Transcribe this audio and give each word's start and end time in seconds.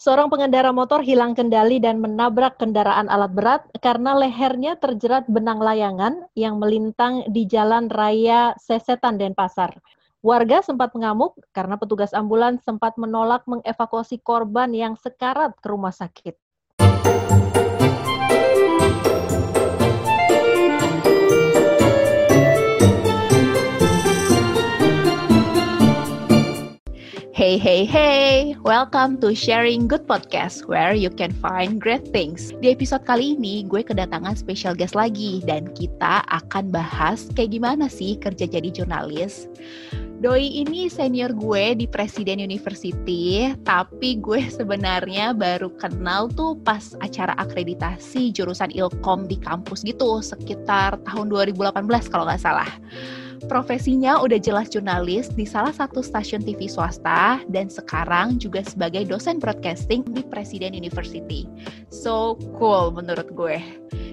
Seorang 0.00 0.32
pengendara 0.32 0.72
motor 0.72 1.04
hilang 1.04 1.36
kendali 1.36 1.76
dan 1.76 2.00
menabrak 2.00 2.56
kendaraan 2.56 3.12
alat 3.12 3.36
berat 3.36 3.62
karena 3.84 4.16
lehernya 4.16 4.80
terjerat 4.80 5.28
benang 5.28 5.60
layangan 5.60 6.24
yang 6.32 6.56
melintang 6.56 7.20
di 7.28 7.44
jalan 7.44 7.92
raya 7.92 8.56
Sesetan 8.56 9.20
Denpasar. 9.20 9.76
Warga 10.24 10.64
sempat 10.64 10.96
mengamuk 10.96 11.36
karena 11.52 11.76
petugas 11.76 12.16
ambulans 12.16 12.64
sempat 12.64 12.96
menolak 12.96 13.44
mengevakuasi 13.44 14.24
korban 14.24 14.72
yang 14.72 14.96
sekarat 14.96 15.52
ke 15.60 15.68
rumah 15.68 15.92
sakit. 15.92 16.32
Hey, 27.40 27.56
hey, 27.56 27.88
hey! 27.88 28.52
Welcome 28.68 29.16
to 29.24 29.32
Sharing 29.32 29.88
Good 29.88 30.04
Podcast, 30.04 30.68
where 30.68 30.92
you 30.92 31.08
can 31.08 31.32
find 31.32 31.80
great 31.80 32.12
things. 32.12 32.52
Di 32.60 32.76
episode 32.76 33.08
kali 33.08 33.32
ini, 33.32 33.64
gue 33.64 33.80
kedatangan 33.80 34.36
special 34.36 34.76
guest 34.76 34.92
lagi, 34.92 35.40
dan 35.48 35.72
kita 35.72 36.20
akan 36.28 36.68
bahas 36.68 37.32
kayak 37.32 37.56
gimana 37.56 37.88
sih 37.88 38.20
kerja 38.20 38.44
jadi 38.44 38.68
jurnalis. 38.68 39.48
Doi 40.20 40.52
ini 40.52 40.92
senior 40.92 41.32
gue 41.32 41.80
di 41.80 41.88
Presiden 41.88 42.44
University, 42.44 43.56
tapi 43.64 44.20
gue 44.20 44.44
sebenarnya 44.60 45.32
baru 45.32 45.72
kenal 45.80 46.28
tuh 46.36 46.60
pas 46.60 46.92
acara 47.00 47.32
akreditasi 47.40 48.36
jurusan 48.36 48.68
Ilkom 48.68 49.24
di 49.24 49.40
kampus 49.40 49.80
gitu, 49.88 50.20
sekitar 50.20 51.00
tahun 51.08 51.32
2018 51.32 51.88
kalau 52.12 52.28
nggak 52.28 52.44
salah. 52.44 52.68
Profesinya 53.48 54.20
udah 54.20 54.36
jelas 54.36 54.68
jurnalis 54.68 55.32
di 55.32 55.48
salah 55.48 55.72
satu 55.72 56.04
stasiun 56.04 56.44
TV 56.44 56.68
swasta 56.68 57.40
dan 57.48 57.72
sekarang 57.72 58.36
juga 58.36 58.60
sebagai 58.60 59.08
dosen 59.08 59.40
broadcasting 59.40 60.04
di 60.12 60.20
Presiden 60.26 60.76
University. 60.76 61.48
So 61.88 62.36
cool 62.60 62.92
menurut 62.92 63.32
gue. 63.32 63.56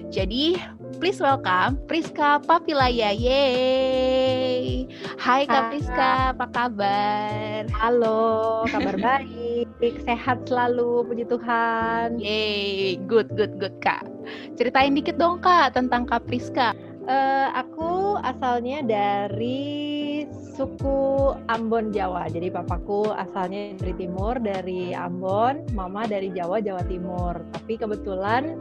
Jadi, 0.08 0.56
please 0.96 1.20
welcome 1.20 1.76
Priska 1.84 2.40
Papilaya. 2.40 3.12
Yeay! 3.12 4.88
Hai 5.20 5.44
Kak 5.44 5.76
Priska, 5.76 6.32
apa 6.32 6.48
kabar? 6.48 7.68
Halo, 7.76 8.64
kabar 8.72 8.96
baik. 8.96 9.68
Sehat 10.08 10.48
selalu, 10.48 11.04
puji 11.04 11.28
Tuhan. 11.28 12.16
Yeay, 12.16 12.96
good, 13.04 13.28
good, 13.36 13.60
good 13.60 13.76
Kak. 13.84 14.08
Ceritain 14.56 14.96
dikit 14.96 15.20
dong 15.20 15.44
Kak 15.44 15.76
tentang 15.76 16.08
Kak 16.08 16.24
Priska. 16.24 16.72
Uh, 17.08 17.48
aku 17.56 18.20
asalnya 18.20 18.84
dari 18.84 19.88
suku 20.28 21.32
Ambon 21.48 21.88
Jawa. 21.88 22.28
Jadi 22.28 22.52
papaku 22.52 23.16
asalnya 23.16 23.72
dari 23.80 23.96
timur, 23.96 24.36
dari 24.36 24.92
Ambon, 24.92 25.64
mama 25.72 26.04
dari 26.04 26.28
Jawa, 26.36 26.60
Jawa 26.60 26.84
Timur. 26.84 27.40
Tapi 27.56 27.80
kebetulan 27.80 28.60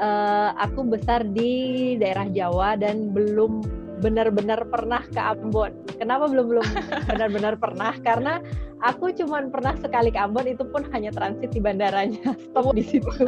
uh, 0.00 0.56
aku 0.56 0.88
besar 0.88 1.26
di 1.26 1.94
daerah 2.00 2.32
Jawa 2.32 2.80
dan 2.80 3.12
belum 3.12 3.82
benar-benar 4.02 4.66
pernah 4.66 5.04
ke 5.06 5.20
Ambon. 5.20 5.70
Kenapa 6.00 6.26
belum 6.26 6.46
belum 6.48 6.66
benar-benar 7.10 7.54
pernah? 7.60 7.92
Karena 8.00 8.42
aku 8.82 9.14
cuma 9.14 9.38
pernah 9.46 9.78
sekali 9.78 10.10
ke 10.10 10.18
Ambon 10.18 10.50
itu 10.50 10.66
pun 10.66 10.82
hanya 10.90 11.14
transit 11.14 11.54
di 11.54 11.62
bandaranya, 11.62 12.34
stop 12.50 12.74
di 12.74 12.82
situ. 12.82 13.10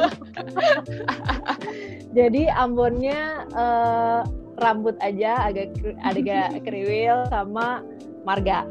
Jadi 2.17 2.51
Ambonnya 2.51 3.47
uh, 3.55 4.21
rambut 4.59 4.95
aja 5.03 5.51
agak 5.51 5.75
agak 6.03 6.55
kriwil 6.65 7.27
sama 7.27 7.83
marga. 8.23 8.67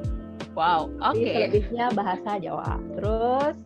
Wow, 0.55 0.87
oke. 1.03 1.19
Okay. 1.19 1.51
Lebihnya 1.51 1.91
bahasa 1.93 2.39
Jawa. 2.39 2.79
Terus 2.95 3.57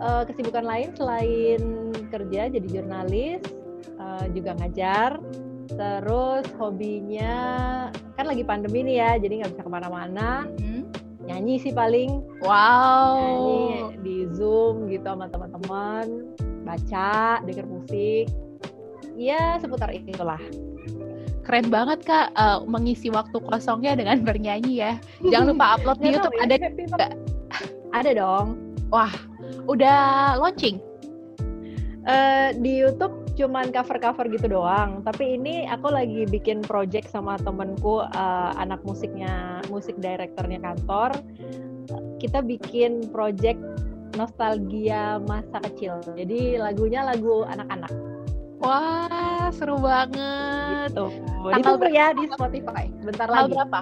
uh, 0.00 0.24
kesibukan 0.24 0.64
lain 0.64 0.88
selain 0.96 1.92
kerja 2.08 2.48
jadi 2.48 2.66
jurnalis, 2.66 3.44
uh, 4.00 4.24
juga 4.32 4.56
ngajar. 4.56 5.20
Terus 5.68 6.48
hobinya 6.56 7.36
kan 8.16 8.24
lagi 8.24 8.40
pandemi 8.40 8.80
nih 8.88 8.96
ya, 9.04 9.10
jadi 9.20 9.44
nggak 9.44 9.52
bisa 9.52 9.62
ke 9.68 9.70
mana-mana. 9.70 10.48
Hmm. 10.48 10.88
Nyanyi 11.28 11.60
sih 11.60 11.76
paling. 11.76 12.24
Wow. 12.40 13.20
Nyanyi 13.20 14.00
di 14.00 14.16
Zoom 14.32 14.88
gitu 14.88 15.04
sama 15.04 15.28
teman-teman, 15.28 16.32
baca, 16.64 17.44
denger 17.44 17.68
musik. 17.68 18.32
Iya 19.18 19.60
seputar 19.60 19.92
itulah 19.92 20.40
keren 21.48 21.72
banget 21.72 22.04
kak 22.04 22.28
uh, 22.36 22.60
mengisi 22.68 23.08
waktu 23.08 23.40
kosongnya 23.40 23.96
dengan 23.96 24.20
bernyanyi 24.20 24.84
ya. 24.84 24.92
Jangan 25.24 25.56
lupa 25.56 25.66
upload 25.80 25.98
di 26.04 26.08
YouTube. 26.12 26.36
Ada 26.44 26.54
juga? 26.76 27.08
Ada 27.96 28.10
dong. 28.12 28.46
Wah, 28.92 29.12
udah 29.64 30.36
launching? 30.36 30.76
Uh, 32.04 32.52
di 32.60 32.84
YouTube 32.84 33.16
cuman 33.40 33.72
cover-cover 33.72 34.28
gitu 34.28 34.52
doang. 34.52 35.00
Tapi 35.08 35.40
ini 35.40 35.64
aku 35.64 35.88
lagi 35.88 36.28
bikin 36.28 36.60
project 36.60 37.08
sama 37.08 37.40
temenku 37.40 38.04
uh, 38.04 38.52
anak 38.60 38.84
musiknya, 38.84 39.64
musik 39.72 39.96
direkturnya 40.04 40.60
kantor. 40.60 41.16
Kita 42.20 42.44
bikin 42.44 43.08
project 43.08 43.62
nostalgia 44.20 45.16
masa 45.24 45.64
kecil. 45.64 46.02
Jadi 46.12 46.60
lagunya 46.60 47.08
lagu 47.08 47.46
anak-anak. 47.48 48.17
Wah, 48.58 49.48
seru 49.54 49.78
banget. 49.78 50.90
Gitu. 50.90 51.06
Ditunggu 51.54 51.88
ya 51.94 52.10
di 52.14 52.26
Spotify. 52.26 52.90
Bentar 53.02 53.30
lagi. 53.30 53.54
berapa? 53.54 53.80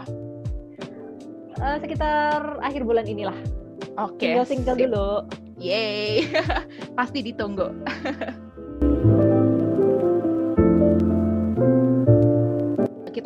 Uh, 1.56 1.76
sekitar 1.80 2.60
akhir 2.60 2.84
bulan 2.84 3.08
inilah. 3.08 3.36
Oke. 3.96 4.36
Okay, 4.36 4.44
single 4.44 4.76
dulu. 4.76 5.24
Yeay. 5.56 6.28
Pasti 6.98 7.24
ditunggu. 7.24 7.72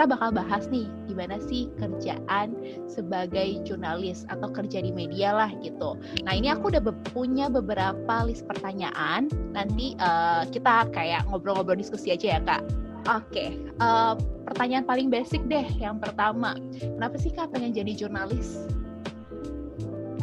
kita 0.00 0.16
bakal 0.16 0.32
bahas 0.32 0.64
nih 0.72 0.88
gimana 1.20 1.36
sih 1.44 1.69
kerjaan 1.76 2.56
sebagai 2.88 3.60
jurnalis 3.69 4.25
atau 4.32 4.48
kerja 4.48 4.81
di 4.81 4.88
media 4.88 5.36
lah 5.36 5.53
gitu. 5.60 6.00
Nah 6.25 6.32
ini 6.32 6.48
aku 6.48 6.72
udah 6.72 6.81
be 6.81 6.97
punya 7.12 7.53
beberapa 7.53 8.25
list 8.25 8.48
pertanyaan. 8.48 9.28
Nanti 9.53 10.00
uh, 10.00 10.48
kita 10.48 10.88
kayak 10.97 11.28
ngobrol-ngobrol 11.28 11.76
diskusi 11.76 12.09
aja 12.09 12.41
ya 12.41 12.41
kak. 12.41 12.64
Oke, 13.04 13.28
okay. 13.28 13.48
uh, 13.84 14.12
eh, 14.12 14.14
pertanyaan 14.48 14.88
paling 14.88 15.12
basic 15.12 15.44
deh. 15.44 15.64
Yang 15.76 16.09
pertama, 16.09 16.56
kenapa 16.80 17.20
sih 17.20 17.32
kak 17.36 17.53
pengen 17.53 17.76
jadi 17.76 17.92
jurnalis? 17.92 18.64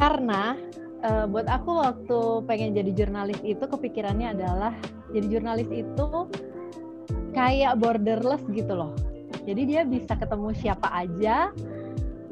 Karena 0.02 0.58
uh, 1.06 1.30
buat 1.30 1.46
aku 1.46 1.78
waktu 1.78 2.18
pengen 2.50 2.74
jadi 2.74 2.90
jurnalis 2.90 3.38
itu 3.46 3.62
kepikirannya 3.62 4.34
adalah 4.34 4.74
jadi 5.14 5.26
jurnalis 5.30 5.70
itu 5.70 6.06
kayak 7.38 7.78
borderless 7.78 8.42
gitu 8.50 8.74
loh 8.74 8.94
jadi 9.48 9.62
dia 9.64 9.82
bisa 9.88 10.12
ketemu 10.12 10.52
siapa 10.52 10.92
aja, 10.92 11.48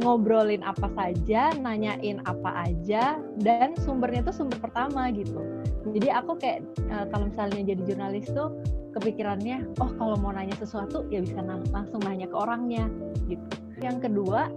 ngobrolin 0.05 0.61
apa 0.61 0.93
saja, 0.93 1.49
nanyain 1.57 2.21
apa 2.29 2.69
aja, 2.69 3.17
dan 3.41 3.73
sumbernya 3.81 4.29
tuh 4.29 4.45
sumber 4.45 4.61
pertama 4.61 5.09
gitu. 5.17 5.41
Jadi 5.97 6.13
aku 6.13 6.37
kayak 6.37 6.61
uh, 6.93 7.09
kalau 7.09 7.33
misalnya 7.33 7.73
jadi 7.73 7.81
jurnalis 7.89 8.29
tuh 8.29 8.53
kepikirannya, 8.93 9.65
oh 9.81 9.91
kalau 9.97 10.21
mau 10.21 10.37
nanya 10.37 10.53
sesuatu 10.61 11.09
ya 11.09 11.25
bisa 11.25 11.41
langsung 11.73 12.05
nanya 12.05 12.29
ke 12.29 12.37
orangnya 12.37 12.85
gitu. 13.33 13.49
Yang 13.81 14.13
kedua, 14.13 14.53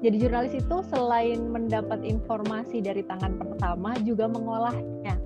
jadi 0.00 0.16
jurnalis 0.16 0.56
itu 0.56 0.76
selain 0.88 1.44
mendapat 1.52 2.00
informasi 2.08 2.80
dari 2.80 3.04
tangan 3.04 3.36
pertama 3.36 3.92
juga 4.00 4.24
mengolahnya 4.32 5.20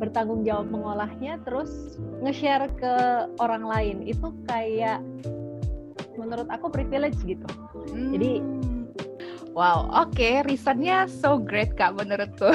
bertanggung 0.00 0.48
jawab 0.48 0.72
mengolahnya 0.72 1.36
terus 1.44 2.00
nge-share 2.24 2.72
ke 2.80 2.94
orang 3.36 3.68
lain 3.68 3.96
itu 4.08 4.32
kayak 4.48 5.04
menurut 6.20 6.46
aku 6.52 6.68
privilege 6.68 7.16
gitu. 7.24 7.48
Hmm. 7.90 8.12
Jadi 8.12 8.44
Wow, 9.50 9.90
oke, 9.90 10.14
okay. 10.14 10.46
reasonnya 10.46 11.10
so 11.10 11.34
great 11.34 11.74
kak 11.74 11.98
menurutku. 11.98 12.54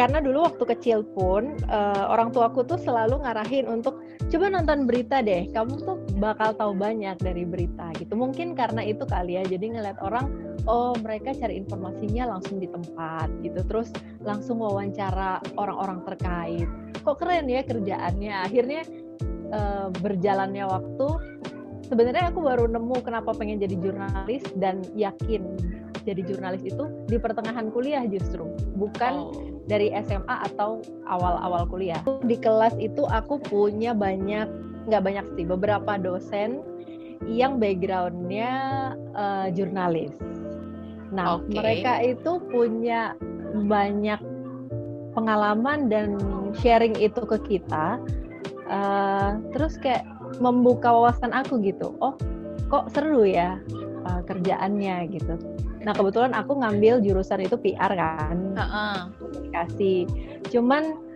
Karena 0.00 0.24
dulu 0.24 0.48
waktu 0.48 0.64
kecil 0.76 1.04
pun 1.12 1.56
uh, 1.68 2.08
orang 2.08 2.32
tuaku 2.32 2.64
tuh 2.64 2.80
selalu 2.80 3.20
ngarahin 3.20 3.68
untuk 3.68 4.00
coba 4.32 4.48
nonton 4.48 4.88
berita 4.88 5.20
deh, 5.20 5.48
kamu 5.52 5.84
tuh 5.84 6.00
bakal 6.16 6.56
tahu 6.56 6.72
banyak 6.72 7.16
dari 7.20 7.44
berita 7.44 7.92
gitu. 8.00 8.12
Mungkin 8.16 8.56
karena 8.56 8.84
itu 8.84 9.04
kali 9.04 9.36
ya, 9.36 9.44
jadi 9.44 9.76
ngeliat 9.76 10.00
orang, 10.00 10.32
oh 10.64 10.96
mereka 11.00 11.36
cari 11.36 11.60
informasinya 11.60 12.32
langsung 12.32 12.56
di 12.56 12.68
tempat 12.68 13.28
gitu, 13.44 13.64
terus 13.68 13.92
langsung 14.24 14.64
wawancara 14.64 15.44
orang-orang 15.60 16.04
terkait. 16.08 16.68
Kok 17.04 17.16
keren 17.20 17.52
ya 17.52 17.64
kerjaannya. 17.64 18.34
Akhirnya 18.48 18.80
uh, 19.52 19.88
berjalannya 20.00 20.64
waktu 20.68 21.08
sebenarnya 21.86 22.34
aku 22.34 22.42
baru 22.42 22.66
nemu 22.66 22.96
kenapa 23.06 23.30
pengen 23.32 23.62
jadi 23.62 23.78
jurnalis 23.78 24.42
dan 24.58 24.82
yakin 24.98 25.46
jadi 26.06 26.22
jurnalis 26.22 26.62
itu 26.62 26.86
di 27.10 27.18
pertengahan 27.18 27.70
kuliah 27.74 28.06
justru 28.06 28.46
bukan 28.78 29.30
oh. 29.30 29.34
dari 29.66 29.90
SMA 30.06 30.36
atau 30.54 30.82
awal-awal 31.10 31.66
kuliah 31.66 31.98
di 32.22 32.38
kelas 32.38 32.74
itu 32.78 33.06
aku 33.10 33.42
punya 33.42 33.94
banyak 33.94 34.46
nggak 34.86 35.02
banyak 35.02 35.26
sih 35.34 35.46
beberapa 35.46 35.98
dosen 35.98 36.62
yang 37.26 37.58
backgroundnya 37.58 38.50
uh, 39.14 39.46
jurnalis 39.50 40.14
nah 41.10 41.38
okay. 41.38 41.54
mereka 41.58 41.92
itu 42.02 42.38
punya 42.50 43.14
banyak 43.66 44.18
pengalaman 45.14 45.88
dan 45.90 46.18
sharing 46.62 46.94
itu 46.98 47.22
ke 47.26 47.38
kita 47.46 47.98
uh, 48.70 49.38
terus 49.54 49.78
kayak 49.80 50.06
membuka 50.38 50.90
wawasan 50.92 51.32
aku 51.32 51.58
gitu 51.62 51.94
oh 52.02 52.14
kok 52.66 52.90
seru 52.92 53.22
ya 53.22 53.60
uh, 54.06 54.22
kerjaannya 54.26 55.10
gitu 55.10 55.34
nah 55.86 55.94
kebetulan 55.94 56.34
aku 56.34 56.58
ngambil 56.58 56.98
jurusan 56.98 57.46
itu 57.46 57.54
PR 57.58 57.92
kan 57.94 58.36
uh 58.58 58.62
-uh. 58.62 58.98
komunikasi 59.22 60.06
cuman 60.50 61.06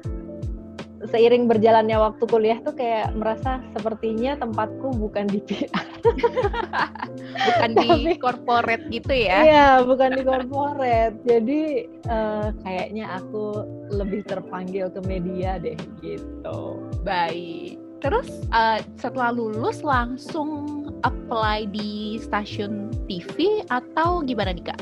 seiring 1.08 1.48
berjalannya 1.48 1.96
waktu 1.96 2.24
kuliah 2.28 2.60
tuh 2.60 2.76
kayak 2.76 3.16
merasa 3.16 3.64
sepertinya 3.72 4.36
tempatku 4.36 4.92
bukan 5.00 5.24
di 5.32 5.40
PR. 5.48 5.88
bukan 7.48 7.70
di 7.80 8.20
corporate 8.20 8.84
gitu 8.92 9.08
ya. 9.08 9.38
Iya, 9.40 9.68
bukan 9.88 10.20
di 10.20 10.22
corporate. 10.28 11.16
Jadi 11.24 11.88
uh, 12.04 12.52
kayaknya 12.60 13.16
aku 13.16 13.64
lebih 13.96 14.28
terpanggil 14.28 14.92
ke 14.92 15.00
media 15.08 15.56
deh 15.56 15.78
gitu. 16.04 16.84
Baik. 17.00 17.79
Terus 18.00 18.28
uh, 18.50 18.80
setelah 18.96 19.30
lulus 19.32 19.84
langsung 19.84 20.88
apply 21.04 21.68
di 21.68 22.16
stasiun 22.20 22.92
TV 23.08 23.64
atau 23.68 24.24
gimana 24.24 24.56
nih 24.56 24.72
Kak? 24.72 24.80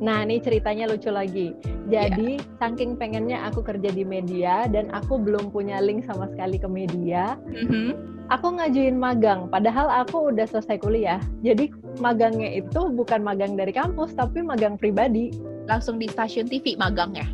Nah, 0.00 0.24
ini 0.24 0.40
ceritanya 0.40 0.88
lucu 0.88 1.12
lagi. 1.12 1.52
Jadi, 1.92 2.40
yeah. 2.40 2.56
saking 2.56 2.96
pengennya 2.96 3.44
aku 3.44 3.60
kerja 3.60 3.92
di 3.92 4.00
media 4.00 4.64
dan 4.64 4.88
aku 4.96 5.20
belum 5.20 5.52
punya 5.52 5.76
link 5.84 6.08
sama 6.08 6.24
sekali 6.32 6.56
ke 6.56 6.64
media, 6.64 7.36
mm-hmm. 7.44 8.24
aku 8.32 8.56
ngajuin 8.56 8.96
magang. 8.96 9.52
Padahal 9.52 9.92
aku 9.92 10.32
udah 10.32 10.48
selesai 10.48 10.80
kuliah. 10.80 11.20
Jadi, 11.44 11.68
magangnya 12.00 12.64
itu 12.64 12.88
bukan 12.96 13.20
magang 13.20 13.60
dari 13.60 13.76
kampus, 13.76 14.16
tapi 14.16 14.40
magang 14.40 14.80
pribadi. 14.80 15.36
Langsung 15.68 16.00
di 16.00 16.08
stasiun 16.08 16.48
TV 16.48 16.80
magangnya? 16.80 17.28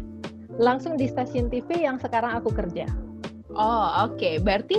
Langsung 0.58 0.98
di 0.98 1.06
stasiun 1.06 1.46
TV 1.46 1.86
yang 1.86 2.02
sekarang 2.02 2.34
aku 2.34 2.50
kerja. 2.50 2.90
Oh, 3.56 4.06
oke. 4.06 4.20
Okay. 4.20 4.34
Berarti 4.38 4.78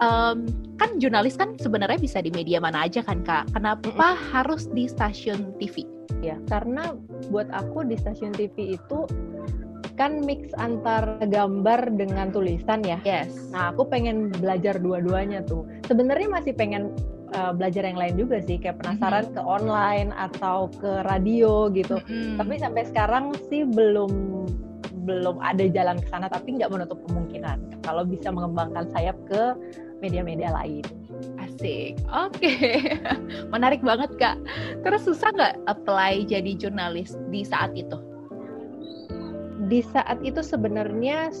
um, 0.00 0.48
kan 0.80 0.96
jurnalis 0.96 1.36
kan 1.36 1.54
sebenarnya 1.60 2.00
bisa 2.00 2.24
di 2.24 2.32
media 2.32 2.58
mana 2.58 2.88
aja 2.88 3.04
kan, 3.04 3.20
Kak? 3.22 3.52
Kenapa 3.52 4.16
harus 4.32 4.66
di 4.72 4.88
stasiun 4.88 5.52
TV? 5.60 5.84
ya 6.24 6.36
karena 6.48 6.96
buat 7.28 7.48
aku 7.52 7.84
di 7.86 7.96
stasiun 7.98 8.32
TV 8.34 8.78
itu 8.78 8.98
kan 9.96 10.20
mix 10.28 10.52
antar 10.60 11.16
gambar 11.24 11.96
dengan 11.96 12.28
tulisan 12.28 12.84
ya. 12.84 13.00
Yes. 13.00 13.32
Nah, 13.48 13.72
aku 13.72 13.88
pengen 13.88 14.28
belajar 14.28 14.76
dua-duanya 14.76 15.40
tuh. 15.40 15.64
Sebenarnya 15.88 16.28
masih 16.28 16.52
pengen 16.52 16.92
uh, 17.32 17.56
belajar 17.56 17.88
yang 17.88 17.96
lain 17.96 18.20
juga 18.20 18.44
sih, 18.44 18.60
kayak 18.60 18.76
penasaran 18.84 19.24
mm 19.24 19.32
-hmm. 19.32 19.40
ke 19.40 19.42
online 19.48 20.10
atau 20.12 20.68
ke 20.68 21.00
radio 21.08 21.72
gitu. 21.72 21.96
Mm 22.04 22.12
-hmm. 22.12 22.36
Tapi 22.44 22.54
sampai 22.60 22.82
sekarang 22.92 23.24
sih 23.48 23.64
belum 23.64 24.12
belum 25.08 25.40
ada 25.40 25.64
jalan 25.64 25.96
ke 25.96 26.12
sana, 26.12 26.28
tapi 26.28 26.60
nggak 26.60 26.68
menutup 26.68 27.00
kemungkinan 27.08 27.25
kalau 27.86 28.02
bisa 28.02 28.34
mengembangkan 28.34 28.90
sayap 28.90 29.14
ke 29.30 29.54
media-media 30.02 30.52
lain. 30.52 30.84
Asik. 31.40 31.96
Oke. 32.12 32.36
Okay. 32.36 33.00
Menarik 33.54 33.80
banget, 33.80 34.12
Kak. 34.20 34.36
Terus 34.84 35.06
susah 35.08 35.32
nggak 35.32 35.54
apply 35.70 36.26
jadi 36.28 36.52
jurnalis 36.58 37.16
di 37.32 37.46
saat 37.46 37.72
itu? 37.72 37.96
Di 39.66 39.80
saat 39.82 40.20
itu 40.22 40.44
sebenarnya 40.44 41.32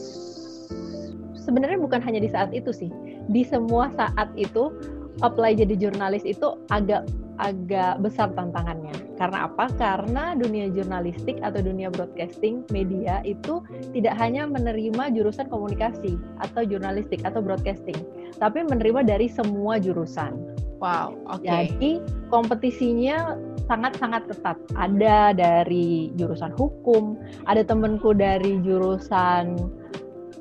sebenarnya 1.36 1.78
bukan 1.78 2.00
hanya 2.02 2.18
di 2.22 2.30
saat 2.32 2.50
itu 2.56 2.72
sih. 2.72 2.90
Di 3.30 3.44
semua 3.44 3.92
saat 3.94 4.32
itu 4.34 4.72
apply 5.20 5.56
jadi 5.56 5.76
jurnalis 5.76 6.24
itu 6.24 6.56
agak 6.72 7.06
agak 7.38 8.00
besar 8.00 8.32
tantangannya. 8.32 8.92
Karena 9.16 9.48
apa? 9.48 9.68
Karena 9.76 10.36
dunia 10.36 10.68
jurnalistik 10.72 11.40
atau 11.40 11.60
dunia 11.60 11.88
broadcasting 11.88 12.64
media 12.72 13.20
itu 13.24 13.64
tidak 13.96 14.16
hanya 14.20 14.44
menerima 14.48 15.12
jurusan 15.12 15.48
komunikasi 15.48 16.20
atau 16.40 16.62
jurnalistik 16.64 17.24
atau 17.24 17.40
broadcasting, 17.40 17.96
tapi 18.36 18.64
menerima 18.64 19.04
dari 19.04 19.28
semua 19.28 19.80
jurusan. 19.80 20.36
Wow, 20.76 21.16
oke. 21.24 21.40
Okay. 21.40 21.72
Jadi 21.72 21.92
kompetisinya 22.28 23.40
sangat-sangat 23.64 24.28
ketat. 24.28 24.60
Ada 24.76 25.32
dari 25.32 26.12
jurusan 26.20 26.52
hukum, 26.52 27.16
ada 27.48 27.64
temenku 27.64 28.12
dari 28.12 28.60
jurusan 28.60 29.56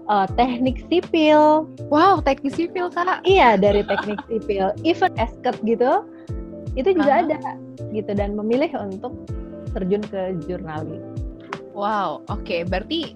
uh, 0.09 0.27
teknik 0.37 0.85
sipil. 0.91 1.69
Wow, 1.89 2.21
teknik 2.21 2.53
sipil 2.53 2.91
kak? 2.93 3.23
Iya, 3.25 3.57
dari 3.57 3.81
teknik 3.85 4.21
sipil. 4.29 4.71
Even 4.85 5.11
esket 5.17 5.57
gitu, 5.65 6.05
itu 6.75 6.91
juga 6.91 7.23
uh-huh. 7.23 7.23
ada 7.31 7.39
gitu 7.95 8.11
dan 8.11 8.35
memilih 8.35 8.71
untuk 8.75 9.15
terjun 9.75 10.03
ke 10.07 10.35
jurnalis. 10.47 11.03
Wow, 11.75 12.23
oke. 12.31 12.43
Okay. 12.47 12.63
Berarti 12.63 13.15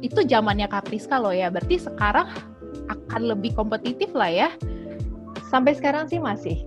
itu 0.00 0.20
zamannya 0.24 0.68
Kak 0.68 0.88
Priska 0.88 1.20
loh 1.20 1.32
ya. 1.32 1.52
Berarti 1.52 1.76
sekarang 1.76 2.28
akan 2.88 3.22
lebih 3.36 3.52
kompetitif 3.52 4.12
lah 4.16 4.32
ya. 4.32 4.48
Sampai 5.52 5.76
sekarang 5.76 6.08
sih 6.08 6.20
masih. 6.20 6.64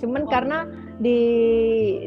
Cuman 0.00 0.24
oh. 0.24 0.30
karena 0.32 0.64
di 1.00 1.20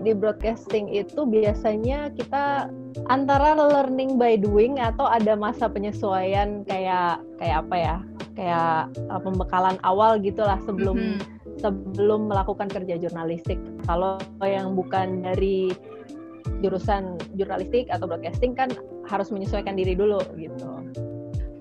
di 0.02 0.14
broadcasting 0.14 0.90
itu 0.90 1.26
biasanya 1.26 2.14
kita 2.14 2.70
antara 3.10 3.58
learning 3.58 4.22
by 4.22 4.38
doing 4.38 4.78
atau 4.78 5.10
ada 5.10 5.34
masa 5.38 5.70
penyesuaian 5.70 6.66
kayak 6.66 7.22
kayak 7.38 7.58
apa 7.66 7.76
ya? 7.78 7.98
Kayak 8.34 8.78
uh, 9.14 9.22
pembekalan 9.22 9.78
awal 9.86 10.18
gitulah 10.18 10.58
sebelum 10.66 10.98
mm 10.98 11.18
-hmm 11.22 11.34
sebelum 11.64 12.28
melakukan 12.28 12.68
kerja 12.68 13.00
jurnalistik. 13.00 13.58
Kalau 13.88 14.20
yang 14.44 14.76
bukan 14.76 15.24
dari 15.24 15.72
jurusan 16.60 17.16
jurnalistik 17.40 17.88
atau 17.88 18.04
broadcasting 18.04 18.52
kan 18.52 18.68
harus 19.08 19.32
menyesuaikan 19.32 19.80
diri 19.80 19.96
dulu 19.96 20.20
gitu. 20.36 20.68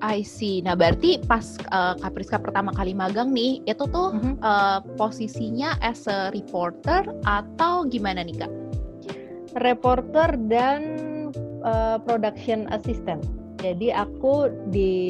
I 0.02 0.26
see. 0.26 0.58
Nah, 0.66 0.74
berarti 0.74 1.22
pas 1.30 1.54
uh, 1.70 1.94
Kapriska 1.94 2.42
pertama 2.42 2.74
kali 2.74 2.90
magang 2.90 3.30
nih, 3.30 3.62
itu 3.70 3.86
tuh 3.86 4.10
mm-hmm. 4.10 4.34
uh, 4.42 4.82
posisinya 4.98 5.78
as 5.78 6.10
a 6.10 6.34
reporter 6.34 7.06
atau 7.22 7.86
gimana 7.86 8.26
nih, 8.26 8.42
Kak? 8.42 8.52
Reporter 9.62 10.34
dan 10.50 10.82
uh, 11.62 12.02
production 12.02 12.66
assistant. 12.74 13.22
Jadi 13.62 13.94
aku 13.94 14.50
di 14.74 15.06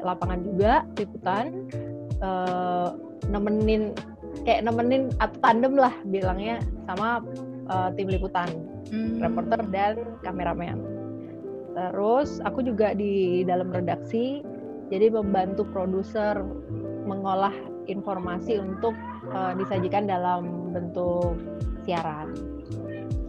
lapangan 0.00 0.40
juga 0.40 0.88
liputan 0.96 1.68
uh, 2.24 2.96
nemenin 3.28 3.92
kayak 4.44 4.64
nemenin 4.66 5.12
atau 5.20 5.38
tandem 5.44 5.74
lah 5.76 5.94
bilangnya 6.08 6.60
sama 6.88 7.24
uh, 7.68 7.88
tim 7.94 8.08
liputan, 8.08 8.48
hmm. 8.90 9.20
reporter 9.20 9.60
dan 9.70 9.94
kameramen. 10.24 10.80
Terus 11.76 12.42
aku 12.42 12.66
juga 12.66 12.92
di 12.92 13.46
dalam 13.46 13.70
redaksi, 13.70 14.42
jadi 14.90 15.08
membantu 15.12 15.64
produser 15.70 16.42
mengolah 17.06 17.54
informasi 17.86 18.58
untuk 18.58 18.92
uh, 19.32 19.54
disajikan 19.54 20.06
dalam 20.10 20.74
bentuk 20.74 21.38
siaran. 21.86 22.34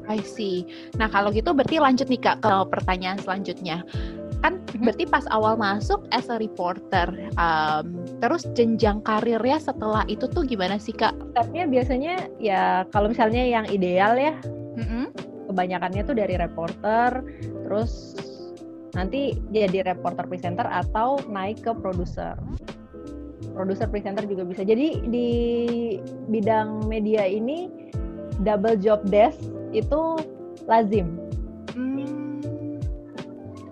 I 0.09 0.19
see. 0.25 0.67
Nah 0.97 1.07
kalau 1.07 1.31
gitu 1.31 1.55
berarti 1.55 1.79
lanjut 1.79 2.09
nih 2.09 2.19
kak 2.19 2.43
ke 2.43 2.53
pertanyaan 2.67 3.21
selanjutnya 3.21 3.85
kan 4.41 4.57
berarti 4.81 5.05
pas 5.05 5.25
awal 5.29 5.53
masuk 5.53 6.01
as 6.09 6.25
a 6.27 6.41
reporter 6.41 7.07
um, 7.37 8.01
terus 8.19 8.49
jenjang 8.57 8.97
karirnya 9.05 9.61
setelah 9.61 10.01
itu 10.09 10.25
tuh 10.25 10.41
gimana 10.41 10.81
sih 10.81 10.93
kak? 10.93 11.13
Stepnya 11.37 11.69
biasanya 11.69 12.15
ya 12.41 12.83
kalau 12.89 13.13
misalnya 13.13 13.45
yang 13.45 13.65
ideal 13.69 14.17
ya 14.17 14.33
mm-hmm. 14.81 15.13
kebanyakannya 15.53 16.01
tuh 16.01 16.17
dari 16.17 16.35
reporter 16.41 17.21
terus 17.69 18.17
nanti 18.97 19.37
jadi 19.53 19.93
reporter 19.95 20.27
presenter 20.27 20.67
atau 20.67 21.21
naik 21.29 21.63
ke 21.63 21.71
produser 21.77 22.35
produser 23.53 23.87
presenter 23.87 24.25
juga 24.25 24.43
bisa 24.43 24.65
jadi 24.65 24.99
di 25.05 25.29
bidang 26.27 26.89
media 26.89 27.23
ini 27.23 27.69
double 28.41 28.75
job 28.79 28.99
desk 29.07 29.39
itu 29.71 30.17
lazim 30.67 31.30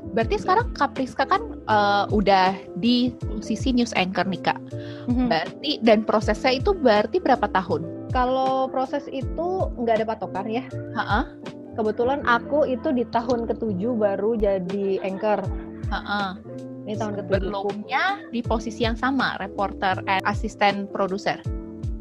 Berarti 0.09 0.41
sekarang 0.41 0.73
Kapriska 0.73 1.29
kan 1.29 1.61
uh, 1.69 2.09
udah 2.09 2.57
di 2.81 3.13
posisi 3.21 3.69
news 3.69 3.93
anchor 3.93 4.25
nih 4.25 4.41
kak. 4.41 4.59
Mm-hmm. 5.05 5.27
Berarti 5.29 5.71
dan 5.85 6.01
prosesnya 6.01 6.57
itu 6.57 6.73
berarti 6.73 7.21
berapa 7.21 7.45
tahun? 7.49 8.09
Kalau 8.09 8.65
proses 8.73 9.05
itu 9.13 9.69
nggak 9.77 10.01
ada 10.01 10.05
patokan 10.17 10.49
ya. 10.49 10.65
Ha-ha. 10.97 11.29
Kebetulan 11.77 12.25
aku 12.25 12.65
itu 12.65 12.89
di 12.89 13.05
tahun 13.13 13.45
ketujuh 13.45 13.93
baru 13.95 14.33
jadi 14.33 14.99
anchor. 15.05 15.45
Ha-ha. 15.93 16.41
Ini 16.89 16.97
tahun 16.97 17.21
ketujuh. 17.21 17.53
Sebelumnya 17.53 18.03
di 18.33 18.41
posisi 18.41 18.81
yang 18.81 18.97
sama, 18.97 19.37
reporter 19.37 20.01
and 20.09 20.25
asisten 20.25 20.89
produser. 20.89 21.37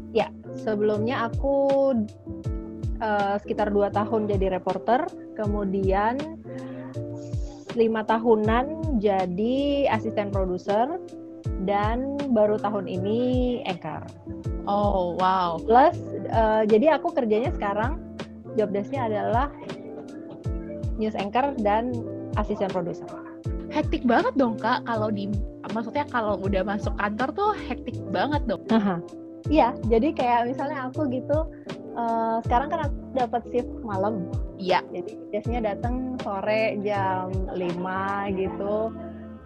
Ya, 0.09 0.33
sebelumnya 0.65 1.29
aku 1.29 1.93
uh, 2.97 3.35
sekitar 3.37 3.69
dua 3.69 3.93
tahun 3.93 4.25
jadi 4.25 4.57
reporter, 4.57 5.05
kemudian 5.37 6.38
lima 7.79 8.03
tahunan 8.03 8.99
jadi 8.99 9.87
asisten 9.87 10.27
produser 10.35 10.99
dan 11.63 12.19
baru 12.35 12.59
tahun 12.59 12.91
ini 12.91 13.19
anchor. 13.63 14.03
Oh 14.67 15.15
wow. 15.15 15.55
Plus 15.63 15.95
uh, 16.35 16.67
jadi 16.67 16.99
aku 16.99 17.15
kerjanya 17.15 17.55
sekarang 17.55 18.03
job 18.59 18.75
desknya 18.75 19.07
adalah 19.07 19.47
news 20.99 21.15
anchor 21.15 21.55
dan 21.63 21.95
asisten 22.35 22.67
produser. 22.67 23.07
hektik 23.69 24.01
banget 24.01 24.33
dong 24.33 24.57
kak 24.57 24.81
kalau 24.89 25.13
di 25.13 25.29
maksudnya 25.71 26.01
kalau 26.09 26.41
udah 26.41 26.65
masuk 26.65 26.93
kantor 26.97 27.29
tuh 27.37 27.51
hektik 27.69 27.95
banget 28.09 28.41
dong. 28.49 28.65
Iya, 29.47 29.73
jadi 29.89 30.13
kayak 30.13 30.51
misalnya 30.51 30.91
aku 30.91 31.09
gitu, 31.09 31.47
uh, 31.99 32.37
sekarang 32.47 32.71
kan 32.71 32.79
aku 32.87 32.95
dapat 33.15 33.41
shift 33.51 33.71
malam. 33.83 34.31
Iya. 34.55 34.79
Jadi 34.95 35.19
biasanya 35.35 35.75
datang 35.75 36.15
sore 36.23 36.79
jam 36.83 37.31
5 37.51 38.39
gitu, 38.39 38.75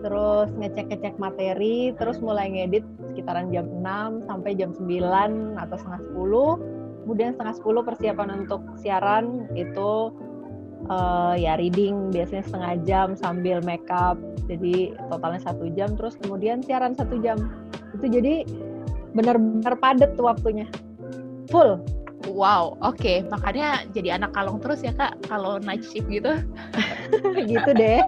terus 0.05 0.49
ngecek-ngecek 0.57 1.15
materi, 1.17 1.93
terus 1.97 2.21
mulai 2.21 2.49
ngedit 2.53 2.85
sekitaran 3.13 3.49
jam 3.49 3.65
6 3.81 4.29
sampai 4.29 4.51
jam 4.53 4.69
9 4.77 5.57
atau 5.57 5.75
setengah 5.77 6.01
10. 6.13 7.03
Kemudian 7.03 7.29
setengah 7.35 7.55
10 7.59 7.87
persiapan 7.89 8.29
untuk 8.45 8.61
siaran 8.79 9.49
itu 9.57 10.13
uh, 10.87 11.35
ya 11.35 11.59
reading 11.59 12.11
biasanya 12.11 12.43
setengah 12.47 12.73
jam 12.87 13.07
sambil 13.15 13.59
makeup 13.63 14.15
jadi 14.47 14.95
totalnya 15.07 15.41
satu 15.43 15.67
jam 15.75 15.95
terus 15.95 16.15
kemudian 16.19 16.59
siaran 16.63 16.95
satu 16.95 17.19
jam 17.19 17.39
itu 17.95 18.07
jadi 18.07 18.47
benar-benar 19.13 19.77
padat 19.77 20.15
tuh 20.17 20.27
waktunya 20.27 20.67
full 21.47 21.79
wow 22.31 22.77
oke 22.79 22.95
okay. 22.99 23.25
makanya 23.27 23.83
jadi 23.91 24.19
anak 24.19 24.31
kalong 24.31 24.59
terus 24.63 24.79
ya 24.83 24.95
kak 24.95 25.19
kalau 25.27 25.59
night 25.59 25.83
shift 25.83 26.07
gitu 26.07 26.39
gitu 27.51 27.69
deh 27.75 28.01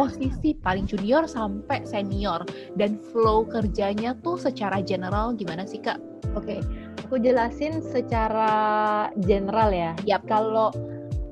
posisi 0.00 0.56
paling 0.56 0.88
junior 0.88 1.28
sampai 1.28 1.84
senior 1.84 2.42
dan 2.80 2.96
flow 3.12 3.44
kerjanya 3.44 4.16
tuh 4.24 4.40
secara 4.40 4.80
general 4.80 5.36
gimana 5.36 5.68
sih 5.68 5.76
kak? 5.76 6.00
Oke, 6.32 6.56
okay. 6.56 6.60
aku 7.04 7.20
jelasin 7.20 7.84
secara 7.84 9.12
general 9.28 9.68
ya. 9.68 9.92
Yap. 10.08 10.24
Kalau 10.24 10.72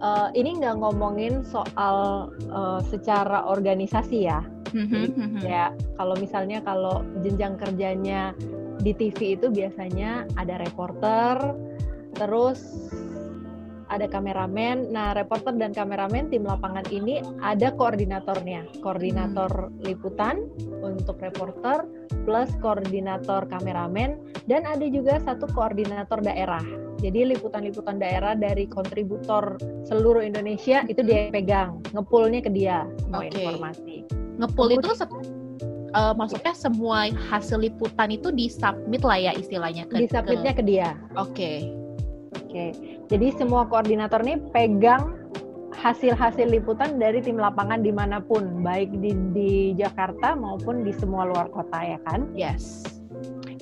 uh, 0.00 0.28
ini 0.34 0.58
nggak 0.58 0.78
ngomongin 0.80 1.44
soal 1.46 2.30
uh, 2.50 2.80
secara 2.88 3.46
organisasi 3.46 4.28
ya. 4.28 4.42
Mm-hmm. 4.68 5.40
ya 5.48 5.72
kalau 5.96 6.12
misalnya 6.20 6.60
kalau 6.60 7.00
jenjang 7.24 7.56
kerjanya 7.56 8.36
di 8.84 8.92
TV 8.92 9.40
itu 9.40 9.48
biasanya 9.48 10.28
ada 10.36 10.60
reporter, 10.60 11.56
terus 12.12 12.92
ada 13.88 14.06
kameramen. 14.06 14.92
Nah, 14.92 15.16
reporter 15.16 15.56
dan 15.56 15.72
kameramen 15.72 16.28
tim 16.28 16.44
lapangan 16.44 16.84
ini 16.92 17.24
ada 17.40 17.72
koordinatornya. 17.72 18.84
Koordinator 18.84 19.72
hmm. 19.72 19.80
liputan 19.84 20.44
untuk 20.84 21.18
reporter 21.20 21.88
plus 22.28 22.52
koordinator 22.60 23.48
kameramen 23.48 24.20
dan 24.44 24.68
ada 24.68 24.84
juga 24.88 25.18
satu 25.24 25.48
koordinator 25.56 26.20
daerah. 26.20 26.87
Jadi 26.98 27.30
liputan-liputan 27.34 28.02
daerah 28.02 28.34
dari 28.34 28.66
kontributor 28.66 29.54
seluruh 29.86 30.22
Indonesia 30.22 30.82
itu 30.90 31.00
dia 31.06 31.30
pegang, 31.30 31.78
ngepulnya 31.94 32.42
ke 32.42 32.50
dia 32.50 32.90
semua 32.98 33.22
okay. 33.22 33.46
informasi. 33.46 33.96
Ngepul 34.38 34.68
itu 34.74 34.88
uh, 35.94 36.14
maksudnya 36.18 36.54
semua 36.54 37.06
hasil 37.30 37.62
liputan 37.62 38.10
itu 38.14 38.34
disubmit 38.34 39.02
lah 39.06 39.18
ya 39.18 39.32
istilahnya 39.38 39.86
ke 39.86 40.02
disubmitnya 40.02 40.52
ke, 40.54 40.62
ke 40.62 40.64
dia. 40.66 40.88
Oke. 41.14 41.32
Okay. 41.32 41.56
Oke. 42.34 42.44
Okay. 42.50 42.70
Jadi 43.08 43.26
semua 43.40 43.64
koordinator 43.64 44.20
ini 44.26 44.36
pegang 44.52 45.16
hasil-hasil 45.78 46.50
liputan 46.50 46.98
dari 46.98 47.22
tim 47.22 47.38
lapangan 47.38 47.80
di 47.80 47.94
mana 47.94 48.18
pun, 48.18 48.66
baik 48.66 48.90
di, 48.98 49.14
di 49.30 49.52
Jakarta 49.78 50.34
maupun 50.34 50.82
di 50.82 50.90
semua 50.98 51.24
luar 51.30 51.46
kota 51.54 51.78
ya 51.78 51.98
kan? 52.10 52.26
Yes. 52.34 52.97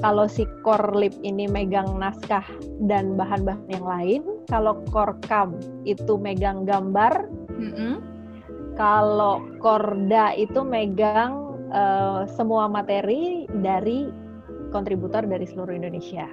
Kalau 0.00 0.28
si 0.28 0.44
Korlip 0.60 1.16
ini 1.24 1.48
megang 1.48 1.96
naskah 1.96 2.44
dan 2.84 3.16
bahan-bahan 3.16 3.64
yang 3.72 3.86
lain, 3.86 4.22
kalau 4.46 4.80
Korkam 4.92 5.56
itu 5.88 6.20
megang 6.20 6.68
gambar, 6.68 7.26
mm 7.56 7.70
-hmm. 7.72 7.94
kalau 8.76 9.40
Korda 9.58 10.36
itu 10.36 10.60
megang 10.60 11.56
uh, 11.72 12.28
semua 12.28 12.68
materi 12.68 13.48
dari 13.64 14.12
kontributor 14.68 15.24
dari 15.24 15.48
seluruh 15.48 15.72
Indonesia. 15.72 16.28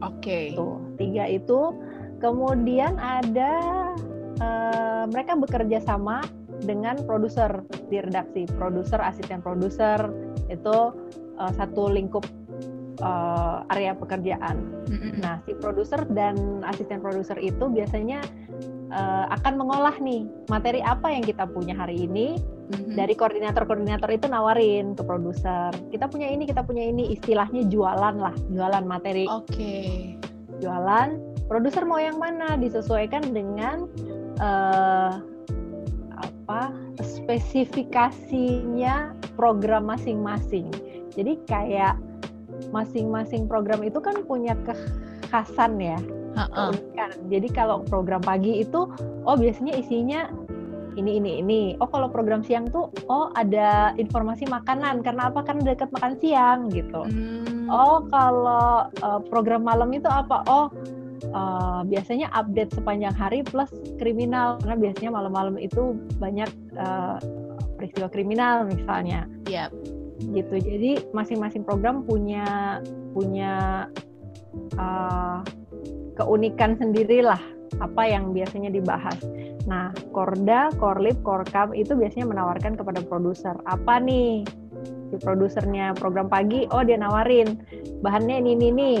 Oke. 0.00 0.52
Okay. 0.52 0.56
Tuh, 0.56 0.80
tiga 0.96 1.28
itu 1.28 1.76
Kemudian 2.16 2.96
ada 2.96 3.52
uh, 4.40 5.04
mereka 5.12 5.36
bekerja 5.36 5.84
sama 5.84 6.24
dengan 6.64 6.96
produser 7.04 7.60
di 7.92 8.00
redaksi, 8.00 8.48
produser, 8.56 8.96
asisten 9.04 9.44
produser 9.44 10.00
itu 10.48 10.96
uh, 11.36 11.52
satu 11.52 11.92
lingkup 11.92 12.24
uh, 13.02 13.64
area 13.72 13.96
pekerjaan. 13.96 14.56
Nah, 15.20 15.40
si 15.44 15.52
produser 15.58 16.06
dan 16.12 16.62
asisten 16.64 17.00
produser 17.00 17.36
itu 17.40 17.68
biasanya 17.68 18.20
uh, 18.92 19.26
akan 19.40 19.58
mengolah 19.58 19.96
nih 19.98 20.28
materi 20.48 20.80
apa 20.84 21.10
yang 21.10 21.24
kita 21.24 21.46
punya 21.48 21.74
hari 21.76 22.08
ini. 22.08 22.36
Mm-hmm. 22.66 22.98
Dari 22.98 23.14
koordinator-koordinator 23.14 24.10
itu 24.10 24.26
nawarin 24.26 24.98
ke 24.98 25.02
produser. 25.06 25.70
Kita 25.94 26.10
punya 26.10 26.26
ini, 26.30 26.50
kita 26.50 26.66
punya 26.66 26.82
ini. 26.82 27.14
Istilahnya 27.14 27.62
jualan 27.70 28.16
lah, 28.18 28.34
jualan 28.50 28.82
materi. 28.82 29.30
Oke. 29.30 29.54
Okay. 29.54 30.18
Jualan 30.58 31.14
produser 31.46 31.86
mau 31.86 32.02
yang 32.02 32.18
mana 32.18 32.58
disesuaikan 32.58 33.22
dengan 33.30 33.86
uh, 34.42 35.22
apa 36.16 36.74
spesifikasinya 36.98 39.14
program 39.38 39.86
masing-masing. 39.86 40.66
Jadi 41.14 41.38
kayak 41.46 41.94
masing-masing 42.76 43.48
program 43.48 43.80
itu 43.80 43.96
kan 44.04 44.20
punya 44.28 44.52
kekhasan 44.68 45.80
ya. 45.80 45.96
Uh-uh. 46.36 46.76
Jadi 47.32 47.48
kalau 47.48 47.80
program 47.88 48.20
pagi 48.20 48.60
itu 48.60 48.92
oh 49.24 49.36
biasanya 49.40 49.72
isinya 49.80 50.28
ini 50.96 51.16
ini 51.20 51.40
ini. 51.40 51.62
Oh 51.80 51.88
kalau 51.88 52.12
program 52.12 52.44
siang 52.44 52.68
tuh 52.68 52.92
oh 53.08 53.32
ada 53.32 53.96
informasi 53.96 54.44
makanan 54.48 55.00
karena 55.00 55.32
apa? 55.32 55.40
Karena 55.44 55.72
dekat 55.72 55.88
makan 55.96 56.12
siang 56.20 56.68
gitu. 56.68 57.08
Hmm. 57.08 57.68
Oh 57.72 58.04
kalau 58.12 58.88
uh, 59.00 59.20
program 59.32 59.64
malam 59.64 59.92
itu 59.96 60.08
apa? 60.08 60.44
Oh 60.44 60.68
uh, 61.32 61.80
biasanya 61.88 62.28
update 62.36 62.76
sepanjang 62.76 63.16
hari 63.16 63.40
plus 63.44 63.72
kriminal 63.96 64.60
karena 64.60 64.76
biasanya 64.76 65.10
malam-malam 65.16 65.56
itu 65.56 65.96
banyak 66.20 66.48
uh, 66.76 67.16
peristiwa 67.80 68.08
kriminal 68.12 68.68
misalnya. 68.68 69.24
Iya. 69.48 69.68
Yep. 69.72 69.95
Gitu. 70.20 70.54
Jadi 70.56 70.90
masing-masing 71.12 71.62
program 71.62 72.02
punya 72.04 72.78
punya 73.12 73.86
uh, 74.80 75.44
keunikan 76.16 76.76
sendirilah 76.80 77.40
apa 77.82 78.02
yang 78.08 78.32
biasanya 78.32 78.72
dibahas. 78.72 79.18
Nah, 79.68 79.92
Korda, 80.14 80.72
Korlip, 80.80 81.20
Korkam 81.20 81.76
itu 81.76 81.92
biasanya 81.92 82.30
menawarkan 82.30 82.78
kepada 82.78 83.02
produser 83.04 83.52
apa 83.68 84.00
nih 84.00 84.46
si 85.06 85.16
produsernya 85.22 85.94
program 85.94 86.26
pagi, 86.26 86.66
oh 86.74 86.82
dia 86.82 86.98
nawarin 86.98 87.62
bahannya 88.02 88.42
ini 88.42 88.50
ini 88.58 88.68
nih 88.74 89.00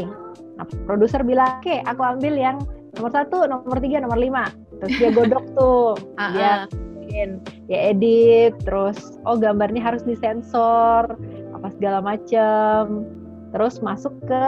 Nah, 0.56 0.64
produser 0.88 1.20
bilang, 1.20 1.60
oke, 1.60 1.84
aku 1.84 2.02
ambil 2.02 2.34
yang 2.34 2.56
nomor 2.96 3.12
satu, 3.12 3.44
nomor 3.44 3.78
tiga, 3.80 4.00
nomor 4.00 4.16
lima. 4.16 4.48
Terus 4.80 4.92
dia 4.96 5.10
godok 5.12 5.44
tuh, 5.52 6.00
dia 6.34 6.64
bikin, 7.06 7.38
dia 7.70 7.94
edit, 7.94 8.58
terus 8.66 8.98
oh 9.22 9.38
gambarnya 9.38 9.78
harus 9.78 10.02
disensor, 10.02 11.06
apa 11.54 11.68
segala 11.78 12.02
macem. 12.02 13.06
Terus 13.54 13.78
masuk 13.78 14.12
ke 14.26 14.44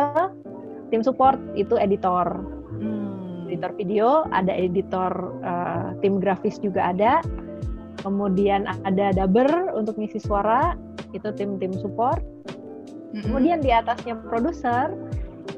tim 0.91 1.07
support 1.07 1.39
itu 1.55 1.79
editor, 1.79 2.43
hmm. 2.83 3.47
editor 3.47 3.71
video, 3.79 4.09
ada 4.35 4.51
editor 4.51 5.39
uh, 5.47 5.95
tim 6.03 6.19
grafis 6.19 6.59
juga 6.59 6.91
ada. 6.91 7.23
Kemudian 8.03 8.67
ada 8.87 9.15
dubber 9.15 9.75
untuk 9.75 9.99
ngisi 9.99 10.19
suara, 10.19 10.75
itu 11.15 11.31
tim-tim 11.35 11.75
support. 11.79 12.23
Kemudian 13.11 13.65
di 13.65 13.73
atasnya 13.73 14.21
produser, 14.29 14.93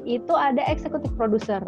itu 0.07 0.33
ada 0.33 0.63
eksekutif 0.65 1.11
produser. 1.19 1.61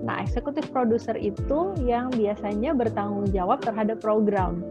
Nah, 0.00 0.24
eksekutif 0.24 0.72
produser 0.72 1.14
itu 1.20 1.76
yang 1.84 2.08
biasanya 2.10 2.72
bertanggung 2.72 3.28
jawab 3.30 3.60
terhadap 3.60 4.00
program. 4.00 4.64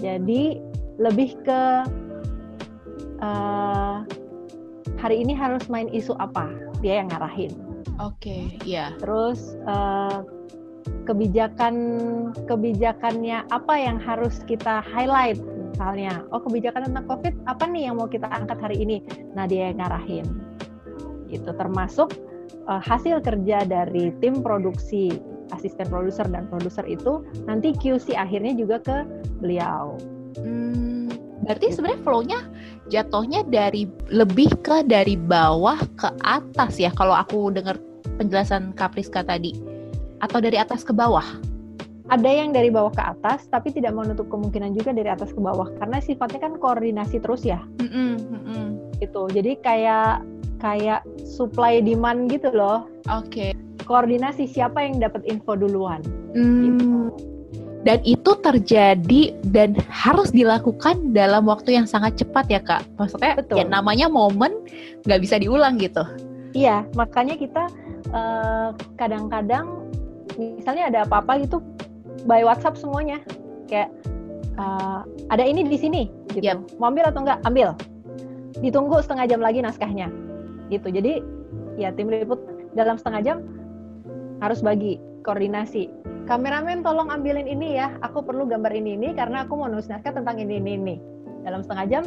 Jadi 0.00 0.58
lebih 0.96 1.36
ke 1.44 1.62
uh, 3.20 4.02
hari 4.96 5.16
ini 5.20 5.36
harus 5.36 5.68
main 5.68 5.86
isu 5.92 6.16
apa, 6.16 6.48
dia 6.80 7.04
yang 7.04 7.12
ngarahin. 7.12 7.52
Oke, 8.00 8.16
okay, 8.16 8.42
iya. 8.64 8.90
Yeah. 8.96 9.00
Terus 9.04 9.54
uh, 9.68 10.24
kebijakan 11.04 11.74
kebijakannya 12.48 13.44
apa 13.52 13.74
yang 13.76 14.00
harus 14.00 14.40
kita 14.48 14.80
highlight 14.84 15.36
misalnya. 15.72 16.24
Oh, 16.32 16.40
kebijakan 16.40 16.92
tentang 16.92 17.06
COVID 17.08 17.34
apa 17.48 17.64
nih 17.68 17.88
yang 17.88 17.96
mau 18.00 18.08
kita 18.08 18.28
angkat 18.28 18.58
hari 18.60 18.82
ini? 18.82 19.04
Nah, 19.36 19.44
dia 19.44 19.72
yang 19.72 19.80
ngarahin 19.80 20.26
itu 21.30 21.50
termasuk 21.54 22.10
uh, 22.68 22.82
hasil 22.82 23.22
kerja 23.24 23.64
dari 23.64 24.12
tim 24.20 24.42
produksi 24.44 25.16
asisten 25.54 25.86
produser 25.90 26.26
dan 26.30 26.46
produser 26.46 26.86
itu 26.86 27.26
nanti 27.46 27.74
QC 27.74 28.14
akhirnya 28.14 28.54
juga 28.54 28.76
ke 28.82 28.96
beliau. 29.42 29.98
Hmm, 30.38 31.10
berarti 31.46 31.70
gitu. 31.70 31.82
sebenarnya 31.82 32.00
flow-nya 32.06 32.40
jatuhnya 32.90 33.40
dari 33.46 33.86
lebih 34.10 34.50
ke 34.62 34.86
dari 34.86 35.18
bawah 35.18 35.78
ke 35.98 36.10
atas 36.22 36.78
ya 36.78 36.90
kalau 36.94 37.14
aku 37.14 37.50
dengar 37.50 37.78
penjelasan 38.18 38.76
Kapriska 38.76 39.24
tadi. 39.24 39.56
atau 40.20 40.36
dari 40.36 40.60
atas 40.60 40.84
ke 40.84 40.92
bawah? 40.92 41.24
Ada 42.12 42.28
yang 42.28 42.52
dari 42.52 42.68
bawah 42.68 42.92
ke 42.92 43.00
atas, 43.00 43.48
tapi 43.48 43.72
tidak 43.72 43.96
menutup 43.96 44.28
kemungkinan 44.28 44.76
juga 44.76 44.92
dari 44.92 45.08
atas 45.08 45.32
ke 45.32 45.40
bawah 45.40 45.72
karena 45.80 45.96
sifatnya 45.96 46.44
kan 46.44 46.60
koordinasi 46.60 47.24
terus 47.24 47.40
ya. 47.40 47.64
Mm-mm, 47.80 48.20
mm-mm. 48.20 48.66
Gitu. 49.00 49.22
Jadi 49.32 49.56
kayak 49.64 50.20
kayak 50.60 51.02
supply 51.24 51.80
demand 51.80 52.30
gitu 52.30 52.52
loh. 52.52 52.86
Oke. 53.08 53.56
Koordinasi 53.88 54.46
siapa 54.46 54.84
yang 54.84 55.02
dapat 55.02 55.24
info 55.26 55.56
duluan. 55.58 56.04
Hmm, 56.36 56.62
Gitu. 56.62 56.88
Dan 57.80 58.04
itu 58.04 58.36
terjadi 58.44 59.32
dan 59.56 59.72
harus 59.88 60.28
dilakukan 60.36 61.16
dalam 61.16 61.48
waktu 61.48 61.80
yang 61.80 61.88
sangat 61.88 62.20
cepat 62.20 62.44
ya 62.52 62.60
kak. 62.60 62.84
Maksudnya 63.00 63.40
Betul. 63.40 63.56
ya 63.56 63.64
namanya 63.64 64.06
momen 64.12 64.52
nggak 65.08 65.20
bisa 65.24 65.40
diulang 65.40 65.80
gitu. 65.80 66.04
Iya, 66.52 66.84
makanya 66.92 67.40
kita 67.40 67.72
eh, 68.12 68.68
kadang-kadang 69.00 69.88
misalnya 70.36 70.92
ada 70.92 70.98
apa-apa 71.08 71.40
gitu 71.40 71.64
by 72.28 72.44
WhatsApp 72.44 72.76
semuanya. 72.76 73.24
Kayak 73.64 73.88
eh, 74.60 75.00
ada 75.32 75.40
ini 75.40 75.64
di 75.64 75.80
sini 75.80 76.02
gitu. 76.36 76.44
Yap. 76.52 76.76
Mau 76.76 76.92
ambil 76.92 77.08
atau 77.08 77.24
enggak? 77.24 77.40
Ambil. 77.48 77.72
Ditunggu 78.60 79.00
setengah 79.00 79.24
jam 79.24 79.40
lagi 79.40 79.64
naskahnya. 79.64 80.12
Gitu. 80.70 80.88
Jadi 80.88 81.20
ya 81.76 81.90
tim 81.90 82.08
liput 82.08 82.38
dalam 82.78 82.96
setengah 82.96 83.20
jam 83.22 83.38
harus 84.40 84.62
bagi 84.62 84.96
koordinasi. 85.26 85.90
Kameramen 86.30 86.86
tolong 86.86 87.10
ambilin 87.10 87.50
ini 87.50 87.76
ya. 87.76 87.92
Aku 88.06 88.22
perlu 88.22 88.46
gambar 88.46 88.70
ini 88.70 88.94
ini 88.94 89.12
karena 89.12 89.44
aku 89.44 89.58
mau 89.58 89.68
nulis 89.68 89.90
naskah 89.90 90.14
tentang 90.14 90.38
ini 90.38 90.62
ini 90.62 90.72
ini. 90.78 90.96
Dalam 91.42 91.66
setengah 91.66 91.86
jam 91.90 92.02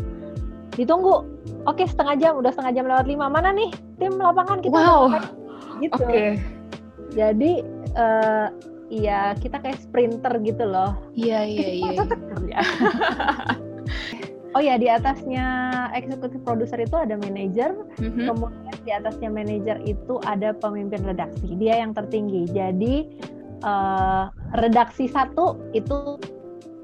ditunggu. 0.79 1.27
Oke, 1.67 1.85
setengah 1.85 2.15
jam, 2.17 2.33
udah 2.39 2.51
setengah 2.55 2.73
jam 2.81 2.85
lewat 2.87 3.05
lima. 3.05 3.27
Mana 3.27 3.51
nih 3.53 3.69
tim 3.99 4.15
lapangan 4.17 4.63
kita? 4.63 4.73
Wow. 4.73 5.11
Gitu. 5.83 6.05
Jadi 7.13 7.61
eh 7.93 8.47
iya 8.89 9.37
kita 9.37 9.61
kayak 9.61 9.81
sprinter 9.81 10.33
gitu 10.41 10.65
loh. 10.65 10.97
Iya 11.13 11.45
iya 11.45 11.69
iya. 11.83 12.03
Kerja. 12.07 12.57
oh 14.53 14.61
ya 14.61 14.77
di 14.77 14.87
atasnya 14.87 15.45
eksekutif 15.97 16.39
produser 16.45 16.77
itu 16.77 16.93
ada 16.93 17.17
manajer, 17.17 17.73
Mhm. 17.97 18.29
kemudian 18.29 18.77
di 18.85 18.91
atasnya 18.93 19.29
manajer 19.33 19.77
itu 19.83 20.21
ada 20.25 20.53
pemimpin 20.53 21.01
redaksi. 21.01 21.57
Dia 21.57 21.81
yang 21.81 21.93
tertinggi. 21.93 22.49
Jadi 22.49 22.95
eh, 23.63 24.23
redaksi 24.59 25.07
satu 25.07 25.55
itu 25.71 26.19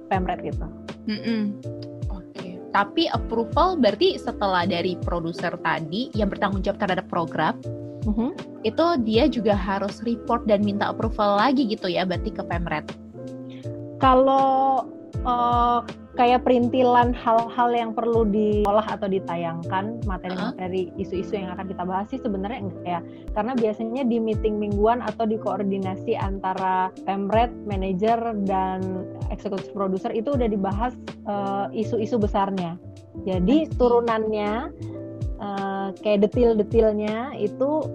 pemret 0.07 0.39
gitu. 0.39 0.63
Mm-mm. 1.11 1.59
Oke. 2.07 2.55
Tapi 2.71 3.11
approval 3.11 3.75
berarti 3.75 4.15
setelah 4.15 4.63
dari 4.63 4.95
produser 4.95 5.59
tadi 5.59 6.07
yang 6.15 6.31
bertanggung 6.31 6.63
jawab 6.63 6.79
terhadap 6.79 7.11
program 7.11 7.59
Mhm. 8.07 8.31
itu 8.63 8.85
dia 9.03 9.27
juga 9.27 9.59
harus 9.59 9.99
report 10.07 10.47
dan 10.47 10.63
minta 10.63 10.87
approval 10.87 11.35
lagi 11.35 11.67
gitu 11.67 11.91
ya 11.91 12.07
berarti 12.07 12.31
ke 12.31 12.47
Pemret. 12.47 12.87
Kalau 13.99 14.87
eh, 15.19 15.79
kayak 16.19 16.43
perintilan 16.43 17.15
hal-hal 17.15 17.71
yang 17.71 17.95
perlu 17.95 18.27
diolah 18.27 18.83
atau 18.91 19.07
ditayangkan 19.07 20.03
materi-materi 20.03 20.91
isu-isu 20.99 21.39
yang 21.39 21.55
akan 21.55 21.71
kita 21.71 21.87
bahas 21.87 22.11
sih 22.11 22.19
sebenarnya 22.19 22.59
enggak 22.59 22.83
ya 22.83 22.99
karena 23.31 23.55
biasanya 23.55 24.03
di 24.03 24.19
meeting 24.19 24.59
mingguan 24.59 24.99
atau 24.99 25.23
di 25.23 25.39
koordinasi 25.39 26.19
antara 26.19 26.91
pemret, 27.07 27.55
manajer 27.63 28.19
dan 28.43 29.07
eksekutif 29.31 29.71
produser 29.71 30.11
itu 30.11 30.35
udah 30.35 30.51
dibahas 30.51 30.91
eh, 31.23 31.87
isu-isu 31.87 32.19
besarnya. 32.19 32.75
Jadi 33.23 33.71
turunannya 33.79 34.75
eh, 35.39 35.87
kayak 36.03 36.27
detil-detilnya 36.27 37.31
itu 37.39 37.87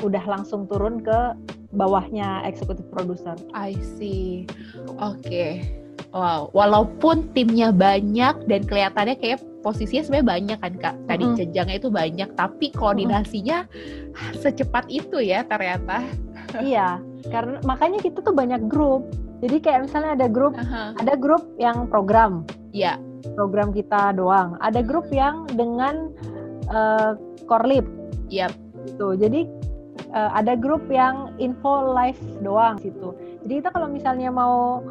udah 0.00 0.24
langsung 0.24 0.64
turun 0.64 1.04
ke 1.04 1.36
bawahnya 1.76 2.40
eksekutif 2.48 2.88
produser. 2.88 3.36
I 3.52 3.76
see. 4.00 4.48
Oke. 4.96 5.79
Wow. 6.10 6.50
Walaupun 6.50 7.30
timnya 7.32 7.70
banyak 7.70 8.48
dan 8.48 8.60
kelihatannya 8.64 9.16
kayak 9.20 9.38
posisinya 9.60 10.02
sebenarnya 10.02 10.28
banyak 10.28 10.58
kan 10.58 10.72
kak. 10.80 10.94
Tadi 11.06 11.24
Mm-mm. 11.24 11.36
jenjangnya 11.38 11.76
itu 11.76 11.88
banyak, 11.92 12.28
tapi 12.34 12.66
koordinasinya 12.72 13.68
secepat 14.36 14.88
itu 14.88 15.20
ya 15.20 15.44
ternyata. 15.44 16.02
iya, 16.64 16.98
karena 17.30 17.62
makanya 17.62 18.02
kita 18.02 18.24
tuh 18.24 18.34
banyak 18.34 18.66
grup. 18.66 19.06
Jadi 19.40 19.56
kayak 19.62 19.88
misalnya 19.88 20.18
ada 20.18 20.28
grup, 20.28 20.52
Aha. 20.58 20.92
ada 20.98 21.14
grup 21.16 21.44
yang 21.56 21.88
program, 21.88 22.44
Ya. 22.72 23.00
program 23.36 23.72
kita 23.72 24.12
doang. 24.12 24.56
Ada 24.60 24.80
grup 24.84 25.08
yang 25.12 25.44
dengan 25.52 26.12
eh, 26.70 27.12
korlip 27.46 27.84
Yap. 28.28 28.52
gitu. 28.86 29.14
Jadi 29.16 29.46
eh, 30.10 30.30
ada 30.34 30.56
grup 30.58 30.84
yang 30.90 31.32
info 31.38 31.94
live 31.94 32.18
doang 32.42 32.76
situ. 32.78 33.14
Jadi 33.46 33.52
kita 33.64 33.70
kalau 33.72 33.88
misalnya 33.88 34.28
mau 34.28 34.84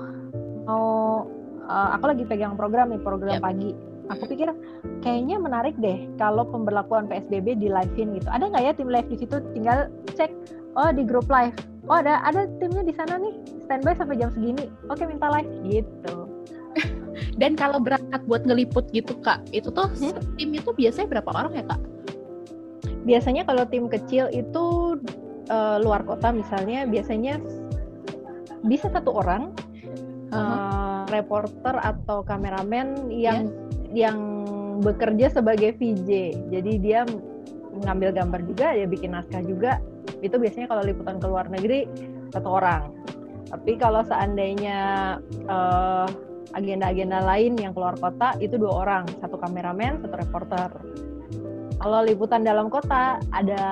mau 0.70 1.26
eh, 1.66 1.90
aku 1.98 2.06
lagi 2.14 2.24
pegang 2.30 2.54
program 2.54 2.94
nih, 2.94 3.02
program 3.02 3.42
Yap. 3.42 3.46
pagi. 3.50 3.74
Aku 4.10 4.26
pikir 4.26 4.50
kayaknya 5.06 5.38
menarik 5.38 5.78
deh 5.78 6.10
kalau 6.18 6.42
pemberlakuan 6.50 7.06
PSBB 7.06 7.62
di 7.62 7.70
live-in 7.70 8.18
gitu. 8.18 8.26
Ada 8.30 8.50
nggak 8.50 8.64
ya 8.66 8.72
tim 8.74 8.90
live 8.90 9.06
di 9.06 9.18
situ? 9.22 9.38
Tinggal 9.54 9.90
cek 10.18 10.34
oh 10.78 10.90
di 10.90 11.06
grup 11.06 11.30
live. 11.30 11.54
Oh 11.86 11.98
ada 12.02 12.22
ada 12.26 12.50
timnya 12.58 12.82
di 12.86 12.94
sana 12.94 13.22
nih 13.22 13.34
standby 13.66 13.94
sampai 13.94 14.18
jam 14.18 14.34
segini. 14.34 14.66
Oke 14.90 15.06
minta 15.06 15.30
live 15.30 15.50
gitu. 15.66 16.26
Dan 17.42 17.54
kalau 17.54 17.78
berangkat 17.78 18.26
buat 18.26 18.50
ngeliput 18.50 18.90
gitu 18.98 19.14
kak, 19.22 19.46
itu 19.54 19.70
tuh 19.70 19.90
Hmm? 20.02 20.18
tim 20.42 20.58
itu 20.58 20.70
biasanya 20.74 21.18
berapa 21.18 21.30
orang 21.30 21.54
ya 21.54 21.64
kak? 21.70 21.82
Biasanya 23.06 23.46
kalau 23.46 23.64
tim 23.70 23.86
kecil 23.94 24.26
itu 24.34 24.66
eh, 25.54 25.78
luar 25.86 26.02
kota 26.02 26.34
misalnya 26.34 26.90
biasanya 26.90 27.38
bisa 28.66 28.90
satu 28.90 29.14
orang 29.22 29.54
eh, 30.30 31.02
reporter 31.10 31.76
atau 31.82 32.22
kameramen 32.24 33.10
yang 33.10 33.50
yang 33.90 34.20
bekerja 34.80 35.34
sebagai 35.34 35.76
VJ. 35.76 36.34
Jadi 36.54 36.72
dia 36.80 37.04
ngambil 37.86 38.16
gambar 38.16 38.42
juga, 38.46 38.74
dia 38.74 38.88
bikin 38.88 39.14
naskah 39.14 39.44
juga. 39.44 39.82
Itu 40.24 40.40
biasanya 40.40 40.68
kalau 40.70 40.84
liputan 40.86 41.18
ke 41.18 41.28
luar 41.28 41.48
negeri 41.52 41.90
satu 42.34 42.50
orang. 42.62 42.94
Tapi 43.50 43.82
kalau 43.82 44.06
seandainya 44.06 44.80
eh, 45.50 46.08
agenda-agenda 46.54 47.22
lain 47.22 47.58
yang 47.62 47.74
keluar 47.74 47.98
kota 47.98 48.34
itu 48.42 48.58
dua 48.58 48.86
orang, 48.86 49.04
satu 49.22 49.38
kameramen, 49.38 50.02
satu 50.02 50.16
reporter. 50.18 50.70
Kalau 51.80 52.00
liputan 52.04 52.44
dalam 52.44 52.68
kota 52.68 53.24
ada 53.32 53.64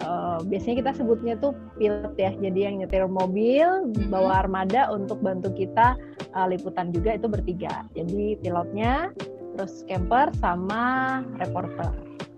eh, 0.00 0.38
biasanya 0.48 0.76
kita 0.80 0.92
sebutnya 1.02 1.34
tuh 1.36 1.52
pilot 1.76 2.14
ya. 2.16 2.32
Jadi 2.32 2.58
yang 2.64 2.74
nyetir 2.80 3.04
mobil 3.10 3.92
Mhm. 3.92 4.08
bawa 4.08 4.46
armada 4.46 4.88
untuk 4.88 5.20
bantu 5.20 5.52
kita 5.52 5.96
eh, 6.32 6.46
liputan 6.48 6.88
juga 6.94 7.18
itu 7.18 7.28
bertiga. 7.28 7.84
Jadi 7.92 8.40
pilotnya, 8.40 9.12
terus 9.52 9.84
camper 9.84 10.32
sama 10.40 11.20
reporter. 11.36 11.92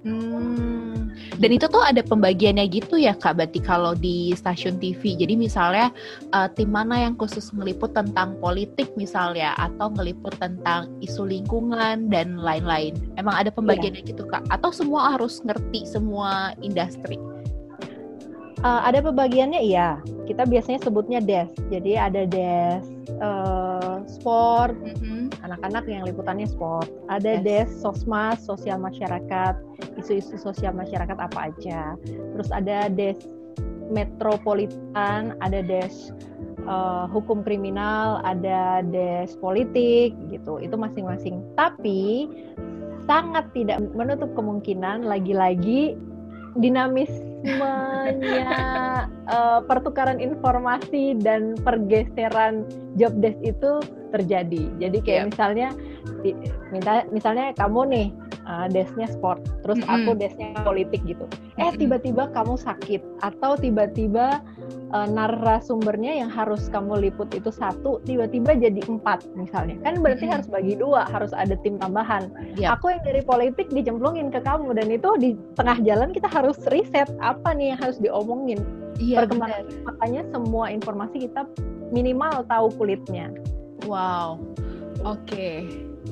Hmm. 0.04 1.16
Dan 1.40 1.50
itu 1.56 1.64
tuh 1.64 1.80
ada 1.80 2.04
pembagiannya 2.04 2.68
gitu 2.68 3.00
ya 3.00 3.16
kak, 3.16 3.40
berarti 3.40 3.56
kalau 3.64 3.96
di 3.96 4.36
stasiun 4.36 4.76
TV. 4.76 5.16
Jadi 5.16 5.32
misalnya 5.32 5.88
eh, 6.36 6.48
tim 6.52 6.68
mana 6.68 7.08
yang 7.08 7.16
khusus 7.16 7.48
ngeliput 7.56 7.96
tentang 7.96 8.36
politik 8.38 8.92
misalnya, 9.00 9.56
atau 9.56 9.88
ngeliput 9.96 10.36
tentang 10.36 10.92
isu 11.00 11.24
lingkungan 11.24 12.12
dan 12.12 12.36
lain-lain. 12.36 12.92
Emang 13.16 13.32
ada 13.40 13.48
pembagiannya 13.48 14.04
gitu 14.04 14.28
kak? 14.28 14.44
Atau 14.52 14.76
semua 14.76 15.16
harus 15.16 15.40
ngerti 15.40 15.88
semua 15.88 16.52
industri? 16.60 17.16
Eh, 18.64 18.80
ada 18.88 19.04
pembagiannya 19.04 19.60
iya. 19.60 20.00
Kita 20.24 20.48
biasanya 20.48 20.80
sebutnya 20.80 21.20
desk. 21.20 21.52
Jadi 21.68 22.00
ada 22.00 22.24
desk 22.24 22.88
eh, 23.20 23.96
sport, 24.08 24.72
Mhm. 24.80 25.44
anak-anak 25.44 25.84
yang 25.84 26.08
liputannya 26.08 26.48
sport. 26.48 26.88
Ada 27.12 27.38
Yes. 27.38 27.44
desk 27.44 27.72
sosmas, 27.84 28.40
sosial 28.40 28.80
masyarakat, 28.80 29.60
isu-isu 30.00 30.40
sosial 30.40 30.72
masyarakat 30.72 31.12
apa 31.12 31.52
aja. 31.52 32.00
Terus 32.08 32.48
ada 32.48 32.88
desk 32.88 33.28
metropolitan, 33.92 35.36
ada 35.44 35.60
desk 35.60 36.16
eh, 36.64 37.04
hukum 37.12 37.44
kriminal, 37.44 38.24
ada 38.24 38.80
desk 38.80 39.36
politik 39.44 40.16
gitu. 40.32 40.56
Itu 40.56 40.80
masing-masing. 40.80 41.44
Tapi 41.60 42.24
sangat 43.04 43.52
tidak 43.52 43.84
menutup 43.92 44.32
kemungkinan 44.32 45.04
lagi-lagi 45.04 45.92
dinamismenya 46.54 48.50
eh, 49.26 49.60
pertukaran 49.66 50.18
informasi 50.18 51.18
dan 51.20 51.54
pergeseran 51.60 52.64
job 52.94 53.12
desk 53.18 53.38
itu 53.42 53.80
terjadi. 54.14 54.70
Jadi 54.78 54.98
kayak 55.02 55.22
Yep. 55.26 55.30
misalnya 55.34 55.68
di- 56.22 56.38
minta 56.70 57.02
misalnya 57.10 57.50
kamu 57.58 57.80
nih 57.90 58.06
uh, 58.46 58.66
desknya 58.70 59.08
sport, 59.10 59.42
terus 59.64 59.80
Mm-mm. 59.82 59.94
aku 60.08 60.10
desknya 60.16 60.56
politik 60.62 61.00
gitu. 61.04 61.24
Eh 61.60 61.72
tiba-tiba 61.76 62.30
kamu 62.32 62.56
sakit 62.60 63.00
atau 63.24 63.56
tiba-tiba 63.58 64.40
uh, 64.92 65.08
narasumbernya 65.08 66.24
yang 66.24 66.30
harus 66.30 66.68
kamu 66.70 67.08
liput 67.08 67.32
itu 67.32 67.50
satu, 67.50 68.00
tiba-tiba 68.04 68.56
jadi 68.56 68.80
empat 68.86 69.24
misalnya. 69.34 69.76
Kan 69.82 70.00
berarti 70.00 70.28
Mm-mm. 70.28 70.34
harus 70.38 70.48
bagi 70.48 70.74
dua, 70.76 71.08
harus 71.08 71.32
ada 71.32 71.56
tim 71.60 71.80
tambahan. 71.80 72.30
Yap. 72.56 72.80
Aku 72.80 72.92
yang 72.92 73.02
dari 73.02 73.22
politik 73.24 73.68
dijemplungin 73.72 74.30
ke 74.30 74.40
kamu 74.44 74.76
dan 74.76 74.88
itu 74.92 75.10
di 75.18 75.30
tengah 75.58 75.80
jalan 75.82 76.12
kita 76.12 76.28
harus 76.30 76.56
riset 76.70 77.08
apa 77.20 77.52
nih 77.56 77.74
yang 77.74 77.80
harus 77.80 77.98
diomongin. 77.98 78.60
Iya, 79.02 79.26
perkembangan 79.26 79.66
bener. 79.66 79.82
makanya 79.90 80.22
semua 80.30 80.64
informasi 80.70 81.26
kita 81.26 81.50
minimal 81.90 82.46
tahu 82.46 82.70
kulitnya. 82.78 83.26
Wow. 83.90 84.38
Oke. 85.02 85.26
Okay. 85.26 85.56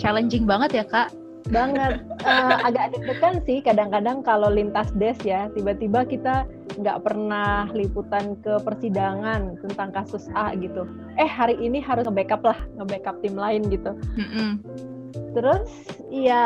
Challenging 0.03 0.49
banget 0.49 0.83
ya, 0.83 0.85
Kak 0.89 1.22
banget. 1.51 2.03
Uh, 2.23 2.57
agak 2.69 2.95
deg-degan 2.95 3.43
sih 3.49 3.59
kadang-kadang 3.65 4.23
kalau 4.23 4.53
lintas 4.53 4.91
des 4.95 5.17
ya 5.27 5.51
tiba-tiba 5.57 6.07
kita 6.07 6.47
nggak 6.79 7.03
pernah 7.05 7.69
liputan 7.75 8.39
ke 8.41 8.61
persidangan 8.63 9.59
tentang 9.67 9.91
kasus 9.91 10.31
A 10.37 10.55
gitu. 10.57 10.87
Eh 11.19 11.29
hari 11.29 11.59
ini 11.59 11.83
harus 11.83 12.07
nge-backup 12.07 12.43
lah 12.47 12.59
nge-backup 12.79 13.19
tim 13.21 13.35
lain 13.35 13.63
gitu. 13.69 13.93
Mm 14.17 14.29
-hmm. 14.29 14.51
terus 15.33 15.69
ya 16.13 16.45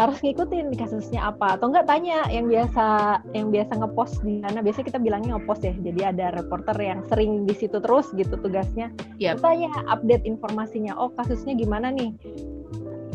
harus 0.00 0.18
ngikutin 0.24 0.72
kasusnya 0.76 1.28
apa. 1.32 1.60
Atau 1.60 1.68
enggak 1.68 1.88
tanya 1.88 2.24
yang 2.32 2.48
biasa 2.48 3.20
yang 3.36 3.52
biasa 3.52 3.76
ngepost 3.76 4.24
di 4.24 4.40
sana. 4.40 4.64
Biasanya 4.64 4.86
kita 4.88 5.00
bilangnya 5.00 5.30
ngepost 5.36 5.62
ya 5.64 5.74
jadi 5.76 6.00
ada 6.16 6.26
reporter 6.36 6.76
yang 6.80 7.04
sering 7.12 7.44
di 7.44 7.52
situ 7.52 7.76
terus 7.80 8.08
gitu 8.16 8.32
tugasnya. 8.40 8.88
Yep. 9.20 9.44
tanya 9.44 9.70
update 9.92 10.24
informasinya 10.24 10.96
oh 10.96 11.12
kasusnya 11.14 11.52
gimana 11.54 11.92
nih 11.92 12.16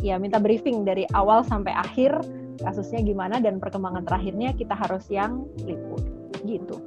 ya 0.01 0.21
minta 0.21 0.37
briefing 0.37 0.85
dari 0.85 1.05
awal 1.17 1.41
sampai 1.45 1.73
akhir 1.73 2.21
kasusnya 2.61 3.05
gimana 3.05 3.37
dan 3.37 3.61
perkembangan 3.61 4.05
terakhirnya 4.05 4.53
kita 4.53 4.73
harus 4.73 5.05
yang 5.09 5.45
liput 5.61 6.01
gitu. 6.45 6.81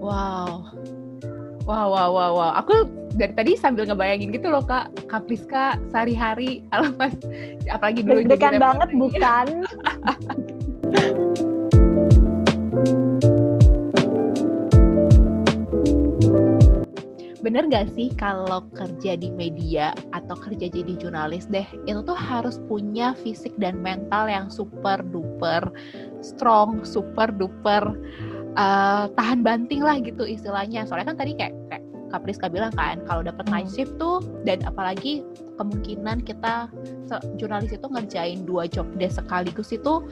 Wow. 0.00 0.64
Wow, 1.68 1.92
wow, 1.92 2.08
wow, 2.10 2.30
wow. 2.34 2.50
Aku 2.64 2.88
dari 3.14 3.36
tadi 3.36 3.52
sambil 3.54 3.84
ngebayangin 3.84 4.32
gitu 4.32 4.48
loh 4.48 4.64
kak, 4.64 4.90
Kak 5.06 5.28
Priska 5.28 5.76
sehari-hari, 5.92 6.64
pas 7.00 7.12
apalagi 7.68 8.00
dulu 8.00 8.24
Deg-degan 8.24 8.56
banget 8.58 8.88
bukan? 9.02 9.46
bener 17.40 17.64
gak 17.72 17.88
sih 17.96 18.12
kalau 18.20 18.68
kerja 18.76 19.16
di 19.16 19.32
media 19.32 19.96
atau 20.12 20.36
kerja 20.36 20.68
jadi 20.68 20.92
jurnalis 21.00 21.48
deh 21.48 21.64
itu 21.88 22.00
tuh 22.04 22.16
harus 22.16 22.60
punya 22.68 23.16
fisik 23.24 23.56
dan 23.56 23.80
mental 23.80 24.28
yang 24.28 24.52
super 24.52 25.00
duper 25.00 25.64
strong, 26.20 26.84
super 26.84 27.32
duper 27.32 27.96
uh, 28.60 29.08
tahan 29.16 29.40
banting 29.40 29.80
lah 29.80 29.98
gitu 30.00 30.24
istilahnya. 30.24 30.84
Soalnya 30.84 31.16
kan 31.16 31.18
tadi 31.18 31.32
kayak, 31.36 31.54
kayak 31.72 31.84
Kapriska 32.10 32.50
bilang 32.50 32.74
kan 32.74 32.98
kalau 33.06 33.22
dapat 33.22 33.46
night 33.48 33.70
hmm. 33.70 33.74
shift 33.74 33.94
tuh 33.96 34.18
dan 34.42 34.58
apalagi 34.66 35.22
kemungkinan 35.62 36.26
kita 36.26 36.66
jurnalis 37.38 37.70
itu 37.70 37.86
ngerjain 37.86 38.42
dua 38.48 38.66
job 38.66 38.88
desk 38.98 39.22
sekaligus 39.22 39.70
itu 39.70 40.02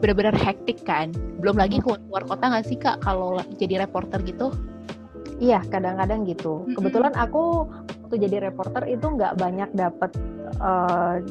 benar-benar 0.00 0.32
hektik 0.32 0.80
kan. 0.88 1.12
Belum 1.44 1.60
lagi 1.60 1.78
hmm. 1.78 1.84
keluar, 1.84 2.00
keluar 2.08 2.24
kota 2.24 2.44
nggak 2.48 2.66
sih 2.66 2.78
kak 2.80 3.04
kalau 3.04 3.36
jadi 3.60 3.84
reporter 3.84 4.18
gitu? 4.24 4.50
Iya, 5.42 5.58
kadang-kadang 5.66 6.22
gitu. 6.30 6.62
Mm-hmm. 6.62 6.74
Kebetulan 6.78 7.12
aku 7.18 7.66
waktu 8.06 8.16
jadi 8.30 8.36
reporter 8.46 8.86
itu 8.86 9.02
nggak 9.02 9.34
banyak 9.34 9.70
dapat 9.74 10.14
uh, 10.62 11.18
eh, 11.18 11.26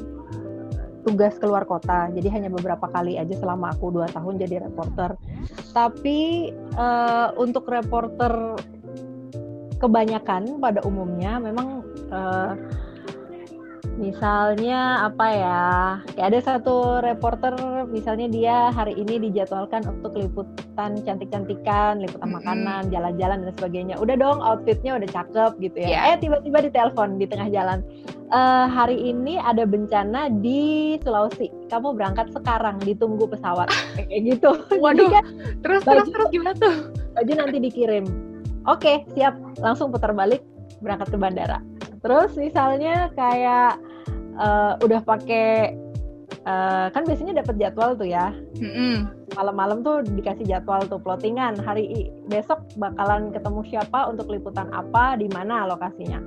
tugas 1.08 1.39
keluar 1.39 1.63
kota, 1.63 2.12
jadi 2.12 2.28
hanya 2.36 2.50
beberapa 2.52 2.91
kali 2.91 3.15
aja 3.15 3.34
selama 3.39 3.71
aku 3.71 3.95
dua 3.95 4.12
tahun 4.12 4.36
jadi 4.36 4.67
reporter. 4.67 5.15
Tapi 5.71 6.52
uh, 6.76 7.32
untuk 7.39 7.71
reporter 7.71 8.60
kebanyakan 9.80 10.60
pada 10.60 10.84
umumnya 10.84 11.39
memang 11.41 11.82
uh, 12.12 12.54
misalnya 13.98 15.10
apa 15.10 15.28
ya? 15.30 15.63
Kayak 16.13 16.28
ada 16.34 16.39
satu 16.41 16.76
reporter 17.02 17.54
misalnya 17.89 18.28
dia 18.30 18.56
hari 18.74 18.98
ini 18.98 19.30
dijadwalkan 19.30 19.86
untuk 19.86 20.17
liputan 20.17 20.98
cantik-cantikan 21.02 22.02
liputan 22.02 22.30
mm-hmm. 22.30 22.38
makanan 22.41 22.82
jalan-jalan 22.94 23.46
dan 23.46 23.54
sebagainya. 23.58 23.96
Udah 23.98 24.15
dong 24.17 24.39
outfitnya 24.41 24.98
udah 24.98 25.10
cakep 25.10 25.52
gitu 25.62 25.78
ya. 25.82 25.89
Yeah. 25.94 26.02
eh 26.13 26.17
tiba-tiba 26.22 26.65
ditelepon 26.70 27.17
di 27.17 27.26
tengah 27.30 27.50
jalan. 27.50 27.80
Uh, 28.32 28.63
hari 28.72 28.96
ini 28.96 29.36
ada 29.44 29.67
bencana 29.67 30.32
di 30.32 30.96
Sulawesi. 31.04 31.52
Kamu 31.67 31.91
berangkat 31.94 32.32
sekarang 32.32 32.80
ditunggu 32.80 33.28
pesawat. 33.28 33.67
Kayak 34.00 34.22
gitu. 34.38 34.52
Waduh. 34.84 35.12
Kan, 35.12 35.26
terus 35.62 35.82
baju, 35.84 36.00
terus 36.00 36.08
terus 36.15 36.28
gimana 36.32 36.54
tuh? 36.56 36.96
Baju 37.20 37.32
nanti 37.36 37.58
dikirim. 37.60 38.06
Oke 38.70 39.04
okay, 39.04 39.17
siap. 39.17 39.36
Langsung 39.60 39.91
putar 39.91 40.15
balik 40.15 40.39
berangkat 40.80 41.12
ke 41.13 41.17
bandara 41.20 41.70
terus 42.01 42.33
misalnya 42.37 43.13
kayak 43.13 43.77
uh, 44.37 44.73
udah 44.81 45.01
pakai 45.05 45.77
uh, 46.45 46.87
kan 46.89 47.03
biasanya 47.05 47.41
dapat 47.41 47.55
jadwal 47.61 47.93
tuh 47.97 48.09
ya. 48.09 48.33
Mm-hmm. 48.57 49.21
malam-malam 49.31 49.79
tuh 49.79 50.03
dikasih 50.03 50.43
jadwal 50.43 50.83
tuh 50.91 50.99
plottingan. 50.99 51.55
Hari 51.63 52.11
besok 52.27 52.67
bakalan 52.75 53.31
ketemu 53.31 53.63
siapa 53.71 54.11
untuk 54.11 54.27
liputan 54.27 54.67
apa 54.75 55.15
di 55.15 55.31
mana 55.31 55.71
lokasinya. 55.71 56.19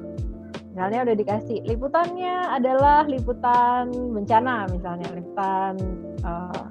Misalnya 0.72 1.06
udah 1.06 1.16
dikasih 1.20 1.58
liputannya 1.68 2.34
adalah 2.50 3.04
liputan 3.06 3.92
bencana 3.92 4.66
misalnya 4.72 5.06
liputan 5.12 5.76
uh, 6.24 6.66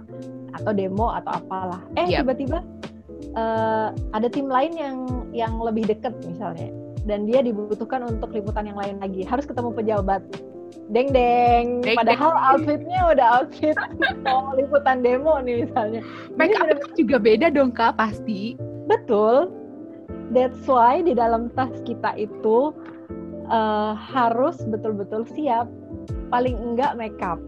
atau 0.57 0.71
demo 0.73 1.13
atau 1.13 1.31
apalah. 1.37 1.81
Eh 1.95 2.09
yep. 2.09 2.25
tiba-tiba 2.25 2.65
uh, 3.37 3.93
ada 4.11 4.27
tim 4.27 4.49
lain 4.49 4.73
yang 4.73 4.97
yang 5.31 5.53
lebih 5.61 5.85
deket 5.85 6.17
misalnya 6.25 6.82
dan 7.03 7.27
dia 7.27 7.43
dibutuhkan 7.43 8.07
untuk 8.07 8.31
liputan 8.31 8.67
yang 8.67 8.79
lain 8.79 8.97
lagi. 9.03 9.27
Harus 9.27 9.43
ketemu 9.43 9.75
pejabat. 9.75 10.23
Deng 10.89 11.13
deng, 11.15 11.79
deng 11.85 11.95
padahal 11.95 12.31
deng. 12.33 12.43
outfitnya 12.49 12.99
udah 13.13 13.27
outfit. 13.39 13.77
Mau 14.25 14.55
liputan 14.57 15.03
demo 15.03 15.37
nih 15.39 15.67
misalnya. 15.67 16.01
Make 16.35 16.55
up 16.59 16.79
juga 16.97 17.19
beda 17.19 17.47
dong 17.53 17.71
kak 17.75 17.99
pasti. 17.99 18.57
Betul. 18.87 19.51
That's 20.33 20.65
why 20.65 21.03
di 21.05 21.13
dalam 21.13 21.53
tas 21.53 21.71
kita 21.85 22.17
itu 22.17 22.73
uh, 23.47 23.93
harus 23.93 24.59
betul-betul 24.65 25.27
siap. 25.35 25.69
Paling 26.33 26.57
enggak 26.57 26.97
makeup. 26.97 27.39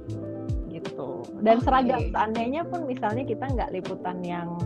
Gitu. 0.69 1.25
Dan 1.41 1.59
okay. 1.59 1.65
seragam. 1.65 2.01
Seandainya 2.13 2.61
pun 2.67 2.85
misalnya 2.85 3.23
kita 3.25 3.49
nggak 3.49 3.73
liputan 3.73 4.21
yang 4.21 4.59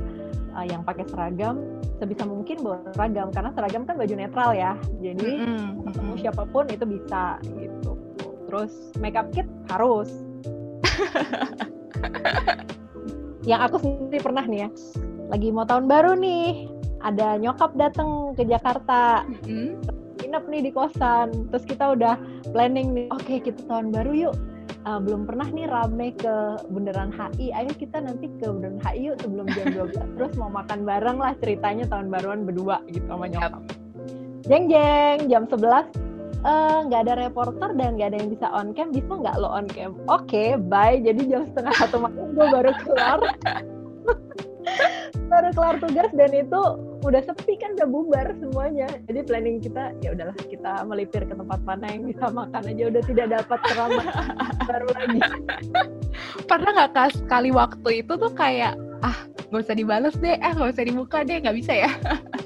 uh, 0.56 0.66
yang 0.66 0.82
pakai 0.86 1.06
seragam 1.10 1.82
sebisa 2.00 2.24
mungkin 2.24 2.64
bawa 2.64 2.80
seragam 2.96 3.28
karena 3.34 3.52
seragam 3.54 3.84
kan 3.84 3.96
baju 3.98 4.16
netral 4.16 4.50
ya. 4.56 4.74
Jadi 5.02 5.30
mm 5.42 5.46
-hmm. 5.46 5.70
ketemu 5.90 6.14
siapa 6.22 6.44
pun 6.50 6.66
itu 6.70 6.86
bisa 6.86 7.38
gitu. 7.44 7.92
Terus 8.50 8.74
makeup 8.98 9.30
kit 9.34 9.46
harus. 9.70 10.10
Yang 13.50 13.62
aku 13.72 13.76
sendiri 13.82 14.20
pernah 14.22 14.46
nih 14.46 14.68
ya 14.68 14.70
lagi 15.30 15.54
mau 15.54 15.64
tahun 15.64 15.86
baru 15.86 16.18
nih 16.18 16.68
ada 17.06 17.38
nyokap 17.38 17.78
datang 17.78 18.34
ke 18.36 18.44
Jakarta. 18.44 19.24
Mm-hmm. 19.24 19.98
nginep 20.20 20.46
nih 20.52 20.62
di 20.68 20.72
kosan 20.76 21.48
terus 21.48 21.64
kita 21.64 21.96
udah 21.96 22.20
planning 22.52 22.92
nih 22.92 23.08
oke 23.08 23.24
okay, 23.24 23.40
kita 23.40 23.64
tahun 23.72 23.96
baru 23.96 24.28
yuk 24.28 24.36
uh, 24.86 25.00
belum 25.02 25.28
pernah 25.28 25.48
nih 25.50 25.68
rame 25.68 26.15
ke 26.15 26.36
Bundaran 26.72 27.12
HI 27.12 27.52
ayo 27.56 27.72
kita 27.76 28.00
nanti 28.00 28.32
ke 28.39 28.46
Bundaran 28.48 28.80
HI 28.84 29.12
yuk 29.12 29.18
sebelum 29.20 29.46
jam 29.52 29.65
12 29.92 29.96
terus 30.15 30.34
mau 30.39 30.52
makan 30.52 30.88
bareng 30.88 31.18
lah 31.20 31.34
ceritanya 31.42 31.86
tahun 31.89 32.08
baruan 32.13 32.48
berdua 32.48 32.84
gitu 32.92 33.04
sama 33.10 33.28
nyokap. 33.28 33.63
Jeng 34.48 34.72
jeng 34.72 35.18
jam 35.28 35.44
11 35.46 35.60
eh, 35.60 36.78
nggak 36.88 37.02
uh, 37.02 37.06
ada 37.06 37.13
reporter 37.20 37.70
dan 37.76 38.00
nggak 38.00 38.15
ada 38.15 38.18
yang 38.18 38.30
bisa 38.32 38.48
on 38.56 38.72
cam. 38.72 38.89
Bisa 38.96 39.12
nggak 39.12 39.36
lo 39.38 39.50
on 39.52 39.68
cam? 39.70 39.92
Oke 40.08 40.28
okay, 40.28 40.50
bye. 40.56 40.98
Jadi 40.98 41.28
jam 41.28 41.44
setengah 41.44 41.74
satu 41.76 42.02
malam 42.02 42.34
gue 42.34 42.48
baru 42.48 42.72
keluar 42.84 43.20
baru 45.30 45.50
kelar 45.54 45.76
tugas 45.78 46.10
dan 46.18 46.32
itu 46.34 46.62
udah 47.06 47.22
sepi 47.24 47.54
kan 47.62 47.78
udah 47.80 47.88
bubar 47.88 48.28
semuanya. 48.42 48.90
Jadi 49.08 49.20
planning 49.24 49.58
kita 49.62 49.94
ya 50.02 50.18
udahlah 50.18 50.36
kita 50.50 50.84
melipir 50.90 51.24
ke 51.24 51.34
tempat 51.38 51.60
mana 51.64 51.86
yang 51.88 52.04
bisa 52.10 52.26
makan 52.34 52.62
aja. 52.66 52.84
Udah 52.90 53.04
tidak 53.06 53.28
dapat 53.40 53.60
ceramah 53.70 54.08
baru 54.70 54.90
lagi. 54.98 55.20
Pernah 56.50 56.72
nggak 56.76 56.92
kas 56.98 57.14
sekali 57.16 57.50
waktu 57.54 57.90
itu 58.04 58.14
tuh 58.18 58.34
kayak 58.34 58.74
ah 59.00 59.18
nggak 59.50 59.64
usah 59.66 59.78
dibales 59.78 60.16
deh 60.20 60.36
ah 60.44 60.52
nggak 60.54 60.72
usah 60.76 60.86
dibuka 60.86 61.18
deh 61.24 61.40
nggak 61.42 61.58
bisa 61.58 61.74
ya 61.88 61.92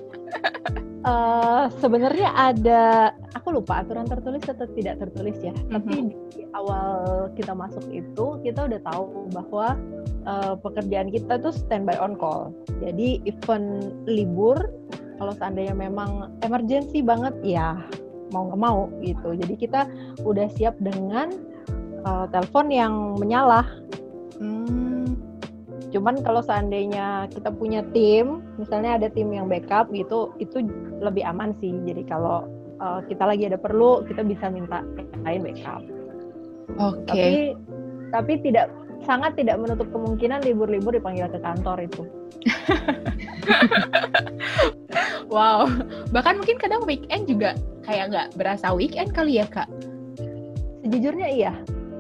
uh, 1.04 1.66
sebenarnya 1.80 2.32
ada 2.34 3.14
aku 3.36 3.60
lupa 3.60 3.84
aturan 3.84 4.08
tertulis 4.08 4.44
atau 4.48 4.68
tidak 4.74 5.00
tertulis 5.00 5.38
ya. 5.40 5.54
Mm-hmm. 5.54 5.72
tapi 5.72 5.94
di 6.34 6.44
awal 6.56 7.30
kita 7.36 7.54
masuk 7.54 7.86
itu 7.92 8.40
kita 8.42 8.68
udah 8.68 8.80
tahu 8.84 9.30
bahwa 9.32 9.78
uh, 10.26 10.54
pekerjaan 10.60 11.12
kita 11.12 11.40
tuh 11.40 11.54
standby 11.54 11.96
on 12.00 12.16
call. 12.18 12.52
Jadi 12.82 13.24
event 13.28 13.96
libur 14.08 14.58
kalau 15.22 15.34
seandainya 15.38 15.78
memang 15.78 16.34
emergency 16.42 17.00
banget 17.06 17.36
ya 17.46 17.78
mau 18.34 18.50
nggak 18.50 18.62
mau 18.62 18.90
gitu. 19.06 19.38
Jadi 19.38 19.54
kita 19.56 19.86
udah 20.26 20.48
siap 20.58 20.74
dengan 20.82 21.32
uh, 22.08 22.26
telepon 22.32 22.74
yang 22.74 23.16
menyala. 23.22 23.64
Hmm 24.42 24.83
Cuman 25.94 26.26
kalau 26.26 26.42
seandainya 26.42 27.30
kita 27.30 27.54
punya 27.54 27.86
tim, 27.94 28.42
misalnya 28.58 28.98
ada 28.98 29.08
tim 29.14 29.30
yang 29.30 29.46
backup 29.46 29.94
gitu, 29.94 30.34
itu 30.42 30.66
lebih 31.00 31.22
aman 31.22 31.54
sih. 31.62 31.70
Jadi 31.86 32.02
kalau 32.10 32.50
uh, 32.82 33.06
kita 33.06 33.30
lagi 33.30 33.46
ada 33.46 33.62
perlu, 33.62 34.02
kita 34.10 34.26
bisa 34.26 34.50
minta 34.50 34.82
lain 35.22 35.46
backup. 35.46 35.86
Oke. 36.82 37.06
Okay. 37.06 37.14
Tapi 37.14 37.38
tapi 38.10 38.34
tidak 38.42 38.68
sangat 39.06 39.38
tidak 39.38 39.62
menutup 39.62 39.86
kemungkinan 39.94 40.42
libur-libur 40.42 40.98
dipanggil 40.98 41.30
ke 41.30 41.38
kantor 41.38 41.86
itu. 41.86 42.04
wow. 45.34 45.70
Bahkan 46.10 46.42
mungkin 46.42 46.58
kadang 46.58 46.82
weekend 46.90 47.30
juga 47.30 47.54
kayak 47.86 48.10
nggak 48.10 48.28
berasa 48.40 48.74
weekend 48.74 49.14
kali 49.14 49.38
ya 49.38 49.46
kak? 49.46 49.70
Sejujurnya 50.82 51.30
iya. 51.30 51.54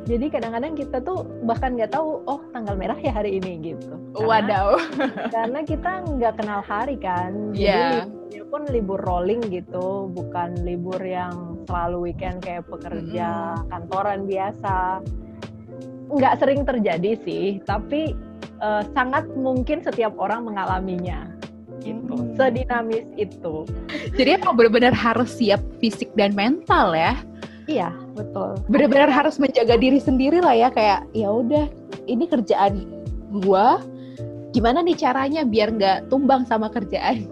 Jadi 0.03 0.25
kadang-kadang 0.27 0.75
kita 0.75 0.99
tuh 0.99 1.23
bahkan 1.47 1.79
nggak 1.79 1.95
tahu, 1.95 2.19
oh 2.27 2.43
tanggal 2.51 2.75
merah 2.75 2.99
ya 2.99 3.15
hari 3.15 3.39
ini 3.39 3.73
gitu. 3.73 3.95
Karena, 4.11 4.27
Wadaw. 4.27 4.67
karena 5.35 5.59
kita 5.63 5.91
nggak 6.03 6.33
kenal 6.43 6.59
hari 6.59 6.99
kan. 6.99 7.55
Iya. 7.55 8.03
Jadi 8.27 8.43
pun 8.51 8.67
libur 8.67 8.99
rolling 8.99 9.39
gitu, 9.47 10.11
bukan 10.11 10.59
libur 10.67 10.99
yang 10.99 11.63
selalu 11.65 12.11
weekend 12.11 12.43
kayak 12.43 12.67
pekerja 12.67 13.55
mm-hmm. 13.55 13.67
kantoran 13.71 14.21
biasa. 14.27 14.99
Nggak 16.11 16.35
sering 16.43 16.61
terjadi 16.67 17.11
sih, 17.23 17.63
tapi 17.63 18.11
uh, 18.59 18.83
sangat 18.91 19.23
mungkin 19.39 19.79
setiap 19.81 20.19
orang 20.19 20.51
mengalaminya 20.51 21.31
gitu. 21.83 22.15
Hmm. 22.15 22.35
Sedinamis 22.39 23.07
itu. 23.19 23.67
Jadi 24.15 24.39
emang 24.39 24.55
benar-benar 24.55 24.95
harus 24.95 25.35
siap 25.35 25.59
fisik 25.83 26.11
dan 26.15 26.31
mental 26.31 26.95
ya. 26.95 27.15
Iya, 27.67 27.95
betul. 28.13 28.55
Benar-benar 28.69 29.09
harus 29.09 29.41
menjaga 29.41 29.75
diri 29.75 29.99
sendiri 29.99 30.39
lah 30.39 30.53
ya 30.53 30.69
kayak 30.69 31.09
ya 31.11 31.29
udah 31.29 31.67
ini 32.05 32.25
kerjaan 32.29 32.85
gua 33.41 33.81
gimana 34.53 34.85
nih 34.85 34.95
caranya 34.95 35.41
biar 35.43 35.73
nggak 35.73 35.97
tumbang 36.13 36.45
sama 36.45 36.69
kerjaan. 36.69 37.25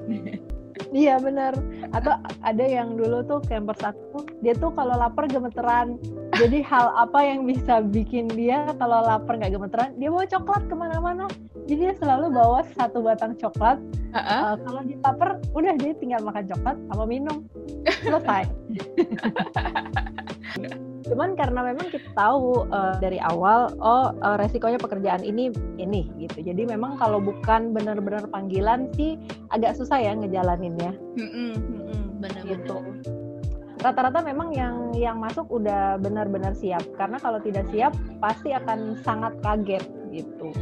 iya 0.92 1.22
benar. 1.22 1.54
Atau 1.94 2.18
ada 2.42 2.66
yang 2.66 2.98
dulu 2.98 3.22
tuh 3.24 3.40
campers 3.46 3.80
aku, 3.86 4.26
dia 4.42 4.58
tuh 4.58 4.74
kalau 4.74 4.98
lapar 4.98 5.30
gemeteran. 5.30 6.02
Jadi 6.36 6.66
hal 6.66 6.90
apa 6.98 7.22
yang 7.22 7.46
bisa 7.46 7.86
bikin 7.86 8.26
dia 8.34 8.66
kalau 8.82 9.06
lapar 9.06 9.38
nggak 9.38 9.54
gemeteran? 9.54 9.94
Dia 10.02 10.10
bawa 10.10 10.26
coklat 10.26 10.64
ke 10.66 10.76
mana-mana. 10.76 11.26
Jadi 11.70 11.88
dia 11.88 11.94
selalu 12.02 12.34
bawa 12.34 12.66
satu 12.74 13.06
batang 13.06 13.38
coklat. 13.38 13.78
Uh 14.12 14.18
-uh. 14.18 14.42
Uh, 14.42 14.56
kalau 14.66 14.82
dia 14.84 14.98
lapar, 15.06 15.30
udah 15.54 15.74
dia 15.78 15.94
tinggal 16.02 16.26
makan 16.26 16.50
coklat 16.50 16.78
sama 16.90 17.06
minum. 17.06 17.38
Selesai. 18.04 18.44
Cuman 21.12 21.36
karena 21.36 21.66
memang 21.66 21.92
kita 21.92 22.08
tahu 22.14 22.70
uh, 22.72 22.96
dari 23.02 23.20
awal, 23.20 23.74
oh 23.82 24.16
uh, 24.22 24.38
resikonya 24.40 24.80
pekerjaan 24.80 25.26
ini 25.26 25.52
ini 25.76 26.08
gitu. 26.22 26.40
Jadi 26.46 26.64
memang 26.64 26.96
kalau 26.96 27.20
bukan 27.20 27.76
benar-benar 27.76 28.30
panggilan 28.32 28.88
sih 28.96 29.20
agak 29.52 29.76
susah 29.76 30.00
ya 30.00 30.16
ngejalaninnya. 30.16 30.96
benar 32.22 32.42
gitu. 32.46 32.78
Rata-rata 33.82 34.22
memang 34.22 34.54
yang 34.54 34.94
yang 34.94 35.18
masuk 35.18 35.50
udah 35.50 35.98
benar-benar 35.98 36.54
siap. 36.54 36.86
Karena 36.96 37.18
kalau 37.18 37.42
tidak 37.42 37.66
siap 37.74 37.92
pasti 38.22 38.54
akan 38.54 38.96
sangat 39.02 39.34
kaget 39.42 39.84
gitu. 40.14 40.54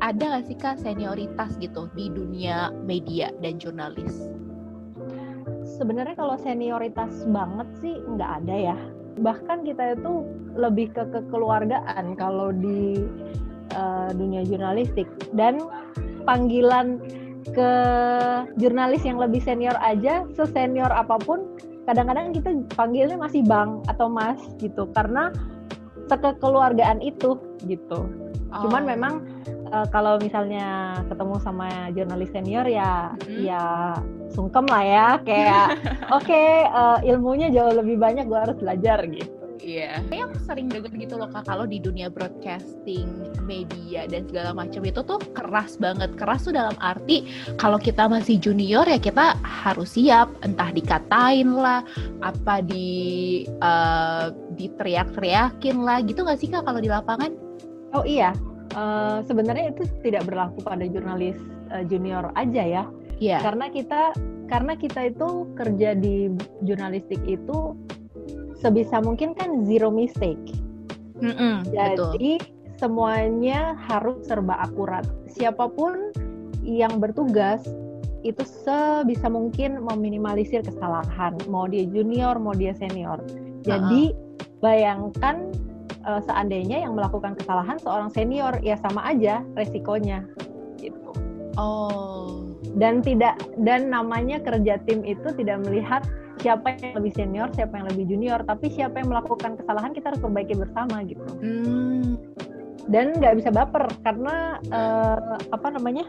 Ada 0.00 0.22
nggak 0.22 0.44
sih 0.44 0.56
kak 0.60 0.76
senioritas 0.80 1.56
gitu 1.58 1.88
di 1.96 2.12
dunia 2.12 2.70
media 2.84 3.32
dan 3.42 3.58
jurnalis? 3.58 4.41
Sebenarnya 5.82 6.14
kalau 6.14 6.38
senioritas 6.38 7.26
banget 7.34 7.66
sih 7.82 7.98
nggak 7.98 8.30
ada 8.46 8.54
ya. 8.70 8.76
Bahkan 9.18 9.66
kita 9.66 9.98
itu 9.98 10.22
lebih 10.54 10.94
ke 10.94 11.02
kekeluargaan 11.10 12.14
kalau 12.14 12.54
di 12.54 13.02
uh, 13.74 14.14
dunia 14.14 14.46
jurnalistik. 14.46 15.10
Dan 15.34 15.58
panggilan 16.22 17.02
ke 17.50 17.70
jurnalis 18.62 19.02
yang 19.02 19.18
lebih 19.18 19.42
senior 19.42 19.74
aja 19.82 20.22
sesenior 20.38 20.94
apa 20.94 21.18
pun 21.18 21.58
kadang-kadang 21.90 22.30
kita 22.30 22.54
panggilnya 22.78 23.18
masih 23.18 23.42
bang 23.42 23.82
atau 23.90 24.06
mas 24.06 24.38
gitu. 24.62 24.86
Karena 24.94 25.34
sekekeluargaan 26.06 27.02
itu 27.02 27.34
gitu. 27.66 28.06
Oh. 28.52 28.68
cuman 28.68 28.84
memang 28.84 29.14
uh, 29.72 29.86
kalau 29.88 30.20
misalnya 30.20 31.00
ketemu 31.08 31.34
sama 31.40 31.68
jurnalis 31.96 32.30
senior 32.30 32.68
ya 32.68 33.16
hmm. 33.24 33.40
ya 33.42 33.64
sungkem 34.30 34.68
lah 34.68 34.84
ya 34.84 35.08
kayak 35.24 35.66
oke 36.16 36.22
okay, 36.22 36.68
uh, 36.68 37.00
eh, 37.00 37.10
ilmunya 37.10 37.48
jauh 37.48 37.72
lebih 37.72 37.96
banyak 37.96 38.28
gue 38.28 38.38
harus 38.38 38.56
belajar 38.60 39.00
gitu 39.08 39.42
Iya, 39.62 40.02
yeah. 40.02 40.26
yang 40.26 40.34
sering 40.42 40.66
denger 40.66 40.90
gitu 40.98 41.14
loh 41.14 41.30
kak 41.30 41.46
kalau 41.46 41.70
di 41.70 41.78
dunia 41.78 42.10
broadcasting, 42.10 43.06
media 43.46 44.10
dan 44.10 44.26
segala 44.26 44.50
macam 44.50 44.82
itu 44.82 45.06
tuh 45.06 45.22
keras 45.38 45.78
banget. 45.78 46.10
Keras 46.18 46.50
tuh 46.50 46.54
dalam 46.58 46.74
arti 46.82 47.30
kalau 47.62 47.78
kita 47.78 48.10
masih 48.10 48.42
junior 48.42 48.82
ya 48.82 48.98
kita 48.98 49.38
harus 49.46 49.94
siap, 49.94 50.34
entah 50.42 50.66
dikatain 50.74 51.54
lah, 51.54 51.86
apa 52.26 52.58
di 52.66 53.46
uh, 53.62 54.34
diteriak-teriakin 54.58 55.78
lah, 55.78 56.02
gitu 56.02 56.26
nggak 56.26 56.42
sih 56.42 56.50
kak 56.50 56.66
kalau 56.66 56.82
di 56.82 56.90
lapangan? 56.90 57.30
Oh 57.94 58.02
iya, 58.02 58.34
uh, 58.76 59.20
sebenarnya 59.24 59.72
itu 59.76 59.88
tidak 60.02 60.28
berlaku 60.28 60.60
pada 60.64 60.84
jurnalis 60.88 61.36
uh, 61.72 61.84
junior 61.86 62.32
aja 62.34 62.62
ya. 62.64 62.84
Yeah. 63.22 63.40
Karena 63.40 63.70
kita 63.70 64.16
karena 64.50 64.76
kita 64.76 65.08
itu 65.08 65.48
kerja 65.56 65.96
di 65.96 66.28
jurnalistik 66.66 67.22
itu 67.24 67.72
sebisa 68.60 69.00
mungkin 69.00 69.32
kan 69.32 69.64
zero 69.64 69.88
mistake. 69.88 70.52
Mm 71.22 71.34
-mm, 71.34 71.54
Jadi 71.70 72.42
betul. 72.42 72.76
semuanya 72.76 73.78
harus 73.88 74.20
serba 74.26 74.58
akurat. 74.60 75.06
Siapa 75.30 75.70
pun 75.70 76.12
yang 76.62 76.98
bertugas 76.98 77.62
itu 78.22 78.42
sebisa 78.46 79.26
mungkin 79.26 79.82
meminimalisir 79.82 80.62
kesalahan, 80.62 81.34
mau 81.50 81.66
dia 81.66 81.82
junior, 81.90 82.38
mau 82.38 82.54
dia 82.54 82.70
senior. 82.78 83.18
Jadi 83.66 84.14
uh 84.14 84.14
-huh. 84.14 84.58
bayangkan 84.62 85.50
uh, 86.06 86.20
seandainya 86.24 86.82
yang 86.84 86.94
melakukan 86.94 87.34
kesalahan 87.38 87.78
seorang 87.80 88.10
senior 88.12 88.54
ya 88.60 88.78
sama 88.80 89.02
aja 89.06 89.42
resikonya 89.54 90.26
gitu. 90.78 91.10
Oh. 91.56 92.48
Dan 92.72 93.04
tidak 93.04 93.36
dan 93.60 93.92
namanya 93.92 94.40
kerja 94.40 94.80
tim 94.88 95.04
itu 95.04 95.28
tidak 95.36 95.60
melihat 95.68 96.02
siapa 96.40 96.74
yang 96.80 96.98
lebih 96.98 97.12
senior, 97.12 97.48
siapa 97.52 97.78
yang 97.78 97.86
lebih 97.92 98.04
junior, 98.08 98.40
tapi 98.42 98.72
siapa 98.72 98.98
yang 98.98 99.12
melakukan 99.12 99.54
kesalahan 99.60 99.92
kita 99.92 100.10
harus 100.10 100.22
perbaiki 100.24 100.56
bersama 100.56 101.04
gitu. 101.04 101.22
Hmm. 101.38 102.16
Dan 102.90 103.14
nggak 103.14 103.38
bisa 103.38 103.54
baper 103.54 103.86
karena 104.02 104.58
uh, 104.72 105.38
apa 105.52 105.68
namanya? 105.70 106.08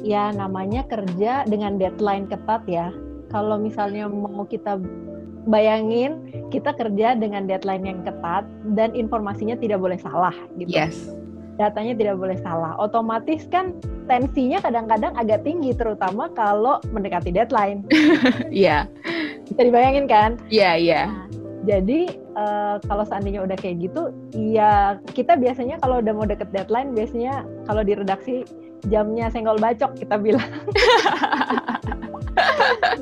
Ya 0.00 0.32
namanya 0.32 0.86
kerja 0.86 1.44
dengan 1.44 1.76
deadline 1.76 2.30
ketat 2.30 2.64
ya. 2.70 2.94
Kalau 3.32 3.58
misalnya 3.58 4.06
mau 4.10 4.46
kita 4.46 4.78
bayangin 5.48 6.20
kita 6.52 6.74
kerja 6.76 7.16
dengan 7.16 7.48
deadline 7.48 7.86
yang 7.86 8.00
ketat 8.04 8.44
dan 8.76 8.92
informasinya 8.92 9.56
tidak 9.56 9.80
boleh 9.80 9.96
salah 9.96 10.34
gitu. 10.58 10.72
Yes. 10.72 11.12
Datanya 11.56 11.92
tidak 11.92 12.16
boleh 12.16 12.40
salah. 12.40 12.72
Otomatis 12.80 13.44
kan 13.52 13.76
tensinya 14.08 14.64
kadang-kadang 14.64 15.12
agak 15.16 15.44
tinggi 15.44 15.76
terutama 15.76 16.32
kalau 16.32 16.80
mendekati 16.90 17.32
deadline. 17.32 17.84
Iya. 18.50 18.88
yeah. 18.88 19.42
Bisa 19.46 19.60
dibayangin 19.66 20.06
kan? 20.08 20.40
Iya, 20.48 20.62
yeah, 20.62 20.74
iya. 20.76 20.92
Yeah. 20.92 21.06
Nah, 21.06 21.26
jadi 21.60 22.00
uh, 22.40 22.76
kalau 22.88 23.04
seandainya 23.04 23.44
udah 23.44 23.56
kayak 23.60 23.84
gitu, 23.84 24.08
ya 24.32 24.96
kita 25.12 25.36
biasanya 25.36 25.76
kalau 25.84 26.00
udah 26.00 26.12
mau 26.16 26.24
deket 26.24 26.48
deadline 26.56 26.96
biasanya 26.96 27.44
kalau 27.68 27.84
di 27.84 27.92
redaksi 27.92 28.48
jamnya 28.88 29.28
senggol 29.28 29.60
bacok 29.60 29.92
kita 30.00 30.16
bilang. 30.16 30.48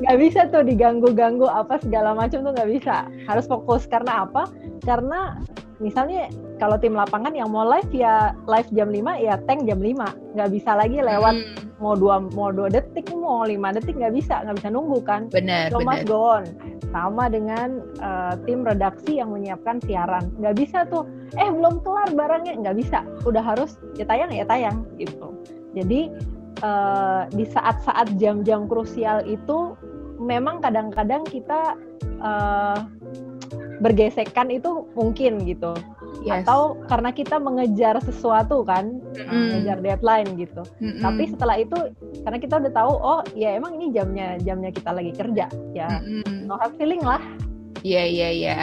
nggak 0.01 0.17
bisa 0.19 0.47
tuh 0.49 0.63
diganggu-ganggu 0.63 1.47
apa 1.47 1.79
segala 1.81 2.15
macam 2.15 2.43
tuh 2.45 2.53
nggak 2.55 2.69
bisa. 2.69 3.07
Harus 3.27 3.45
fokus. 3.45 3.85
Karena 3.85 4.25
apa? 4.27 4.47
Karena 4.83 5.37
misalnya 5.79 6.27
kalau 6.59 6.75
tim 6.75 6.95
lapangan 6.95 7.31
yang 7.31 7.49
mau 7.51 7.63
live 7.67 7.89
ya 7.95 8.35
live 8.51 8.69
jam 8.75 8.91
5 8.91 8.99
ya 9.23 9.39
tank 9.47 9.63
jam 9.63 9.79
5 9.79 10.35
nggak 10.35 10.49
bisa 10.51 10.75
lagi 10.75 10.99
lewat 10.99 11.35
hmm. 11.39 11.79
mau 11.79 11.95
dua 11.95 12.19
mau 12.35 12.51
dua 12.51 12.67
detik 12.67 13.07
mau 13.29 13.45
lima 13.45 13.69
detik 13.69 13.95
nggak 13.95 14.15
bisa. 14.17 14.41
Nggak 14.41 14.57
bisa 14.59 14.69
nunggu 14.73 14.99
kan? 15.05 15.29
Benar 15.29 15.69
so 15.69 15.79
benar. 15.79 16.01
go 16.09 16.19
on. 16.41 16.43
Sama 16.89 17.29
dengan 17.29 17.85
uh, 18.01 18.33
tim 18.49 18.65
redaksi 18.65 19.21
yang 19.21 19.29
menyiapkan 19.29 19.77
siaran. 19.85 20.33
Nggak 20.41 20.55
bisa 20.57 20.89
tuh 20.89 21.05
eh 21.37 21.45
belum 21.45 21.85
kelar 21.85 22.09
barangnya. 22.17 22.57
Nggak 22.57 22.77
bisa. 22.81 23.05
Udah 23.23 23.45
harus 23.45 23.77
ya 23.95 24.09
tayang 24.09 24.33
ya 24.33 24.43
tayang 24.49 24.81
gitu. 24.97 25.29
Jadi 25.77 26.09
uh, 26.61 27.25
di 27.31 27.45
saat-saat 27.47 28.15
jam-jam 28.19 28.67
krusial 28.67 29.23
itu 29.27 29.75
memang 30.19 30.59
kadang-kadang 30.59 31.23
kita 31.27 31.79
uh, 32.19 32.85
bergesekan 33.79 34.51
itu 34.51 34.87
mungkin 34.93 35.47
gitu. 35.47 35.73
Yes. 36.19 36.43
atau 36.43 36.75
karena 36.91 37.15
kita 37.15 37.39
mengejar 37.39 37.95
sesuatu 38.03 38.67
kan 38.67 38.99
mm. 39.15 39.31
mengejar 39.31 39.77
deadline 39.79 40.35
gitu. 40.35 40.67
Mm 40.83 40.99
-mm. 40.99 41.01
tapi 41.05 41.23
setelah 41.31 41.55
itu 41.55 41.77
karena 42.27 42.37
kita 42.43 42.53
udah 42.59 42.71
tahu 42.75 42.91
oh 42.91 43.21
ya 43.39 43.55
emang 43.55 43.79
ini 43.79 43.95
jamnya 43.95 44.35
jamnya 44.43 44.67
kita 44.75 44.91
lagi 44.91 45.15
kerja 45.15 45.47
ya. 45.71 45.87
Mm 46.03 46.43
no 46.43 46.59
hard 46.59 46.75
feeling 46.75 46.99
lah. 47.07 47.23
Iya 47.87 48.03
iya 48.03 48.29
iya. 48.35 48.55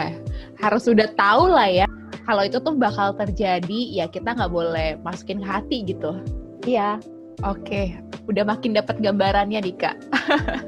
Harus 0.60 0.84
sudah 0.84 1.08
tahu 1.16 1.48
lah 1.48 1.70
ya 1.70 1.88
kalau 2.28 2.44
itu 2.44 2.60
tuh 2.60 2.76
bakal 2.76 3.16
terjadi 3.16 3.80
ya 3.88 4.04
kita 4.10 4.36
nggak 4.36 4.52
boleh 4.52 5.00
masukin 5.00 5.40
hati 5.40 5.80
gitu. 5.88 6.20
Iya 6.68 7.00
Oke, 7.44 7.98
udah 8.30 8.44
makin 8.48 8.72
dapat 8.72 8.96
gambarannya 9.02 9.60
nih 9.60 9.76
kak. 9.76 9.96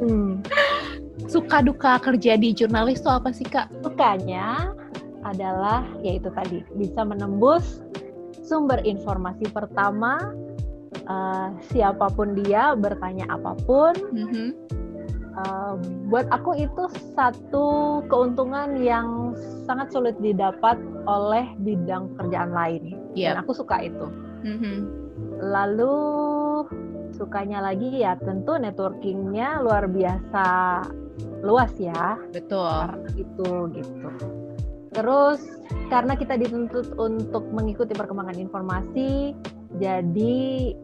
hmm. 0.05 0.45
Suka 1.27 1.65
duka 1.65 2.01
kerja 2.01 2.37
di 2.37 2.53
jurnalis 2.53 3.01
tuh 3.01 3.17
apa 3.17 3.33
sih 3.33 3.45
kak? 3.49 3.73
Sukanya 3.81 4.73
adalah 5.27 5.85
yaitu 6.05 6.31
tadi 6.33 6.63
bisa 6.79 7.03
menembus 7.03 7.83
sumber 8.47 8.81
informasi 8.87 9.45
pertama 9.53 10.33
uh, 11.09 11.53
siapa 11.69 12.09
pun 12.13 12.39
dia 12.39 12.73
bertanya 12.77 13.29
apa 13.29 13.53
pun. 13.65 13.93
Mm-hmm. 14.15 14.49
Uh, 15.39 15.79
buat 16.11 16.27
aku 16.35 16.59
itu 16.59 16.91
satu 17.15 18.03
keuntungan 18.11 18.75
yang 18.83 19.39
sangat 19.69 19.95
sulit 19.95 20.19
didapat 20.19 20.75
oleh 21.07 21.47
bidang 21.63 22.11
pekerjaan 22.15 22.51
lain. 22.51 22.99
Yep. 23.15 23.27
Dan 23.31 23.37
aku 23.47 23.53
suka 23.55 23.77
itu. 23.87 24.07
Mm-hmm. 24.43 24.79
Lalu 25.38 25.96
sukanya 27.14 27.62
lagi 27.62 28.03
ya 28.03 28.14
tentu 28.20 28.55
networkingnya 28.59 29.62
luar 29.62 29.90
biasa 29.90 30.46
luas 31.42 31.72
ya. 31.79 32.18
Betul. 32.35 32.66
Karena 32.66 33.11
itu 33.14 33.51
gitu. 33.74 34.09
Terus 34.94 35.40
karena 35.92 36.18
kita 36.18 36.35
dituntut 36.40 36.96
untuk 36.98 37.46
mengikuti 37.55 37.94
perkembangan 37.94 38.35
informasi, 38.35 39.37
jadi 39.79 40.74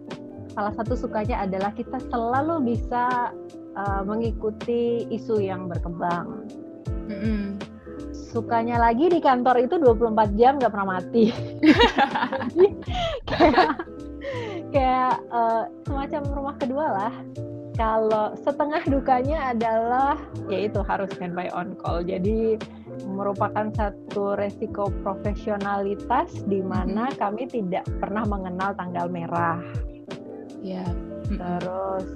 salah 0.55 0.75
satu 0.77 0.95
sukanya 0.95 1.43
adalah 1.43 1.75
kita 1.75 1.99
selalu 2.13 2.75
bisa 2.75 3.35
uh, 3.75 4.03
mengikuti 4.07 5.09
isu 5.11 5.43
yang 5.43 5.67
berkembang. 5.67 6.47
Mm 7.11 7.19
-hmm. 7.19 7.43
Sukanya 8.15 8.79
lagi 8.79 9.11
di 9.11 9.19
kantor 9.23 9.67
itu 9.67 9.79
24 9.79 10.39
jam 10.39 10.59
nggak 10.59 10.73
pernah 10.75 10.99
mati. 10.99 11.31
kayak 13.31 13.94
kayak 14.75 15.23
uh, 15.31 15.71
semacam 15.87 16.23
rumah 16.35 16.57
kedua 16.59 16.87
lah 16.91 17.15
kalau 17.75 18.35
setengah 18.39 18.83
dukanya 18.87 19.55
adalah 19.55 20.15
yaitu 20.47 20.79
harus 20.87 21.11
standby 21.15 21.51
on 21.51 21.75
call. 21.79 22.03
Jadi 22.03 22.59
merupakan 23.11 23.71
satu 23.75 24.39
resiko 24.39 24.91
profesionalitas 25.03 26.31
di 26.47 26.63
mana 26.63 27.11
mm-hmm. 27.11 27.19
kami 27.19 27.43
tidak 27.51 27.83
pernah 27.99 28.23
mengenal 28.27 28.75
tanggal 28.79 29.11
merah. 29.11 29.59
Ya. 30.63 30.87
Yeah. 30.87 30.91
Terus 31.35 32.07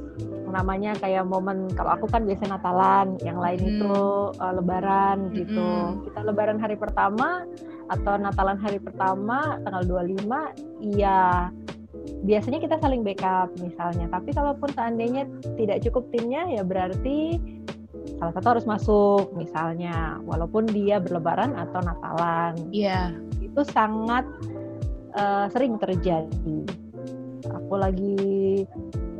namanya 0.49 0.95
kayak 1.01 1.27
momen 1.27 1.69
kalau 1.75 1.97
aku 1.99 2.07
kan 2.07 2.23
biasa 2.23 2.49
Natalan, 2.49 3.19
yang 3.27 3.43
lain 3.43 3.59
mm. 3.59 3.69
itu 3.69 3.99
uh, 4.39 4.53
Lebaran 4.55 5.35
gitu. 5.35 5.59
Mm. 5.59 6.07
Kita 6.07 6.21
Lebaran 6.23 6.59
hari 6.63 6.79
pertama 6.79 7.43
atau 7.91 8.15
Natalan 8.15 8.61
hari 8.63 8.79
pertama 8.79 9.59
tanggal 9.65 9.83
25, 10.07 10.95
iya 10.95 11.51
biasanya 12.25 12.59
kita 12.59 12.77
saling 12.83 13.07
backup 13.07 13.53
misalnya. 13.63 14.11
Tapi 14.11 14.35
kalaupun 14.35 14.71
seandainya 14.75 15.27
tidak 15.55 15.83
cukup 15.87 16.11
timnya 16.11 16.47
ya 16.51 16.63
berarti 16.67 17.39
salah 18.19 18.35
satu 18.35 18.47
harus 18.59 18.67
masuk 18.67 19.25
misalnya 19.39 20.19
walaupun 20.27 20.67
dia 20.67 20.99
berlebaran 20.99 21.55
atau 21.55 21.81
Natalan. 21.83 22.55
Iya. 22.75 23.15
Yeah. 23.15 23.49
Itu 23.53 23.63
sangat 23.69 24.27
uh, 25.15 25.47
sering 25.53 25.79
terjadi. 25.79 26.59
Aku 27.49 27.75
lagi 27.79 28.67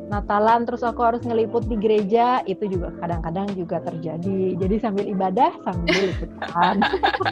Natalan 0.09 0.65
terus 0.65 0.81
aku 0.81 1.05
harus 1.05 1.21
ngeliput 1.21 1.69
di 1.69 1.77
gereja 1.77 2.41
itu 2.49 2.65
juga 2.65 2.97
kadang-kadang 2.97 3.53
juga 3.53 3.77
terjadi. 3.85 4.57
Jadi 4.57 4.75
sambil 4.81 5.05
ibadah 5.05 5.53
sambil 5.61 5.93
liputan. 6.01 6.81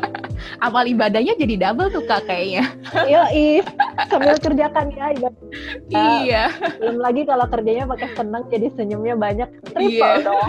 Amal 0.65 0.85
ibadahnya 0.85 1.41
jadi 1.41 1.57
double 1.57 1.89
tuh 1.89 2.05
kak 2.05 2.29
kayaknya. 2.29 2.69
Iya, 3.09 3.65
sambil 4.13 4.37
kerjakan 4.37 4.93
ya 4.93 5.09
ibadah. 5.17 5.43
Iya. 5.89 6.45
Belum 6.77 7.01
lagi 7.01 7.25
kalau 7.25 7.49
kerjanya 7.49 7.89
pakai 7.89 8.13
senang 8.13 8.45
jadi 8.53 8.69
senyumnya 8.77 9.17
banyak 9.17 9.49
triple 9.73 9.89
iya. 9.89 10.21
dong. 10.21 10.49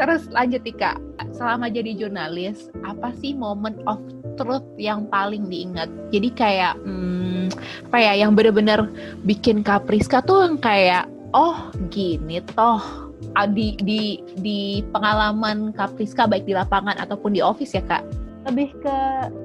Terus 0.00 0.22
lanjut 0.32 0.64
nih 0.64 0.76
kak, 0.78 0.96
selama 1.36 1.68
jadi 1.68 1.92
jurnalis, 1.92 2.72
apa 2.80 3.12
sih 3.20 3.36
moment 3.36 3.76
of 3.84 4.00
truth 4.38 4.64
yang 4.78 5.10
paling 5.10 5.50
diingat. 5.50 5.90
Jadi 6.14 6.28
kayak 6.32 6.78
hmm, 6.80 7.50
apa 7.90 7.98
ya 7.98 8.12
yang 8.22 8.38
bener-bener 8.38 8.86
bikin 9.26 9.66
Kapriska 9.66 10.22
tuh 10.22 10.46
yang 10.46 10.56
kayak 10.56 11.10
oh 11.34 11.68
gini 11.90 12.40
toh 12.54 13.10
di 13.52 13.74
di 13.82 14.22
di 14.38 14.80
pengalaman 14.94 15.74
Kapriska 15.74 16.30
baik 16.30 16.46
di 16.46 16.54
lapangan 16.54 16.96
ataupun 17.02 17.34
di 17.34 17.42
office 17.42 17.74
ya 17.74 17.82
kak. 17.84 18.06
Lebih 18.46 18.70
ke 18.80 18.98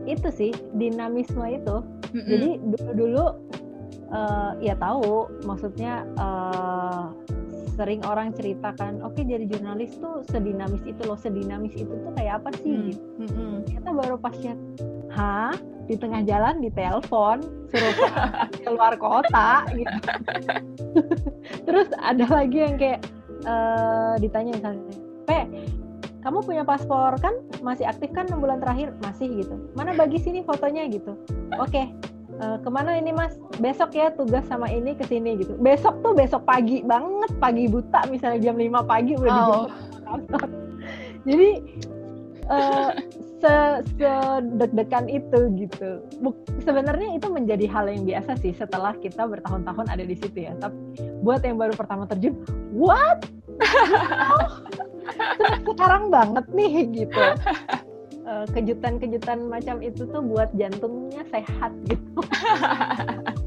itu 0.07 0.29
sih 0.31 0.51
dinamisme 0.77 1.43
itu. 1.49 1.83
Mm-hmm. 2.13 2.29
Jadi 2.29 2.49
dulu-dulu 2.61 3.25
uh, 4.13 4.51
ya 4.61 4.77
tahu 4.77 5.27
maksudnya 5.43 6.05
uh, 6.21 7.09
sering 7.73 8.01
orang 8.05 8.31
ceritakan, 8.33 9.01
oke 9.01 9.17
okay, 9.17 9.23
jadi 9.25 9.49
jurnalis 9.49 9.97
tuh 9.97 10.21
sedinamis 10.29 10.81
itu 10.85 11.01
loh, 11.05 11.17
sedinamis 11.17 11.73
itu 11.73 11.89
tuh 11.89 12.11
kayak 12.17 12.41
apa 12.41 12.49
sih? 12.61 12.73
Hmm. 12.73 12.87
Gitu. 12.89 13.03
Hmm. 13.33 13.57
Ternyata 13.65 13.89
baru 13.97 14.15
pas 14.21 14.35
chat, 14.37 14.59
hah? 15.13 15.53
Di 15.83 15.95
tengah 15.99 16.21
jalan 16.23 16.63
ditelepon, 16.63 17.37
suruh 17.73 17.95
keluar 18.63 18.93
kota 19.03 19.67
gitu. 19.75 19.97
Terus 21.67 21.89
ada 21.99 22.25
lagi 22.29 22.57
yang 22.63 22.75
kayak 22.79 23.03
uh, 23.43 24.15
ditanya 24.21 24.55
misalnya, 24.55 24.83
Pe, 25.27 25.47
kamu 26.23 26.39
punya 26.47 26.63
paspor 26.63 27.19
kan 27.19 27.35
masih 27.59 27.83
aktif 27.83 28.09
kan 28.15 28.25
6 28.31 28.39
bulan 28.39 28.63
terakhir 28.63 28.95
masih 29.03 29.43
gitu 29.43 29.59
mana 29.75 29.91
bagi 29.91 30.15
sini 30.17 30.39
fotonya 30.47 30.87
gitu 30.87 31.19
oke 31.59 31.67
okay, 31.67 31.91
uh, 32.41 32.57
ke 32.61 32.69
mana 32.69 32.97
ini 32.97 33.11
mas? 33.13 33.35
Besok 33.61 33.93
ya 33.93 34.09
tugas 34.13 34.45
sama 34.49 34.71
ini 34.71 34.97
ke 34.97 35.05
sini 35.05 35.37
gitu. 35.37 35.53
Besok 35.59 36.01
tuh 36.01 36.13
besok 36.17 36.47
pagi 36.47 36.81
banget 36.81 37.31
pagi 37.37 37.69
buta 37.69 38.07
misalnya 38.09 38.49
jam 38.49 38.57
5 38.57 38.85
pagi 38.85 39.13
udah 39.17 39.33
oh. 39.33 39.67
di 39.67 40.01
kantor 40.07 40.47
jadi 41.23 41.49
uh, 42.51 42.91
se, 43.43 43.55
se 43.99 44.11
deg-degan 44.55 45.05
itu 45.11 45.39
gitu. 45.59 45.89
Sebenarnya 46.63 47.19
itu 47.19 47.27
menjadi 47.27 47.65
hal 47.67 47.91
yang 47.91 48.07
biasa 48.07 48.39
sih 48.39 48.55
setelah 48.55 48.95
kita 48.99 49.27
bertahun-tahun 49.27 49.91
ada 49.91 50.03
di 50.03 50.15
situ 50.15 50.47
ya. 50.47 50.55
Tapi 50.59 50.75
buat 51.23 51.43
yang 51.43 51.59
baru 51.59 51.75
pertama 51.75 52.07
terjun 52.07 52.39
what? 52.71 53.27
Oh, 54.33 54.63
sekarang 55.67 56.09
banget 56.09 56.45
nih 56.55 56.73
gitu 57.05 57.21
Eh, 58.23 58.47
kejutan-kejutan 58.55 59.51
macam 59.51 59.83
itu 59.83 60.07
tuh 60.07 60.23
buat 60.23 60.47
jantungnya 60.55 61.27
sehat 61.27 61.75
gitu. 61.91 62.23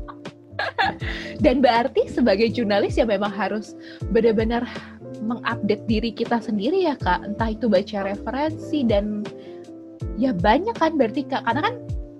Dan 1.44 1.64
berarti 1.64 2.12
sebagai 2.12 2.52
jurnalis 2.52 3.00
ya 3.00 3.08
memang 3.08 3.32
harus 3.32 3.72
benar-benar 4.12 4.68
mengupdate 5.24 5.80
diri 5.88 6.12
kita 6.12 6.44
sendiri 6.44 6.84
ya 6.84 6.92
kak. 7.00 7.24
Entah 7.24 7.56
itu 7.56 7.72
baca 7.72 8.04
referensi 8.04 8.84
dan 8.84 9.24
ya 10.20 10.36
banyak 10.36 10.76
kan 10.76 11.00
berarti 11.00 11.24
kak. 11.24 11.48
Karena 11.48 11.72
kan 11.72 11.74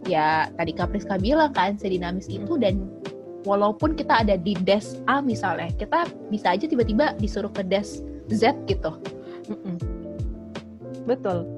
ya 0.08 0.48
tadi 0.56 0.72
Kak 0.72 0.96
Priska 0.96 1.20
bilang 1.20 1.52
kan 1.52 1.76
sedinamis 1.76 2.24
itu 2.32 2.56
dan 2.56 2.88
walaupun 3.44 4.00
kita 4.00 4.24
ada 4.24 4.40
di 4.40 4.56
desk 4.64 4.96
A 5.12 5.20
misalnya, 5.20 5.68
kita 5.76 6.08
bisa 6.32 6.56
aja 6.56 6.64
tiba-tiba 6.64 7.12
disuruh 7.20 7.52
ke 7.52 7.60
desk 7.68 8.00
Z 8.32 8.56
gitu. 8.64 8.96
Mm 9.52 9.56
-mm. 9.60 9.76
Betul 11.04 11.55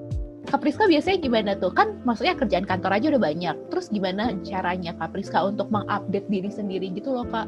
Kapriska 0.49 0.89
biasanya 0.89 1.19
gimana 1.21 1.51
tuh? 1.61 1.71
Kan 1.77 2.01
maksudnya 2.09 2.33
kerjaan 2.33 2.65
kantor 2.65 2.97
aja 2.97 3.07
udah 3.13 3.23
banyak. 3.23 3.57
Terus 3.69 3.93
gimana 3.93 4.33
caranya 4.41 4.97
Kapriska 4.97 5.45
untuk 5.45 5.69
mengupdate 5.69 6.29
diri 6.33 6.49
sendiri 6.49 6.89
gitu 6.97 7.13
loh, 7.13 7.29
Kak? 7.29 7.47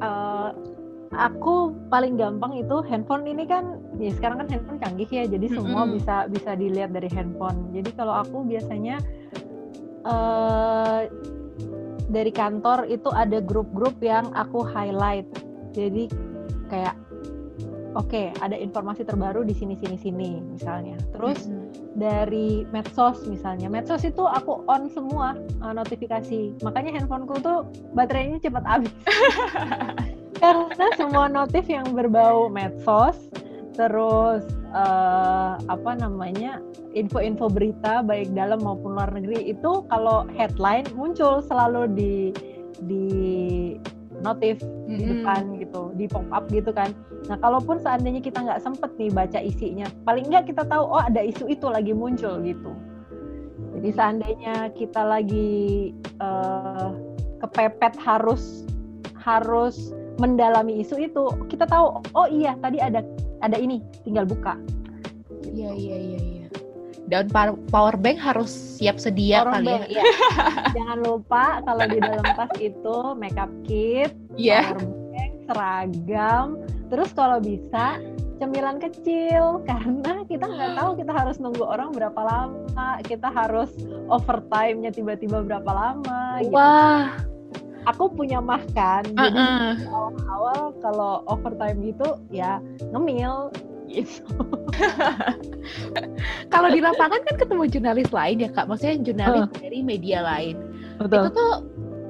Uh, 0.00 0.52
aku 1.16 1.72
paling 1.88 2.18
gampang 2.20 2.56
itu 2.60 2.82
handphone 2.84 3.24
ini 3.24 3.48
kan 3.48 3.80
ya 3.96 4.12
sekarang 4.12 4.44
kan 4.44 4.48
handphone 4.52 4.80
canggih 4.82 5.08
ya 5.08 5.24
jadi 5.24 5.46
semua 5.48 5.84
mm 5.84 5.88
-hmm. 5.88 5.96
bisa 5.96 6.16
bisa 6.28 6.50
dilihat 6.58 6.90
dari 6.92 7.08
handphone 7.08 7.72
jadi 7.72 7.90
kalau 7.96 8.20
aku 8.20 8.44
biasanya 8.44 9.00
uh, 10.04 11.08
dari 12.12 12.30
kantor 12.30 12.84
itu 12.86 13.08
ada 13.16 13.40
grup-grup 13.40 13.96
yang 14.04 14.28
aku 14.36 14.62
highlight 14.62 15.26
jadi 15.72 16.10
kayak 16.68 16.94
oke 17.96 18.12
okay, 18.12 18.26
ada 18.44 18.54
informasi 18.54 19.02
terbaru 19.08 19.42
di 19.42 19.56
sini 19.56 19.74
sini 19.80 19.96
sini 19.96 20.30
misalnya. 20.44 21.00
Terus 21.16 21.48
hmm. 21.48 21.96
dari 21.96 22.68
medsos 22.70 23.24
misalnya. 23.24 23.72
Medsos 23.72 24.04
itu 24.04 24.22
aku 24.22 24.62
on 24.68 24.92
semua 24.92 25.34
uh, 25.64 25.72
notifikasi. 25.72 26.60
Makanya 26.60 27.00
handphoneku 27.00 27.40
tuh 27.40 27.64
baterainya 27.96 28.38
cepat 28.44 28.64
habis. 28.68 28.92
Karena 30.42 30.86
semua 31.00 31.32
notif 31.32 31.64
yang 31.64 31.96
berbau 31.96 32.52
medsos 32.52 33.16
terus 33.76 34.40
uh, 34.72 35.60
apa 35.68 35.92
namanya 36.00 36.64
info-info 36.96 37.52
berita 37.52 38.00
baik 38.00 38.32
dalam 38.32 38.64
maupun 38.64 38.96
luar 38.96 39.12
negeri 39.12 39.52
itu 39.52 39.84
kalau 39.92 40.24
headline 40.32 40.88
muncul 40.96 41.44
selalu 41.44 41.84
di 41.92 42.14
di 42.88 43.06
notif 44.26 44.58
mm-hmm. 44.58 44.98
di 44.98 45.02
depan 45.06 45.42
gitu, 45.62 45.82
di 45.94 46.04
pop 46.10 46.26
up 46.34 46.44
gitu 46.50 46.74
kan. 46.74 46.90
Nah, 47.30 47.38
kalaupun 47.38 47.78
seandainya 47.78 48.18
kita 48.18 48.42
nggak 48.42 48.58
sempet 48.58 48.90
nih 48.98 49.10
baca 49.14 49.38
isinya, 49.38 49.86
paling 50.02 50.26
nggak 50.26 50.50
kita 50.50 50.66
tahu 50.66 50.82
oh 50.82 51.02
ada 51.02 51.22
isu 51.22 51.46
itu 51.46 51.66
lagi 51.70 51.94
muncul 51.94 52.42
gitu. 52.42 52.74
Jadi 53.78 53.88
seandainya 53.94 54.74
kita 54.74 55.02
lagi 55.04 55.92
uh, 56.18 56.90
kepepet 57.44 57.94
harus 58.02 58.66
harus 59.14 59.94
mendalami 60.16 60.80
isu 60.82 60.96
itu, 61.06 61.24
kita 61.46 61.68
tahu 61.68 62.02
oh 62.16 62.26
iya 62.26 62.58
tadi 62.58 62.82
ada 62.82 63.04
ada 63.44 63.56
ini, 63.60 63.84
tinggal 64.02 64.26
buka. 64.26 64.58
Iya 65.46 65.70
iya 65.76 65.96
iya 65.96 66.18
iya. 66.18 66.45
Dan 67.06 67.30
power 67.70 67.94
bank 67.94 68.18
harus 68.18 68.50
siap 68.50 68.98
sedia 68.98 69.46
power 69.46 69.62
kali 69.62 69.66
bank, 69.70 69.82
ya. 69.86 70.02
ya. 70.02 70.04
Jangan 70.76 70.98
lupa 71.06 71.44
kalau 71.62 71.84
di 71.86 71.98
dalam 72.02 72.26
tas 72.34 72.52
itu 72.58 72.96
makeup 73.14 73.52
kit, 73.62 74.10
Iya. 74.34 74.74
power 74.74 74.82
bank, 75.14 75.32
seragam, 75.46 76.46
terus 76.90 77.10
kalau 77.14 77.38
bisa 77.38 78.02
cemilan 78.42 78.82
kecil 78.82 79.58
karena 79.70 80.26
kita 80.26 80.50
nggak 80.50 80.72
tahu 80.76 80.90
kita 80.98 81.12
harus 81.14 81.36
nunggu 81.38 81.62
orang 81.62 81.94
berapa 81.94 82.20
lama, 82.20 82.98
kita 83.06 83.30
harus 83.30 83.70
overtime-nya 84.10 84.90
tiba-tiba 84.90 85.46
berapa 85.46 85.70
lama. 85.70 86.42
Gitu. 86.42 86.52
Wah, 86.52 87.14
Aku 87.86 88.10
punya 88.10 88.42
mah 88.42 88.66
kan, 88.74 89.06
jadi 89.14 89.30
uh-uh. 89.78 90.10
awal 90.26 90.74
kalau 90.82 91.22
overtime 91.30 91.78
gitu 91.86 92.18
ya 92.34 92.58
ngemil 92.90 93.54
gitu. 93.86 94.26
kalau 96.54 96.68
di 96.70 96.80
lapangan 96.80 97.20
kan 97.24 97.34
ketemu 97.36 97.62
jurnalis 97.70 98.10
lain 98.12 98.36
ya 98.44 98.50
kak, 98.52 98.66
maksudnya 98.70 98.96
jurnalis 99.02 99.48
dari 99.56 99.80
media 99.82 100.22
lain. 100.22 100.56
Itu 101.00 101.28
tuh 101.32 101.52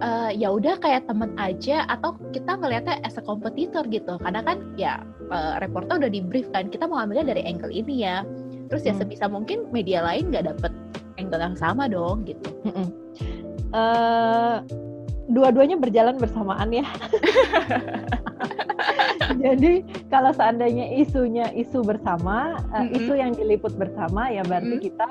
eh, 0.03 0.31
ya 0.37 0.53
udah 0.53 0.77
kayak 0.81 1.09
temen 1.09 1.33
aja 1.41 1.89
atau 1.89 2.15
kita 2.31 2.59
ngelihatnya 2.61 3.01
as 3.03 3.17
a 3.17 3.23
kompetitor 3.25 3.83
gitu. 3.89 4.19
Karena 4.21 4.45
kan 4.45 4.63
ya 4.77 5.01
eh, 5.33 5.55
reporter 5.63 5.99
udah 6.01 6.11
di 6.13 6.21
brief 6.21 6.49
kan, 6.53 6.69
kita 6.69 6.87
mau 6.87 7.01
ambilnya 7.01 7.33
dari 7.35 7.43
angle 7.47 7.73
ini 7.73 8.05
ya. 8.05 8.23
Terus 8.67 8.83
ya 8.83 8.93
Hmm. 8.95 9.01
sebisa 9.07 9.27
mungkin 9.31 9.71
media 9.71 10.03
lain 10.03 10.35
nggak 10.35 10.51
dapet 10.55 10.73
angle 11.17 11.41
yang 11.41 11.57
sama 11.57 11.89
dong 11.89 12.27
gitu. 12.29 12.51
Mm-mm. 12.67 12.89
Eh, 13.77 14.57
dua-duanya 15.31 15.77
berjalan 15.77 16.17
bersamaan 16.17 16.71
ya. 16.71 16.87
Jadi 19.37 19.85
kalau 20.09 20.33
seandainya 20.33 20.97
isunya 20.97 21.53
isu 21.53 21.85
bersama, 21.85 22.57
eh, 22.73 22.89
Mm-mm. 22.89 22.97
isu 22.97 23.13
yang 23.17 23.33
diliput 23.37 23.77
bersama 23.77 24.33
ya 24.33 24.41
berarti 24.43 24.77
Mm. 24.81 24.83
kita 24.83 25.07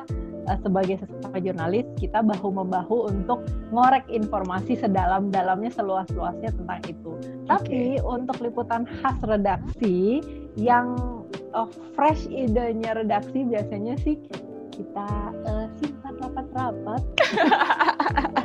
eh, 0.45 0.57
sebagai 0.61 1.01
sesama 1.01 1.38
jurnalis 1.41 1.86
kita 1.97 2.21
bahu 2.21 2.53
membahu 2.53 3.09
untuk 3.09 3.45
ngorek 3.73 4.05
informasi 4.09 4.78
sedalam-dalamnya 4.78 5.73
seluas-luasnya 5.73 6.53
tentang 6.53 6.82
itu. 6.86 7.11
Tapi 7.45 7.97
untuk 8.01 8.38
liputan 8.41 8.86
khas 9.01 9.17
redaksi 9.26 10.21
yang 10.57 10.97
eh, 11.53 11.69
fresh 11.93 12.26
idenya 12.30 12.97
redaksi 12.97 13.45
biasanya 13.45 13.97
sih 14.01 14.17
kita 14.76 15.07
eh, 15.47 15.65
simpan 15.80 16.13
rapat-rapat 16.19 17.01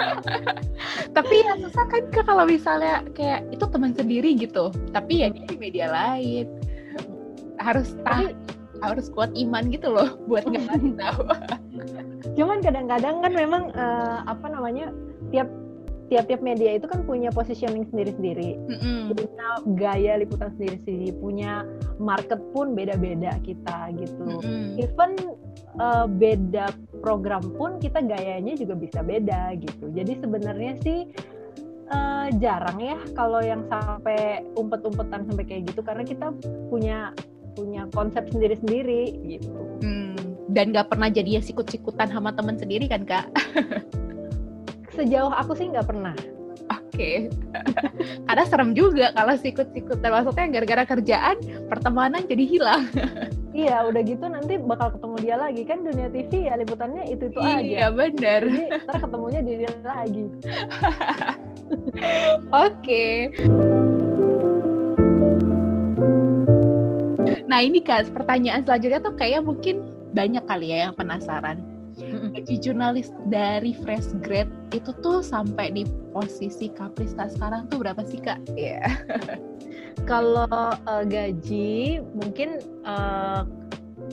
Tapi 1.16 1.34
ya 1.44 1.54
susah 1.60 1.84
kan 1.88 2.04
Kak, 2.10 2.24
kalau 2.26 2.44
misalnya 2.48 3.04
kayak 3.12 3.46
itu 3.52 3.64
teman 3.68 3.92
sendiri 3.92 4.34
gitu. 4.36 4.72
Tapi 4.94 5.26
ya 5.26 5.28
dia 5.30 5.46
di 5.46 5.56
media 5.58 5.86
lain. 5.90 6.46
Harus 7.60 7.92
tahu 8.06 8.32
harus 8.80 9.12
kuat 9.12 9.28
iman 9.36 9.68
gitu 9.68 9.92
loh 9.92 10.16
buat 10.28 10.48
nggak 10.48 10.96
tahu. 10.96 11.22
Cuman 12.36 12.64
kadang-kadang 12.64 13.20
kan 13.20 13.32
memang 13.32 13.62
eh, 13.76 14.18
apa 14.24 14.46
namanya 14.48 14.88
tiap 15.28 15.48
tiap-tiap 16.10 16.42
media 16.42 16.74
itu 16.74 16.90
kan 16.90 17.06
punya 17.06 17.30
positioning 17.30 17.86
sendiri-sendiri, 17.88 18.58
punya 19.14 19.48
gaya 19.78 20.18
liputan 20.18 20.50
sendiri-sendiri, 20.58 21.14
punya 21.22 21.62
market 22.02 22.42
pun 22.50 22.74
beda-beda 22.74 23.38
kita 23.46 23.94
gitu. 23.94 24.42
Mm-mm. 24.42 24.82
Even 24.82 25.14
eh, 25.78 26.06
beda 26.10 26.74
program 26.98 27.54
pun 27.54 27.78
kita 27.78 28.02
gayanya 28.02 28.58
juga 28.58 28.74
bisa 28.74 29.06
beda 29.06 29.54
gitu. 29.62 29.86
Jadi 29.94 30.18
sebenarnya 30.18 30.72
sih 30.82 30.98
eh, 31.94 32.26
jarang 32.42 32.82
ya 32.82 32.98
kalau 33.14 33.38
yang 33.38 33.62
sampai 33.70 34.42
umpet-umpetan 34.58 35.30
sampai 35.30 35.46
kayak 35.46 35.70
gitu 35.70 35.80
karena 35.86 36.02
kita 36.02 36.34
punya 36.68 37.14
punya 37.54 37.86
konsep 37.94 38.26
sendiri-sendiri 38.34 39.14
gitu. 39.30 39.60
Hmm, 39.86 40.18
Dan 40.50 40.74
nggak 40.74 40.90
pernah 40.90 41.06
jadi 41.06 41.38
ya 41.38 41.42
sikut-sikutan 41.42 42.10
sama 42.10 42.34
teman 42.34 42.58
sendiri 42.58 42.90
kan 42.90 43.06
kak? 43.06 43.30
Sejauh 45.00 45.32
aku 45.32 45.56
sih 45.56 45.72
nggak 45.72 45.88
pernah. 45.88 46.12
Oke. 46.68 47.32
Karena 48.28 48.44
serem 48.44 48.76
juga 48.76 49.16
kalau 49.16 49.32
sikut-sikutan. 49.32 50.12
Maksudnya 50.12 50.60
gara-gara 50.60 50.84
kerjaan 50.84 51.36
pertemanan 51.72 52.28
jadi 52.28 52.44
hilang. 52.44 52.84
Iya, 53.50 53.82
udah 53.82 54.02
gitu 54.06 54.30
nanti 54.30 54.62
bakal 54.62 54.94
ketemu 54.94 55.16
dia 55.26 55.34
lagi 55.34 55.66
kan 55.66 55.82
dunia 55.82 56.06
TV 56.06 56.46
ya 56.46 56.54
liputannya 56.54 57.02
itu 57.10 57.34
itu 57.34 57.38
aja. 57.42 57.58
Iya 57.58 57.86
benar. 57.90 58.46
Jadi 58.46 58.64
ntar 58.86 58.96
ketemunya 59.02 59.40
di 59.42 59.52
dia 59.58 59.72
lagi. 59.82 60.24
Oke. 62.70 63.34
Nah 67.50 67.58
ini 67.58 67.82
kan 67.82 68.06
pertanyaan 68.14 68.62
selanjutnya 68.62 69.02
tuh 69.02 69.18
kayak 69.18 69.42
mungkin 69.42 69.82
banyak 70.14 70.46
kali 70.46 70.70
ya 70.70 70.86
yang 70.86 70.94
penasaran. 70.94 71.58
Jurnalis 72.46 73.12
dari 73.28 73.74
fresh 73.74 74.14
grade 74.22 74.50
itu 74.70 74.94
tuh 75.02 75.20
sampai 75.20 75.74
di 75.74 75.82
posisi 76.14 76.70
Kaprista 76.70 77.26
sekarang 77.26 77.66
tuh 77.68 77.82
berapa 77.82 78.02
sih 78.06 78.20
kak? 78.22 78.40
Iya. 78.54 78.86
Kalau 80.10 80.48
eh, 80.72 81.04
gaji 81.06 82.00
mungkin 82.16 82.62
eh, 82.86 83.42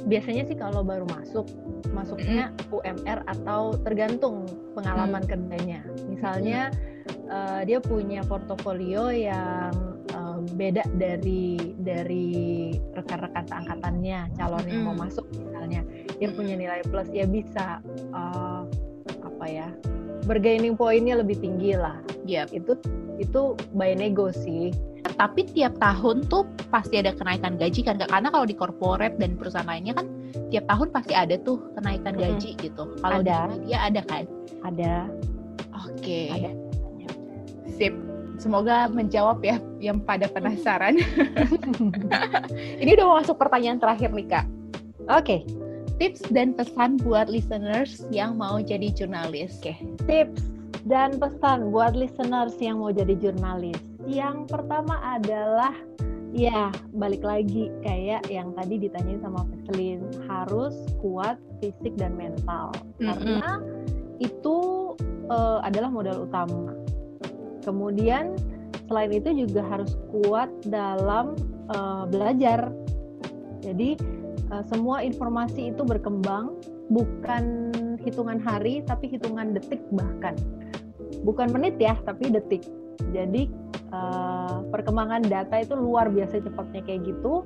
biasanya 0.08 0.44
sih 0.52 0.58
kalau 0.60 0.84
baru 0.84 1.08
masuk 1.10 1.48
masuknya 1.96 2.52
UMR 2.70 3.24
atau 3.26 3.74
tergantung 3.88 4.46
pengalaman 4.76 5.24
kerjanya. 5.24 5.82
Misalnya 6.12 6.70
eh, 7.08 7.62
dia 7.64 7.80
punya 7.80 8.22
portofolio 8.28 9.10
yang 9.10 9.87
eh, 10.12 10.40
beda 10.56 10.84
dari 10.96 11.76
dari 11.82 12.28
rekan-rekan 12.96 13.46
seangkatannya 13.48 14.20
calon 14.36 14.66
yang 14.68 14.82
mau 14.88 14.96
masuk 14.98 15.26
misalnya 15.36 15.82
dia 16.18 16.30
punya 16.34 16.56
nilai 16.58 16.82
plus 16.88 17.10
ya 17.12 17.26
bisa 17.28 17.82
eh, 17.94 18.62
apa 19.24 19.46
ya 19.46 19.68
bergaining 20.26 20.76
pointnya 20.76 21.22
lebih 21.22 21.40
tinggi 21.40 21.78
lah 21.78 21.98
Yap. 22.28 22.52
itu 22.52 22.76
itu 23.18 23.56
by 23.74 23.96
nego 23.98 24.30
sih 24.34 24.74
Tapi 25.18 25.50
tiap 25.50 25.74
tahun 25.82 26.30
tuh 26.30 26.46
pasti 26.70 27.02
ada 27.02 27.10
kenaikan 27.10 27.58
gaji 27.58 27.82
kan 27.82 27.98
Kak? 27.98 28.12
Karena 28.14 28.30
kalau 28.30 28.46
di 28.46 28.54
corporate 28.54 29.18
dan 29.18 29.34
perusahaan 29.34 29.66
lainnya 29.66 29.98
kan 29.98 30.06
tiap 30.54 30.70
tahun 30.70 30.94
pasti 30.94 31.18
ada 31.18 31.42
tuh 31.42 31.58
kenaikan 31.74 32.14
Mm-mm. 32.14 32.38
gaji 32.38 32.54
gitu. 32.62 32.86
Kalau 33.02 33.26
di 33.26 33.34
Ada. 33.34 33.50
media 33.50 33.78
ada 33.82 34.02
kan? 34.06 34.30
ada 34.62 35.10
Oke. 35.90 36.30
Ada. 36.30 36.52
Sip. 37.78 37.94
Semoga 38.38 38.86
menjawab 38.86 39.42
ya 39.42 39.58
yang 39.82 40.02
pada 40.02 40.30
penasaran. 40.30 41.02
Ini 42.82 42.90
udah 42.94 43.06
mau 43.06 43.18
masuk 43.18 43.38
pertanyaan 43.42 43.82
terakhir 43.82 44.14
nih 44.14 44.28
Kak. 44.30 44.46
oke 45.10 45.38
Tips 45.98 46.22
dan 46.30 46.54
pesan 46.54 47.02
buat 47.02 47.26
listeners 47.26 48.06
yang 48.14 48.38
mau 48.38 48.62
jadi 48.62 48.94
jurnalis. 48.94 49.58
Oke. 49.58 49.74
tips 50.06 50.46
dan 50.86 51.18
pesan 51.18 51.74
buat 51.74 51.98
listeners 51.98 52.54
yang 52.62 52.78
mau 52.78 52.94
jadi 52.94 53.18
jurnalis. 53.18 53.82
Yang 54.06 54.46
pertama 54.46 55.02
adalah 55.02 55.74
ya 56.38 56.70
balik 56.94 57.26
lagi 57.26 57.74
kayak 57.82 58.30
yang 58.30 58.54
tadi 58.54 58.78
ditanyain 58.78 59.26
sama 59.26 59.42
Peselin 59.50 60.06
harus 60.30 60.78
kuat 61.02 61.42
fisik 61.66 61.98
dan 61.98 62.14
mental 62.14 62.70
karena 63.02 63.58
itu 64.22 64.58
eh, 65.34 65.60
adalah 65.66 65.90
modal 65.90 66.30
utama. 66.30 66.77
Kemudian 67.68 68.40
selain 68.88 69.12
itu 69.12 69.44
juga 69.44 69.60
harus 69.68 70.00
kuat 70.08 70.48
dalam 70.72 71.36
eh, 71.68 72.04
belajar. 72.08 72.72
Jadi 73.60 74.00
eh, 74.48 74.64
semua 74.72 75.04
informasi 75.04 75.76
itu 75.76 75.84
berkembang 75.84 76.56
bukan 76.88 77.76
hitungan 78.00 78.40
hari 78.40 78.80
tapi 78.88 79.12
hitungan 79.12 79.52
detik 79.52 79.84
bahkan. 79.92 80.40
Bukan 81.28 81.52
menit 81.52 81.76
ya 81.76 82.00
tapi 82.08 82.32
detik. 82.32 82.64
Jadi 83.12 83.52
eh, 83.92 84.58
perkembangan 84.72 85.28
data 85.28 85.60
itu 85.60 85.76
luar 85.76 86.08
biasa 86.08 86.40
cepatnya 86.40 86.82
kayak 86.88 87.04
gitu. 87.04 87.44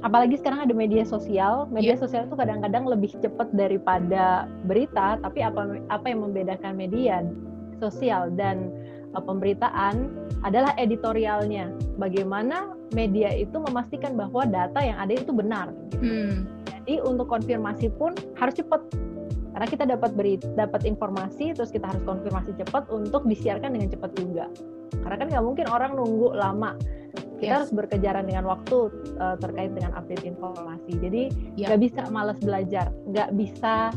Apalagi 0.00 0.40
sekarang 0.40 0.64
ada 0.64 0.72
media 0.72 1.04
sosial. 1.04 1.68
Media 1.68 1.92
Iya. 1.92 2.00
sosial 2.00 2.24
itu 2.24 2.32
kadang-kadang 2.32 2.88
lebih 2.88 3.12
cepat 3.20 3.52
daripada 3.52 4.48
berita 4.64 5.20
tapi 5.20 5.44
apa 5.44 5.76
apa 5.92 6.06
yang 6.08 6.24
membedakan 6.24 6.72
media? 6.72 7.20
Sosial. 7.76 8.32
Dan 8.32 8.72
pemberitaan 9.18 9.94
adalah 10.46 10.70
editorialnya 10.78 11.74
bagaimana 11.98 12.78
media 12.94 13.34
itu 13.34 13.58
memastikan 13.58 14.14
bahwa 14.14 14.46
data 14.46 14.78
yang 14.78 14.98
ada 15.02 15.18
itu 15.18 15.34
benar 15.34 15.74
gitu. 15.90 15.98
Hmm. 16.06 16.46
Jadi 16.80 17.02
untuk 17.02 17.26
konfirmasi 17.28 17.90
pun 17.98 18.14
harus 18.38 18.54
cepat 18.56 18.80
karena 19.50 19.66
kita 19.66 19.84
dapat 19.84 20.10
beri 20.14 20.38
dapat 20.54 20.86
informasi 20.86 21.52
terus 21.58 21.74
kita 21.74 21.90
harus 21.90 22.00
konfirmasi 22.06 22.54
cepat 22.54 22.86
untuk 22.94 23.26
disiarkan 23.26 23.74
dengan 23.74 23.90
cepat 23.90 24.10
juga. 24.14 24.46
Karena 25.02 25.16
kan 25.18 25.26
nggak 25.28 25.44
mungkin 25.44 25.66
orang 25.70 25.98
nunggu 25.98 26.34
lama. 26.38 26.78
Kita 27.40 27.42
Yes. 27.42 27.56
harus 27.64 27.70
berkejaran 27.72 28.28
dengan 28.28 28.44
waktu 28.52 28.92
uh, 29.16 29.32
terkait 29.40 29.72
dengan 29.72 29.96
update 29.96 30.28
informasi. 30.28 30.92
Jadi 31.00 31.22
Ya. 31.56 31.72
nggak 31.72 31.80
bisa 31.88 32.00
malas 32.12 32.36
belajar, 32.38 32.92
nggak 33.08 33.32
bisa 33.32 33.90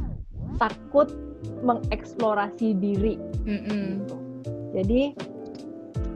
takut 0.58 1.12
mengeksplorasi 1.60 2.72
diri. 2.80 3.20
Mm-mm. 3.44 4.23
Jadi 4.74 5.14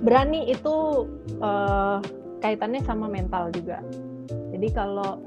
berani 0.02 0.50
itu 0.50 1.06
uh, 1.42 2.02
kaitannya 2.42 2.82
sama 2.86 3.10
mental 3.10 3.50
juga. 3.54 3.82
Jadi 4.54 4.68
kalau 4.74 5.22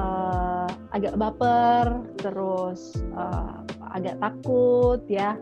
uh, 0.00 0.68
agak 0.92 1.16
baper, 1.16 2.00
terus 2.20 2.96
uh, 3.16 3.60
agak 3.92 4.16
takut 4.20 5.00
ya, 5.08 5.36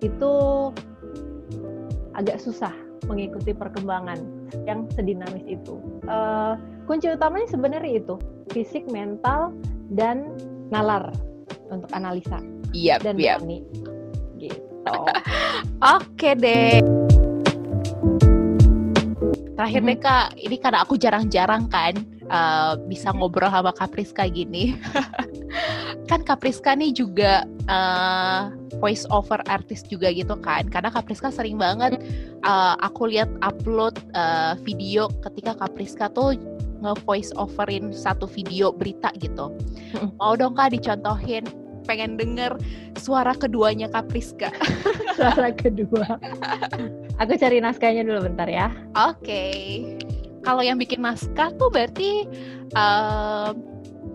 itu 0.00 0.32
agak 2.16 2.40
susah 2.40 2.72
mengikuti 3.08 3.52
perkembangan 3.56 4.20
yang 4.68 4.84
sedinamis 4.92 5.44
itu. 5.48 5.80
Uh, 6.08 6.56
kunci 6.84 7.08
utamanya 7.10 7.48
sebenarnya 7.48 8.00
itu 8.00 8.14
fisik, 8.52 8.86
mental, 8.92 9.54
dan 9.94 10.30
nalar 10.70 11.10
untuk 11.70 11.90
analisa 11.94 12.38
yep, 12.74 13.02
dan 13.02 13.18
berani. 13.18 13.66
Oke 15.80 16.36
deh. 16.36 16.80
Terakhir 19.56 19.82
deh 19.84 19.98
kak, 20.00 20.26
ini 20.40 20.56
karena 20.56 20.80
aku 20.80 20.96
jarang-jarang 20.96 21.68
kan 21.68 21.92
uh, 22.32 22.80
bisa 22.88 23.12
ngobrol 23.12 23.52
sama 23.52 23.76
Kapriska 23.76 24.24
gini. 24.32 24.72
kan 26.10 26.24
Kapriska 26.24 26.72
nih 26.72 26.96
juga 26.96 27.44
uh, 27.68 28.48
voice 28.80 29.04
over 29.12 29.44
artist 29.52 29.92
juga 29.92 30.08
gitu 30.16 30.32
kan. 30.40 30.64
Karena 30.72 30.88
Kapriska 30.88 31.28
sering 31.28 31.60
banget 31.60 32.00
uh, 32.48 32.80
aku 32.80 33.12
lihat 33.12 33.28
upload 33.44 34.00
uh, 34.16 34.56
video 34.64 35.12
ketika 35.28 35.52
Kapriska 35.60 36.08
tuh 36.16 36.40
nge-voice 36.80 37.36
overin 37.36 37.92
satu 37.92 38.24
video 38.24 38.72
berita 38.72 39.12
gitu. 39.20 39.52
Mau 40.16 40.32
dong 40.40 40.56
kak 40.56 40.72
dicontohin 40.72 41.44
pengen 41.84 42.16
denger 42.16 42.56
suara 42.96 43.32
keduanya 43.36 43.88
Kapriska. 43.90 44.52
suara 45.18 45.52
kedua. 45.54 46.18
Aku 47.20 47.32
cari 47.36 47.60
naskahnya 47.60 48.06
dulu 48.06 48.32
bentar 48.32 48.48
ya. 48.48 48.72
Oke. 48.96 49.20
Okay. 49.24 49.60
Kalau 50.40 50.64
yang 50.64 50.80
bikin 50.80 51.04
naskah 51.04 51.52
tuh 51.60 51.68
berarti 51.68 52.24
uh, 52.72 53.52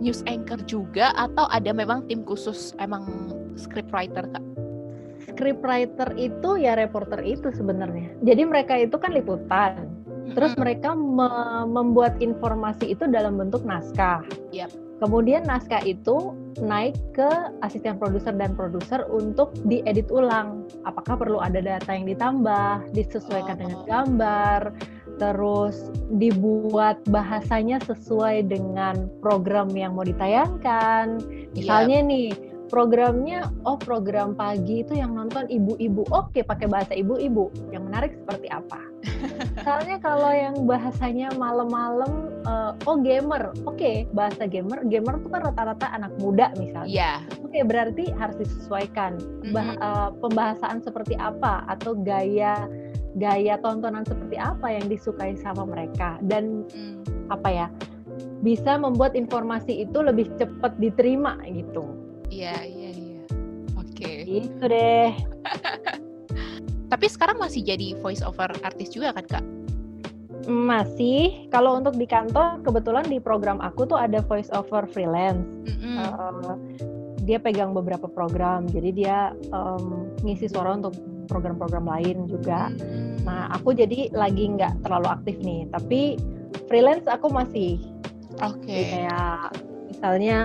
news 0.01 0.25
anchor 0.25 0.57
juga 0.65 1.13
atau 1.13 1.45
ada 1.53 1.69
memang 1.69 2.09
tim 2.09 2.25
khusus 2.25 2.73
emang 2.81 3.05
script 3.53 3.93
writer 3.93 4.25
kak? 4.25 4.45
Script 5.29 5.61
writer 5.61 6.09
itu 6.17 6.57
ya 6.57 6.73
reporter 6.73 7.21
itu 7.21 7.53
sebenarnya. 7.53 8.09
Jadi 8.25 8.41
mereka 8.47 8.73
itu 8.79 8.97
kan 8.97 9.13
liputan. 9.13 9.85
Terus 10.33 10.57
mereka 10.57 10.97
me 10.97 11.29
membuat 11.69 12.17
informasi 12.17 12.97
itu 12.97 13.05
dalam 13.05 13.37
bentuk 13.37 13.61
naskah. 13.61 14.25
Yep. 14.49 14.84
Kemudian 14.95 15.43
naskah 15.43 15.83
itu 15.83 16.31
naik 16.63 16.95
ke 17.11 17.27
asisten 17.67 17.99
produser 17.99 18.31
dan 18.31 18.55
produser 18.55 19.03
untuk 19.11 19.51
diedit 19.67 20.07
ulang. 20.07 20.63
Apakah 20.87 21.19
perlu 21.19 21.43
ada 21.43 21.59
data 21.59 21.91
yang 21.91 22.07
ditambah, 22.07 22.95
disesuaikan 22.95 23.59
oh. 23.59 23.61
dengan 23.61 23.79
gambar, 23.83 24.61
terus 25.19 25.91
dibuat 26.15 26.99
bahasanya 27.11 27.83
sesuai 27.83 28.47
dengan 28.47 29.11
program 29.19 29.67
yang 29.75 29.99
mau 29.99 30.07
ditayangkan. 30.07 31.19
Misalnya 31.51 31.99
yep. 31.99 32.07
nih, 32.07 32.29
programnya 32.67 33.49
oh 33.63 33.77
program 33.77 34.33
pagi 34.33 34.81
itu 34.81 34.97
yang 34.97 35.13
nonton 35.13 35.45
ibu-ibu. 35.47 36.05
Oke 36.09 36.41
pakai 36.41 36.65
bahasa 36.65 36.93
ibu-ibu. 36.97 37.53
Yang 37.69 37.83
menarik 37.85 38.11
seperti 38.17 38.47
apa? 38.49 38.81
Misalnya 39.55 39.97
kalau 40.01 40.31
yang 40.33 40.55
bahasanya 40.65 41.29
malam-malam 41.37 42.33
uh, 42.49 42.73
oh 42.89 42.97
gamer. 43.01 43.53
Oke 43.69 44.09
bahasa 44.11 44.49
gamer. 44.49 44.81
Gamer 44.89 45.21
itu 45.21 45.29
kan 45.29 45.41
rata-rata 45.45 45.87
anak 45.93 46.13
muda 46.17 46.51
misalnya. 46.57 46.89
Yeah. 46.89 47.17
oke 47.41 47.59
berarti 47.65 48.11
harus 48.17 48.37
disesuaikan. 48.41 49.21
Bah, 49.53 49.77
uh, 49.79 50.09
pembahasan 50.19 50.81
seperti 50.81 51.15
apa? 51.15 51.65
Atau 51.69 51.95
gaya 52.01 52.65
gaya 53.15 53.55
tontonan 53.63 54.03
seperti 54.03 54.35
apa 54.35 54.73
yang 54.73 54.91
disukai 54.91 55.37
sama 55.39 55.63
mereka? 55.63 56.19
Dan 56.25 56.67
mm. 56.67 57.31
apa 57.31 57.49
ya? 57.49 57.67
Bisa 58.43 58.77
membuat 58.77 59.15
informasi 59.17 59.87
itu 59.87 59.99
lebih 60.03 60.29
cepat 60.37 60.77
diterima 60.77 61.39
gitu 61.49 62.04
Iya, 62.29 62.55
iya, 62.65 62.89
iya. 62.93 63.21
Oke. 63.77 64.25
Okay. 64.25 64.45
Itu 64.45 64.63
deh. 64.65 65.11
Tapi 66.91 67.05
sekarang 67.09 67.41
masih 67.41 67.65
jadi 67.65 67.97
voice 67.99 68.21
over 68.21 68.49
artist 68.61 68.93
juga 68.93 69.13
kan, 69.17 69.25
Kak? 69.25 69.45
Masih. 70.45 71.49
Kalau 71.49 71.81
untuk 71.81 71.97
di 71.97 72.05
kantor, 72.05 72.61
kebetulan 72.61 73.05
di 73.09 73.17
program 73.17 73.57
aku 73.61 73.89
tuh 73.89 73.97
ada 73.97 74.21
voice 74.21 74.53
over 74.53 74.85
freelance. 74.85 75.41
Mm 75.65 75.75
-hmm. 75.75 75.95
uh, 75.97 76.55
dia 77.25 77.41
pegang 77.41 77.73
beberapa 77.73 78.05
program, 78.05 78.69
jadi 78.69 78.89
dia 78.93 79.17
um, 79.49 80.13
ngisi 80.21 80.45
suara 80.45 80.77
untuk 80.77 80.93
program-program 81.25 81.89
lain 81.89 82.29
juga. 82.29 82.69
Mm. 82.69 83.25
Nah, 83.25 83.49
aku 83.57 83.73
jadi 83.73 84.13
lagi 84.13 84.45
nggak 84.53 84.85
terlalu 84.85 85.09
aktif 85.09 85.35
nih, 85.41 85.65
tapi 85.73 86.21
freelance 86.69 87.09
aku 87.09 87.33
masih. 87.33 87.81
Oke. 88.45 88.69
Okay. 88.69 88.83
Kayak 88.93 89.57
misalnya 89.89 90.37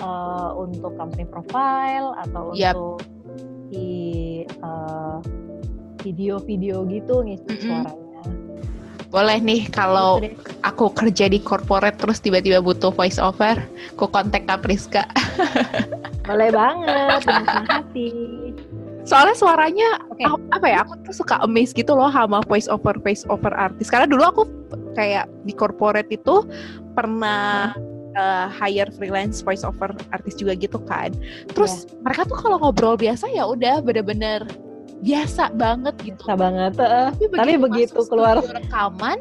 uh, 0.00 0.50
untuk 0.56 0.96
company 0.96 1.24
profile 1.28 2.16
atau 2.18 2.52
yep. 2.56 2.74
untuk 2.74 3.04
di 3.70 4.42
uh, 4.60 5.22
video-video 6.02 6.88
gitu 6.90 7.22
ngisi 7.22 7.46
mm 7.46 7.54
-hmm. 7.54 7.64
suaranya. 7.64 8.22
Boleh 9.10 9.38
nih 9.42 9.66
kalau 9.74 10.22
aku 10.62 10.94
kerja 10.94 11.26
di 11.26 11.42
corporate 11.42 11.98
terus 11.98 12.22
tiba-tiba 12.22 12.62
butuh 12.62 12.94
voice 12.94 13.18
over, 13.18 13.58
aku 13.98 14.06
kontak 14.06 14.46
Kapriska. 14.46 15.02
Boleh 16.30 16.54
banget, 16.54 17.26
dengan 17.26 17.66
hati. 17.66 18.10
Soalnya 19.02 19.34
suaranya 19.34 19.98
okay. 20.14 20.30
apa 20.54 20.66
ya? 20.70 20.86
Aku 20.86 20.94
tuh 21.02 21.14
suka 21.26 21.42
amazed 21.42 21.74
gitu 21.74 21.90
loh 21.98 22.06
sama 22.14 22.38
voice 22.46 22.70
over 22.70 22.94
voice 23.02 23.26
over 23.26 23.50
artis. 23.50 23.90
Karena 23.90 24.06
dulu 24.06 24.22
aku 24.22 24.42
kayak 24.94 25.26
di 25.42 25.58
corporate 25.58 26.14
itu 26.14 26.46
pernah 26.94 27.74
hmm 27.74 27.89
uh, 28.16 28.46
hire 28.50 28.88
freelance 28.94 29.42
voice 29.42 29.62
over 29.62 29.92
artis 30.10 30.34
juga 30.38 30.56
gitu 30.56 30.78
kan. 30.86 31.14
Terus 31.52 31.86
yeah. 31.86 32.02
mereka 32.06 32.22
tuh 32.26 32.38
kalau 32.38 32.56
ngobrol 32.58 32.96
biasa 32.98 33.30
ya 33.30 33.46
udah 33.46 33.82
bener-bener 33.84 34.46
biasa 35.00 35.54
banget 35.56 35.94
gitu. 36.02 36.20
Biasa 36.24 36.34
banget. 36.36 36.72
Uh, 36.76 37.10
tapi 37.12 37.24
begitu, 37.28 37.38
tapi 37.38 37.52
begitu 37.58 38.00
keluar 38.08 38.36
rekaman, 38.42 39.18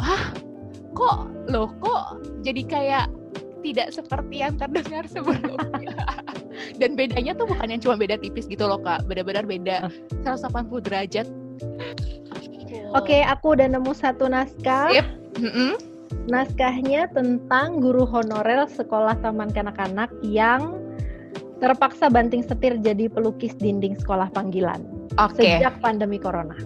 wah 0.00 0.24
kok 0.96 1.18
loh 1.46 1.70
kok 1.78 2.24
jadi 2.42 2.62
kayak 2.66 3.06
tidak 3.62 3.88
seperti 3.94 4.42
yang 4.42 4.54
terdengar 4.56 5.04
sebelumnya. 5.14 6.06
Dan 6.80 6.96
bedanya 6.96 7.36
tuh 7.36 7.48
bukan 7.48 7.68
yang 7.68 7.80
cuma 7.82 8.00
beda 8.00 8.16
tipis 8.16 8.48
gitu 8.48 8.64
loh 8.64 8.80
kak, 8.80 9.04
benar-benar 9.04 9.44
beda 9.44 9.92
180 10.24 10.86
derajat. 10.88 11.26
Oke, 12.96 13.12
okay, 13.12 13.20
aku 13.26 13.58
udah 13.58 13.68
nemu 13.68 13.92
satu 13.92 14.30
naskah. 14.30 14.88
Yep. 14.94 15.06
Mm 15.36 15.52
-hmm 15.52 15.85
Naskahnya 16.26 17.06
tentang 17.14 17.78
guru 17.78 18.02
honorer 18.02 18.66
sekolah 18.66 19.14
taman 19.22 19.54
kanak-kanak 19.54 20.10
yang 20.26 20.74
terpaksa 21.62 22.10
banting 22.12 22.44
setir 22.44 22.76
jadi 22.82 23.08
pelukis 23.08 23.56
dinding 23.56 23.96
sekolah 23.96 24.28
panggilan 24.34 24.84
okay. 25.16 25.56
sejak 25.56 25.80
pandemi 25.80 26.20
corona. 26.20 26.56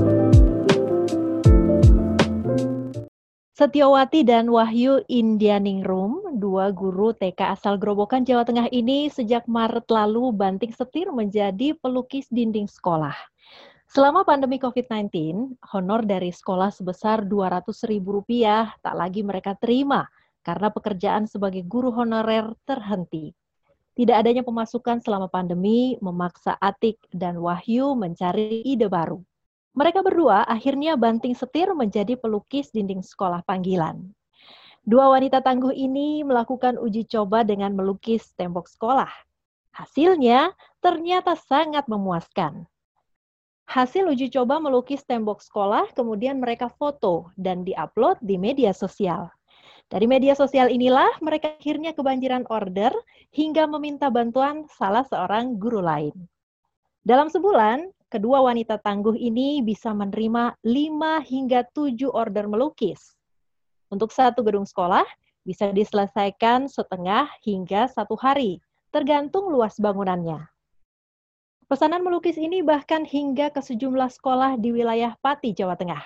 Setiawati 3.61 4.25
dan 4.25 4.49
Wahyu 4.49 5.05
Indianingrum, 5.05 6.41
dua 6.41 6.73
guru 6.73 7.13
TK 7.13 7.61
asal 7.61 7.77
Grobogan, 7.77 8.25
Jawa 8.25 8.49
Tengah 8.49 8.73
ini 8.73 9.13
sejak 9.13 9.45
Maret 9.45 9.85
lalu 9.93 10.33
banting 10.33 10.73
setir 10.73 11.13
menjadi 11.13 11.77
pelukis 11.77 12.25
dinding 12.33 12.65
sekolah. 12.65 13.13
Selama 13.91 14.23
pandemi 14.23 14.63
COVID-19, 14.63 15.11
honor 15.75 16.07
dari 16.07 16.31
sekolah 16.31 16.71
sebesar 16.71 17.27
Rp200.000 17.27 18.07
tak 18.79 18.95
lagi 18.95 19.27
mereka 19.27 19.59
terima 19.59 20.07
karena 20.47 20.71
pekerjaan 20.71 21.27
sebagai 21.27 21.67
guru 21.67 21.91
honorer 21.91 22.55
terhenti. 22.63 23.35
Tidak 23.99 24.15
adanya 24.15 24.47
pemasukan 24.47 25.03
selama 25.03 25.27
pandemi 25.27 25.99
memaksa 25.99 26.55
Atik 26.63 27.03
dan 27.11 27.43
Wahyu 27.43 27.99
mencari 27.99 28.63
ide 28.63 28.87
baru. 28.87 29.19
Mereka 29.75 30.07
berdua 30.07 30.47
akhirnya 30.47 30.95
banting 30.95 31.35
setir 31.35 31.75
menjadi 31.75 32.15
pelukis 32.15 32.71
dinding 32.71 33.03
sekolah 33.03 33.43
panggilan. 33.43 34.07
Dua 34.87 35.11
wanita 35.11 35.43
tangguh 35.43 35.75
ini 35.75 36.23
melakukan 36.23 36.79
uji 36.79 37.11
coba 37.11 37.43
dengan 37.43 37.75
melukis 37.75 38.31
tembok 38.39 38.71
sekolah. 38.71 39.11
Hasilnya 39.75 40.55
ternyata 40.79 41.35
sangat 41.35 41.91
memuaskan. 41.91 42.70
Hasil 43.71 44.11
uji 44.11 44.35
coba 44.35 44.59
melukis 44.59 45.07
tembok 45.07 45.39
sekolah, 45.39 45.95
kemudian 45.95 46.43
mereka 46.43 46.67
foto 46.75 47.31
dan 47.39 47.63
diupload 47.63 48.19
di 48.19 48.35
media 48.35 48.75
sosial. 48.75 49.31
Dari 49.87 50.11
media 50.11 50.35
sosial 50.35 50.75
inilah 50.75 51.23
mereka 51.23 51.55
akhirnya 51.55 51.95
kebanjiran 51.95 52.51
order 52.51 52.91
hingga 53.31 53.71
meminta 53.71 54.11
bantuan 54.11 54.67
salah 54.75 55.07
seorang 55.07 55.55
guru 55.55 55.87
lain. 55.87 56.11
Dalam 57.07 57.31
sebulan, 57.31 57.87
kedua 58.11 58.43
wanita 58.43 58.83
tangguh 58.83 59.15
ini 59.15 59.63
bisa 59.63 59.95
menerima 59.95 60.59
5 60.67 61.31
hingga 61.31 61.63
7 61.71 62.11
order 62.11 62.51
melukis. 62.51 63.15
Untuk 63.87 64.11
satu 64.11 64.43
gedung 64.43 64.67
sekolah, 64.67 65.07
bisa 65.47 65.71
diselesaikan 65.71 66.67
setengah 66.67 67.31
hingga 67.47 67.87
satu 67.87 68.19
hari, 68.19 68.59
tergantung 68.91 69.47
luas 69.47 69.79
bangunannya. 69.79 70.50
Pesanan 71.71 72.03
melukis 72.03 72.35
ini 72.35 72.67
bahkan 72.67 73.07
hingga 73.07 73.47
ke 73.55 73.63
sejumlah 73.63 74.11
sekolah 74.11 74.59
di 74.59 74.75
wilayah 74.75 75.15
Pati, 75.23 75.55
Jawa 75.55 75.79
Tengah. 75.79 76.03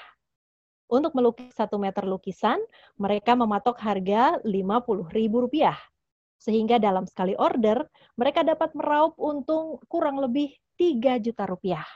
Untuk 0.92 1.16
melukis 1.16 1.56
satu 1.56 1.80
meter 1.80 2.04
lukisan, 2.04 2.60
mereka 3.00 3.32
mematok 3.32 3.80
harga 3.80 4.36
Rp50.000. 4.44 5.72
Sehingga 6.36 6.76
dalam 6.76 7.08
sekali 7.08 7.32
order, 7.40 7.80
mereka 8.20 8.44
dapat 8.44 8.76
meraup 8.76 9.16
untung 9.16 9.80
kurang 9.88 10.20
lebih 10.20 10.52
3 10.76 11.16
juta 11.24 11.48
rupiah. 11.48 11.88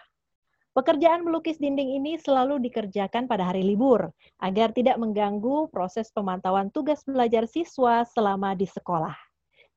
Pekerjaan 0.72 1.20
melukis 1.20 1.60
dinding 1.60 2.00
ini 2.00 2.16
selalu 2.16 2.64
dikerjakan 2.64 3.28
pada 3.28 3.52
hari 3.52 3.68
libur, 3.68 4.08
agar 4.40 4.72
tidak 4.72 4.96
mengganggu 4.96 5.68
proses 5.68 6.08
pemantauan 6.16 6.72
tugas 6.72 7.04
belajar 7.04 7.44
siswa 7.44 8.00
selama 8.08 8.56
di 8.56 8.64
sekolah. 8.64 9.27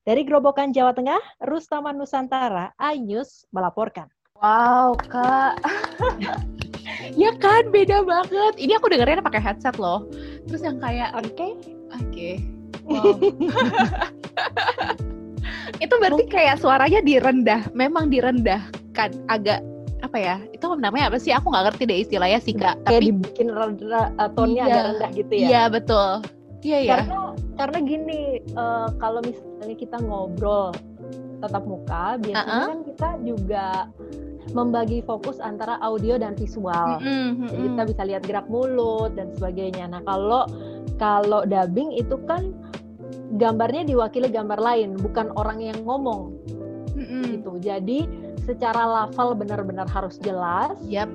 Dari 0.02 0.26
Grobokan, 0.26 0.74
Jawa 0.74 0.90
Tengah, 0.98 1.22
Rustaman 1.46 1.94
Nusantara, 1.94 2.74
Ayus 2.74 3.46
melaporkan. 3.54 4.10
Wow, 4.34 4.98
Kak. 4.98 5.62
ya 7.22 7.30
kan, 7.38 7.70
beda 7.70 8.02
banget. 8.02 8.58
Ini 8.58 8.82
aku 8.82 8.90
dengerin 8.90 9.22
pakai 9.22 9.38
headset 9.38 9.78
loh. 9.78 10.10
Terus 10.50 10.66
yang 10.66 10.82
kayak, 10.82 11.14
oke, 11.14 11.30
okay. 11.30 11.50
oke, 11.94 12.02
okay. 12.10 12.34
wow. 12.82 13.14
itu 15.86 15.94
berarti 15.94 16.24
kayak 16.26 16.58
suaranya 16.58 16.98
direndah, 16.98 17.62
memang 17.70 18.10
direndahkan, 18.10 19.14
agak 19.30 19.62
apa 20.02 20.18
ya? 20.18 20.42
Itu 20.50 20.66
namanya 20.82 21.14
apa 21.14 21.22
sih? 21.22 21.30
Aku 21.30 21.46
nggak 21.46 21.78
ngerti 21.78 21.82
deh 21.86 21.98
istilahnya 22.02 22.42
sih 22.42 22.58
kak. 22.58 22.74
Kayak 22.90 23.06
Tapi 23.06 23.06
dibikin 23.06 23.48
rendah, 23.54 24.10
uh, 24.18 24.30
tonnya 24.34 24.66
iya, 24.66 24.74
agak 24.74 24.82
rendah 24.82 25.10
gitu 25.14 25.32
ya? 25.38 25.46
Iya 25.46 25.62
betul. 25.70 26.26
Iya 26.62 26.78
ya. 26.82 26.90
Karena 27.02 27.20
karena 27.58 27.78
gini, 27.82 28.20
uh, 28.54 28.88
kalau 29.02 29.20
misalnya 29.22 29.76
kita 29.76 29.98
ngobrol 29.98 30.70
tatap 31.42 31.66
muka, 31.66 32.22
biasanya 32.22 32.46
uh 32.46 32.62
-uh. 32.62 32.68
kan 32.70 32.80
kita 32.86 33.08
juga 33.26 33.66
membagi 34.54 35.02
fokus 35.02 35.38
antara 35.42 35.78
audio 35.82 36.18
dan 36.18 36.38
visual. 36.38 37.02
Mm 37.02 37.06
-hmm. 37.06 37.48
Jadi 37.50 37.66
kita 37.74 37.82
bisa 37.94 38.02
lihat 38.06 38.22
gerak 38.26 38.46
mulut 38.46 39.14
dan 39.18 39.34
sebagainya. 39.34 39.90
Nah, 39.90 40.02
kalau 40.06 40.46
kalau 41.02 41.42
dubbing 41.42 41.94
itu 41.98 42.14
kan 42.30 42.54
gambarnya 43.38 43.86
diwakili 43.86 44.30
gambar 44.30 44.58
lain, 44.58 44.94
bukan 44.98 45.34
orang 45.34 45.58
yang 45.62 45.78
ngomong. 45.82 46.34
Mm 46.94 47.04
-hmm. 47.06 47.22
Gitu. 47.38 47.52
Jadi 47.58 47.98
secara 48.42 48.86
lafal 48.86 49.34
benar-benar 49.34 49.86
harus 49.90 50.18
jelas. 50.22 50.78
Yap. 50.86 51.10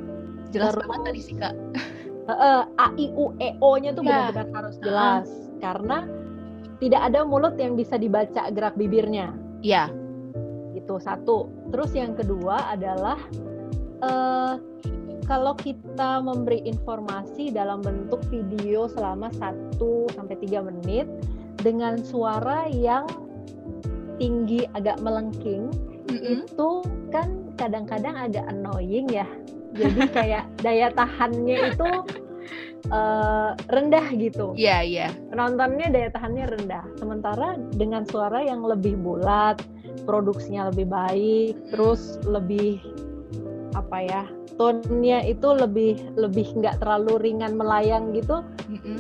Jelas 0.56 0.76
Terus, 0.76 0.88
banget 0.88 1.02
tadi 1.04 1.20
sih, 1.20 1.36
Kak. 1.36 1.56
Uh, 2.28 2.68
A 2.76 2.92
I 3.00 3.08
U 3.16 3.32
E 3.40 3.56
O-nya 3.64 3.96
tuh 3.96 4.04
yeah. 4.04 4.30
benar-benar 4.30 4.48
harus 4.52 4.76
jelas 4.84 5.28
uh 5.32 5.48
karena 5.58 6.06
tidak 6.78 7.02
ada 7.10 7.26
mulut 7.26 7.58
yang 7.58 7.74
bisa 7.74 7.98
dibaca 7.98 8.54
gerak 8.54 8.78
bibirnya. 8.78 9.34
Iya. 9.66 9.90
Itu 10.78 11.02
satu. 11.02 11.50
Terus 11.74 11.92
yang 11.98 12.14
kedua 12.14 12.78
adalah 12.78 13.18
uh, 14.06 14.62
kalau 15.26 15.58
kita 15.58 16.22
memberi 16.22 16.62
informasi 16.64 17.50
dalam 17.50 17.82
bentuk 17.82 18.22
video 18.30 18.86
selama 18.88 19.34
1 19.42 19.82
sampai 20.14 20.38
3 20.40 20.70
menit 20.70 21.10
dengan 21.60 21.98
suara 22.06 22.70
yang 22.70 23.10
tinggi 24.22 24.70
agak 24.78 25.02
melengking 25.02 25.74
mm 26.08 26.16
-hmm. 26.16 26.46
itu 26.46 26.70
kan 27.10 27.50
kadang-kadang 27.58 28.14
agak 28.14 28.46
annoying 28.46 29.10
ya. 29.10 29.26
Jadi 29.78 30.02
kayak 30.10 30.46
daya 30.66 30.88
tahannya 30.94 31.58
itu 31.74 31.90
uh, 32.92 33.52
rendah 33.72 34.06
gitu. 34.16 34.54
Iya, 34.56 34.68
yeah, 34.68 34.82
iya. 34.82 35.00
Yeah. 35.08 35.12
Penontonnya 35.32 35.88
daya 35.92 36.10
tahannya 36.12 36.46
rendah. 36.58 36.84
Sementara 37.00 37.58
dengan 37.76 38.04
suara 38.08 38.44
yang 38.44 38.64
lebih 38.64 39.00
bulat, 39.00 39.60
produksinya 40.08 40.72
lebih 40.72 40.88
baik, 40.88 41.54
terus 41.74 42.20
lebih 42.24 42.80
apa 43.76 43.98
ya? 44.04 44.24
Tonnya 44.58 45.22
itu 45.22 45.54
lebih 45.54 46.02
lebih 46.18 46.58
nggak 46.58 46.82
terlalu 46.82 47.22
ringan 47.22 47.54
melayang 47.54 48.10
gitu. 48.16 48.42
Mm 48.72 48.80
-hmm. 48.82 49.00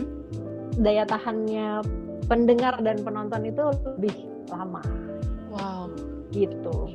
Daya 0.77 1.03
tahannya 1.09 1.81
pendengar 2.29 2.77
dan 2.85 3.01
penonton 3.01 3.49
itu 3.49 3.63
lebih 3.97 4.15
lama. 4.53 4.83
Wow. 5.49 5.89
Gitu. 6.29 6.93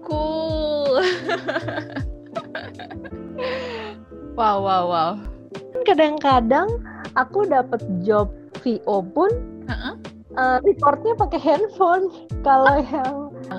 Cool. 0.00 1.00
wow, 4.38 4.60
wow, 4.60 4.84
wow 4.88 5.12
kadang-kadang 5.84 6.66
aku 7.14 7.46
dapat 7.46 7.78
job 8.02 8.32
VO 8.64 9.04
pun 9.04 9.30
uh-uh. 9.68 9.94
uh, 10.34 10.58
recordnya 10.64 11.14
pakai 11.14 11.38
handphone 11.38 12.08
kalau 12.42 12.80
uh-huh. 12.80 12.90
yang 12.90 13.14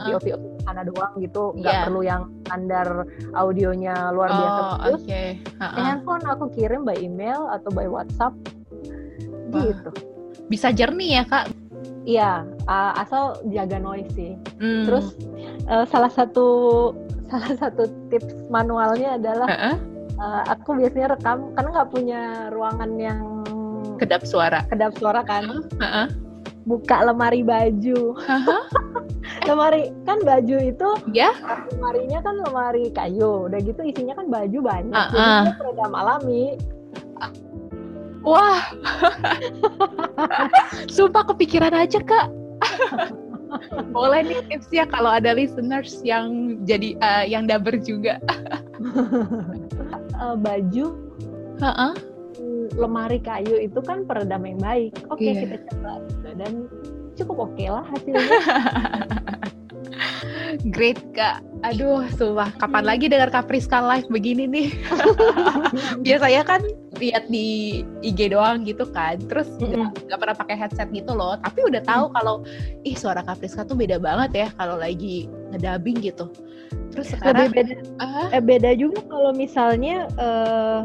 VO 0.09 0.19
VO 0.19 0.37
karena 0.65 0.81
doang 0.81 1.13
gitu 1.21 1.53
nggak 1.61 1.75
yeah. 1.77 1.85
perlu 1.85 2.01
yang 2.01 2.21
standar 2.49 3.05
audionya 3.37 3.95
luar 4.11 4.33
oh, 4.33 4.35
biasa 4.35 4.61
terus 4.81 5.03
okay. 5.05 5.27
uh-uh. 5.61 5.77
handphone 5.77 6.25
aku 6.25 6.49
kirim 6.57 6.81
by 6.81 6.97
email 6.97 7.45
atau 7.53 7.69
by 7.69 7.85
WhatsApp 7.85 8.33
Wah. 9.53 9.61
gitu 9.61 9.89
bisa 10.49 10.73
jernih 10.73 11.21
ya 11.21 11.25
kak 11.25 11.47
Iya, 12.05 12.45
uh, 12.69 12.93
asal 13.01 13.33
jaga 13.49 13.81
noise 13.81 14.05
sih. 14.13 14.37
Mm. 14.61 14.85
Terus 14.85 15.17
uh, 15.65 15.89
salah 15.89 16.13
satu 16.13 16.45
salah 17.31 17.53
satu 17.57 17.89
tips 18.13 18.33
manualnya 18.53 19.17
adalah 19.17 19.47
uh 19.49 19.55
-uh 19.73 19.95
uh, 20.19 20.41
aku 20.49 20.79
biasanya 20.79 21.15
rekam 21.15 21.51
karena 21.55 21.69
nggak 21.71 21.91
punya 21.91 22.21
ruangan 22.51 22.91
yang 22.99 23.21
kedap 23.95 24.27
suara. 24.27 24.63
kedap 24.67 24.95
suara 24.99 25.23
kan. 25.23 25.63
Uh-huh. 25.79 26.07
buka 26.65 26.97
lemari 27.05 27.45
baju. 27.45 28.17
Uh-huh. 28.17 28.63
lemari 29.49 29.93
kan 30.09 30.17
baju 30.25 30.57
itu 30.57 30.89
ya. 31.13 31.29
yeah. 31.29 31.33
lemarinya 31.77 32.19
kan 32.25 32.35
lemari 32.41 32.89
kayu 32.89 33.45
udah 33.45 33.59
gitu 33.61 33.81
isinya 33.85 34.17
kan 34.17 34.27
baju 34.27 34.59
banyak. 34.63 34.95
Uh-uh. 34.95 35.13
jadi 35.13 35.41
itu 35.45 35.51
peredam 35.61 35.93
alami. 35.93 36.45
Wah. 38.25 38.73
Sumpah 40.95 41.29
kepikiran 41.29 41.77
aja 41.77 42.01
kak 42.01 42.33
boleh 43.95 44.21
nih 44.25 44.41
tipsnya 44.49 44.85
kalau 44.89 45.11
ada 45.13 45.33
listeners 45.35 46.01
yang 46.01 46.57
jadi 46.65 46.97
uh, 46.99 47.23
yang 47.25 47.45
daber 47.45 47.77
juga 47.79 48.19
uh, 50.19 50.35
baju 50.35 50.85
uh-uh. 51.61 51.93
lemari 52.75 53.19
kayu 53.23 53.55
itu 53.61 53.79
kan 53.83 54.03
peredam 54.03 54.43
yang 54.43 54.59
baik 54.59 54.93
oke 55.07 55.19
okay, 55.19 55.31
iya. 55.31 55.33
yeah. 55.33 55.41
kita 55.43 55.57
coba 55.71 55.93
dan 56.35 56.53
cukup 57.15 57.37
oke 57.47 57.53
okay 57.55 57.67
lah 57.71 57.85
hasilnya 57.87 58.39
Great 60.73 60.97
kak, 61.13 61.43
aduh 61.61 62.07
sumpah 62.15 62.49
kapan 62.57 62.83
hmm. 62.83 62.89
lagi 62.89 63.05
dengar 63.11 63.29
Kapriska 63.29 63.79
live 63.83 64.07
begini 64.09 64.49
nih? 64.49 64.67
Biasanya 66.05 66.41
kan 66.47 66.61
lihat 66.97 67.27
di 67.27 67.81
IG 68.01 68.31
doang 68.31 68.63
gitu 68.63 68.87
kan, 68.89 69.19
terus 69.27 69.47
nggak 69.57 69.91
mm 69.93 70.19
pernah 70.19 70.35
pakai 70.37 70.55
headset 70.55 70.89
gitu 70.95 71.11
loh. 71.11 71.37
Tapi 71.43 71.59
udah 71.67 71.81
tahu 71.83 72.05
mm. 72.09 72.13
kalau 72.15 72.35
ih 72.87 72.95
suara 72.95 73.21
Kapriska 73.21 73.67
tuh 73.67 73.77
beda 73.77 73.99
banget 73.99 74.31
ya 74.33 74.47
kalau 74.55 74.79
lagi 74.79 75.27
ngedabing 75.53 75.99
gitu. 76.01 76.31
Terus 76.95 77.11
sekarang 77.11 77.51
lebih 77.51 77.55
beda, 77.61 77.73
uh, 77.99 78.27
eh, 78.31 78.43
beda 78.43 78.71
juga 78.79 79.03
kalau 79.11 79.31
misalnya 79.35 80.07
uh, 80.15 80.81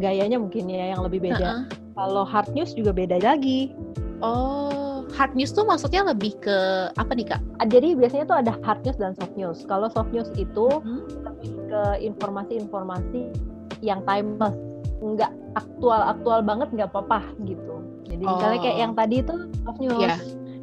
gayanya 0.00 0.40
mungkin 0.40 0.68
ya 0.68 0.96
yang 0.96 1.04
lebih 1.04 1.20
beda. 1.30 1.46
Uh 1.46 1.56
-uh. 1.60 1.64
Kalau 2.00 2.24
hard 2.24 2.48
news 2.56 2.72
juga 2.72 2.96
beda 2.96 3.20
lagi. 3.20 3.76
Oh 4.24 4.80
hard 5.14 5.34
news 5.34 5.50
tuh 5.50 5.66
maksudnya 5.66 6.06
lebih 6.06 6.38
ke 6.38 6.56
apa 6.94 7.12
nih 7.12 7.26
kak? 7.34 7.42
Ah, 7.58 7.66
jadi 7.66 7.98
biasanya 7.98 8.24
tuh 8.30 8.38
ada 8.38 8.52
hard 8.62 8.80
news 8.86 8.98
dan 8.98 9.12
soft 9.18 9.34
news. 9.34 9.58
Kalau 9.66 9.90
soft 9.90 10.10
news 10.14 10.30
itu 10.38 10.66
hmm. 10.70 11.02
lebih 11.26 11.52
ke 11.70 11.82
informasi-informasi 12.06 13.34
yang 13.80 14.04
timeless, 14.04 14.56
nggak 15.00 15.32
aktual-aktual 15.56 16.40
banget 16.44 16.68
nggak 16.76 16.88
apa-apa 16.92 17.24
gitu. 17.48 17.80
Jadi 18.06 18.22
oh. 18.28 18.36
misalnya 18.36 18.58
kayak 18.60 18.78
yang 18.78 18.92
tadi 18.92 19.16
itu 19.24 19.34
soft 19.64 19.80
news, 19.80 20.00
yeah. 20.00 20.18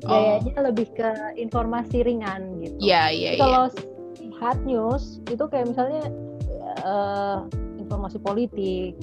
oh. 0.06 0.10
gayanya 0.10 0.56
lebih 0.70 0.88
ke 0.94 1.10
informasi 1.36 1.98
ringan 2.06 2.42
gitu. 2.62 2.76
Iya 2.78 2.94
yeah, 2.94 3.06
iya. 3.10 3.30
Yeah, 3.34 3.42
Kalau 3.42 3.64
hard 4.38 4.60
news 4.64 5.04
itu 5.28 5.44
kayak 5.50 5.74
misalnya 5.74 6.04
uh, 6.86 7.50
informasi 7.82 8.22
politik, 8.22 8.94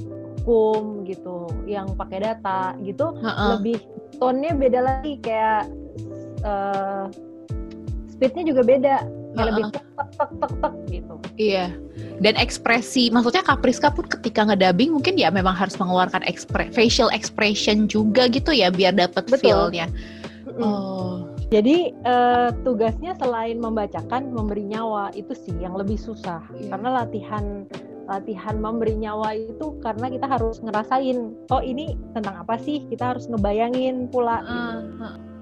hukum 0.44 1.02
gitu, 1.08 1.50
yang 1.64 1.90
pakai 1.98 2.22
data 2.22 2.76
gitu, 2.84 3.16
uh 3.16 3.26
-uh. 3.26 3.48
lebih 3.58 3.82
tone-nya 4.20 4.54
beda 4.54 4.80
lagi 4.84 5.18
kayak 5.18 5.66
uh, 6.46 7.10
speednya 8.12 8.54
juga 8.54 8.62
beda 8.62 8.96
-uh. 9.42 9.46
lebih 9.50 9.64
tek 9.74 9.86
tek 9.98 10.30
tek 10.38 10.52
tek 10.62 10.74
gitu. 10.90 11.14
Iya. 11.34 11.66
Dan 12.22 12.38
ekspresi 12.38 13.10
maksudnya 13.10 13.42
Kapriska 13.42 13.90
pun 13.90 14.06
ketika 14.06 14.46
ngedabing 14.46 14.94
mungkin 14.94 15.18
ya 15.18 15.34
memang 15.34 15.58
harus 15.58 15.74
mengeluarkan 15.76 16.22
ekspre 16.24 16.70
facial 16.70 17.10
expression 17.10 17.90
juga 17.90 18.30
gitu 18.30 18.54
ya 18.54 18.70
biar 18.70 18.94
dapat 18.94 19.26
feel-nya. 19.42 19.90
Oh. 20.62 21.26
Jadi 21.50 21.94
uh, 22.06 22.50
tugasnya 22.62 23.14
selain 23.18 23.58
membacakan 23.62 24.30
memberi 24.30 24.64
nyawa 24.66 25.10
itu 25.14 25.34
sih 25.34 25.54
yang 25.58 25.74
lebih 25.74 25.98
susah. 25.98 26.42
Yeah. 26.54 26.70
karena 26.74 27.04
latihan 27.04 27.44
latihan 28.04 28.60
memberi 28.60 28.94
nyawa 29.00 29.32
itu 29.32 29.80
karena 29.80 30.12
kita 30.12 30.28
harus 30.28 30.60
ngerasain 30.60 31.32
oh 31.50 31.62
ini 31.62 31.98
tentang 32.14 32.42
apa 32.42 32.58
sih? 32.58 32.82
Kita 32.90 33.14
harus 33.14 33.26
ngebayangin 33.26 34.10
pula 34.10 34.42
uh, 34.44 34.78
uh. 35.02 35.33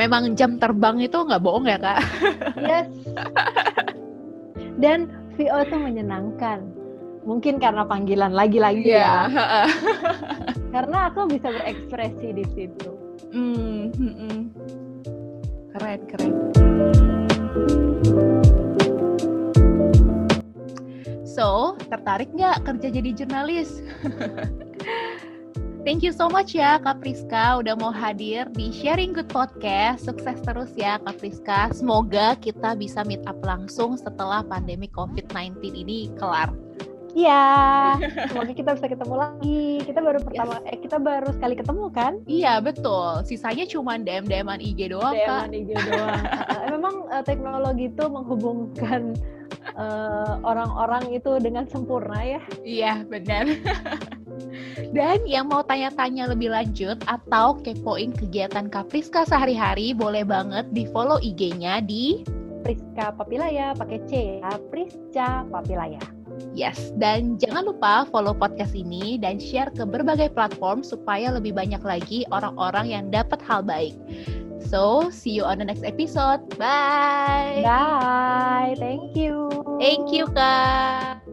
Memang 0.00 0.32
jam 0.32 0.56
terbang 0.56 0.96
itu 1.04 1.20
nggak 1.20 1.44
bohong 1.44 1.68
ya 1.68 1.76
kak 1.76 2.00
yes 2.56 2.88
dan 4.80 5.12
VO 5.36 5.60
itu 5.60 5.76
menyenangkan 5.76 6.64
mungkin 7.28 7.60
karena 7.60 7.84
panggilan 7.84 8.32
lagi-lagi 8.32 8.96
Iya. 8.96 9.28
ya. 9.28 9.64
Karena 10.74 11.10
aku 11.10 11.28
bisa 11.28 11.50
berekspresi 11.52 12.28
di 12.32 12.44
situ. 12.54 12.90
Hmm, 13.34 13.90
hmm, 13.92 14.14
hmm. 14.16 14.40
Keren, 15.76 16.00
keren. 16.08 16.32
So, 21.26 21.76
tertarik 21.90 22.32
nggak 22.32 22.64
kerja 22.64 22.88
jadi 22.88 23.10
jurnalis? 23.12 23.82
Thank 25.80 26.04
you 26.04 26.12
so 26.12 26.28
much 26.28 26.52
ya 26.52 26.76
Kak 26.76 27.00
Priska 27.00 27.56
udah 27.56 27.72
mau 27.72 27.88
hadir 27.88 28.44
di 28.52 28.68
Sharing 28.68 29.16
Good 29.16 29.32
Podcast. 29.32 30.04
Sukses 30.04 30.36
terus 30.44 30.68
ya 30.76 31.00
Kak 31.00 31.16
Priska. 31.24 31.72
Semoga 31.72 32.36
kita 32.36 32.76
bisa 32.76 33.00
meet 33.00 33.24
up 33.24 33.40
langsung 33.40 33.96
setelah 33.96 34.44
pandemi 34.44 34.92
COVID-19 34.92 35.56
ini 35.72 36.12
kelar. 36.20 36.52
Iya, 37.16 37.96
semoga 38.28 38.52
kita 38.52 38.76
bisa 38.76 38.86
ketemu 38.92 39.14
lagi. 39.16 39.64
Kita 39.88 40.04
baru 40.04 40.20
pertama, 40.20 40.60
eh 40.68 40.76
kita 40.84 41.00
baru 41.00 41.32
sekali 41.32 41.54
ketemu 41.56 41.84
kan? 41.88 42.12
Iya 42.28 42.60
betul. 42.60 43.24
Sisanya 43.24 43.64
cuma 43.64 43.96
DM-DM-an 43.96 44.60
IG 44.60 44.92
doang 44.92 45.16
Kak. 45.16 45.48
DM 45.48 45.64
IG 45.64 45.70
doang. 45.88 46.24
Eh, 46.60 46.68
memang 46.76 47.08
eh, 47.08 47.24
teknologi 47.24 47.88
itu 47.88 48.04
menghubungkan 48.04 49.16
eh, 49.80 50.32
orang-orang 50.44 51.08
itu 51.08 51.40
dengan 51.40 51.64
sempurna 51.72 52.20
ya. 52.20 52.40
Iya, 52.68 53.08
benar. 53.08 53.48
Dan 54.90 55.22
yang 55.28 55.48
mau 55.48 55.62
tanya-tanya 55.64 56.30
lebih 56.32 56.50
lanjut 56.50 56.98
atau 57.06 57.58
kepoin 57.60 58.12
kegiatan 58.14 58.66
Kapriska 58.68 59.28
sehari-hari, 59.28 59.92
boleh 59.94 60.26
banget 60.26 60.68
di 60.74 60.88
follow 60.90 61.20
IG-nya 61.22 61.84
di 61.84 62.24
Priska 62.60 63.16
Papilaya 63.16 63.72
pakai 63.72 63.98
C 64.04 64.12
ya, 64.40 64.52
Prisca 64.68 65.48
Papilaya. 65.48 66.00
Yes, 66.52 66.92
dan 66.96 67.36
jangan 67.36 67.72
lupa 67.72 68.06
follow 68.08 68.36
podcast 68.36 68.72
ini 68.76 69.18
dan 69.20 69.40
share 69.40 69.72
ke 69.72 69.82
berbagai 69.84 70.32
platform 70.32 70.84
supaya 70.84 71.34
lebih 71.34 71.56
banyak 71.56 71.80
lagi 71.82 72.24
orang-orang 72.30 72.86
yang 72.92 73.04
dapat 73.08 73.40
hal 73.44 73.64
baik. 73.64 73.96
So, 74.60 75.08
see 75.08 75.32
you 75.32 75.48
on 75.48 75.58
the 75.58 75.66
next 75.66 75.82
episode. 75.82 76.44
Bye. 76.60 77.64
Bye, 77.64 78.76
thank 78.76 79.16
you. 79.16 79.48
Thank 79.80 80.12
you, 80.12 80.28
Kak. 80.30 81.24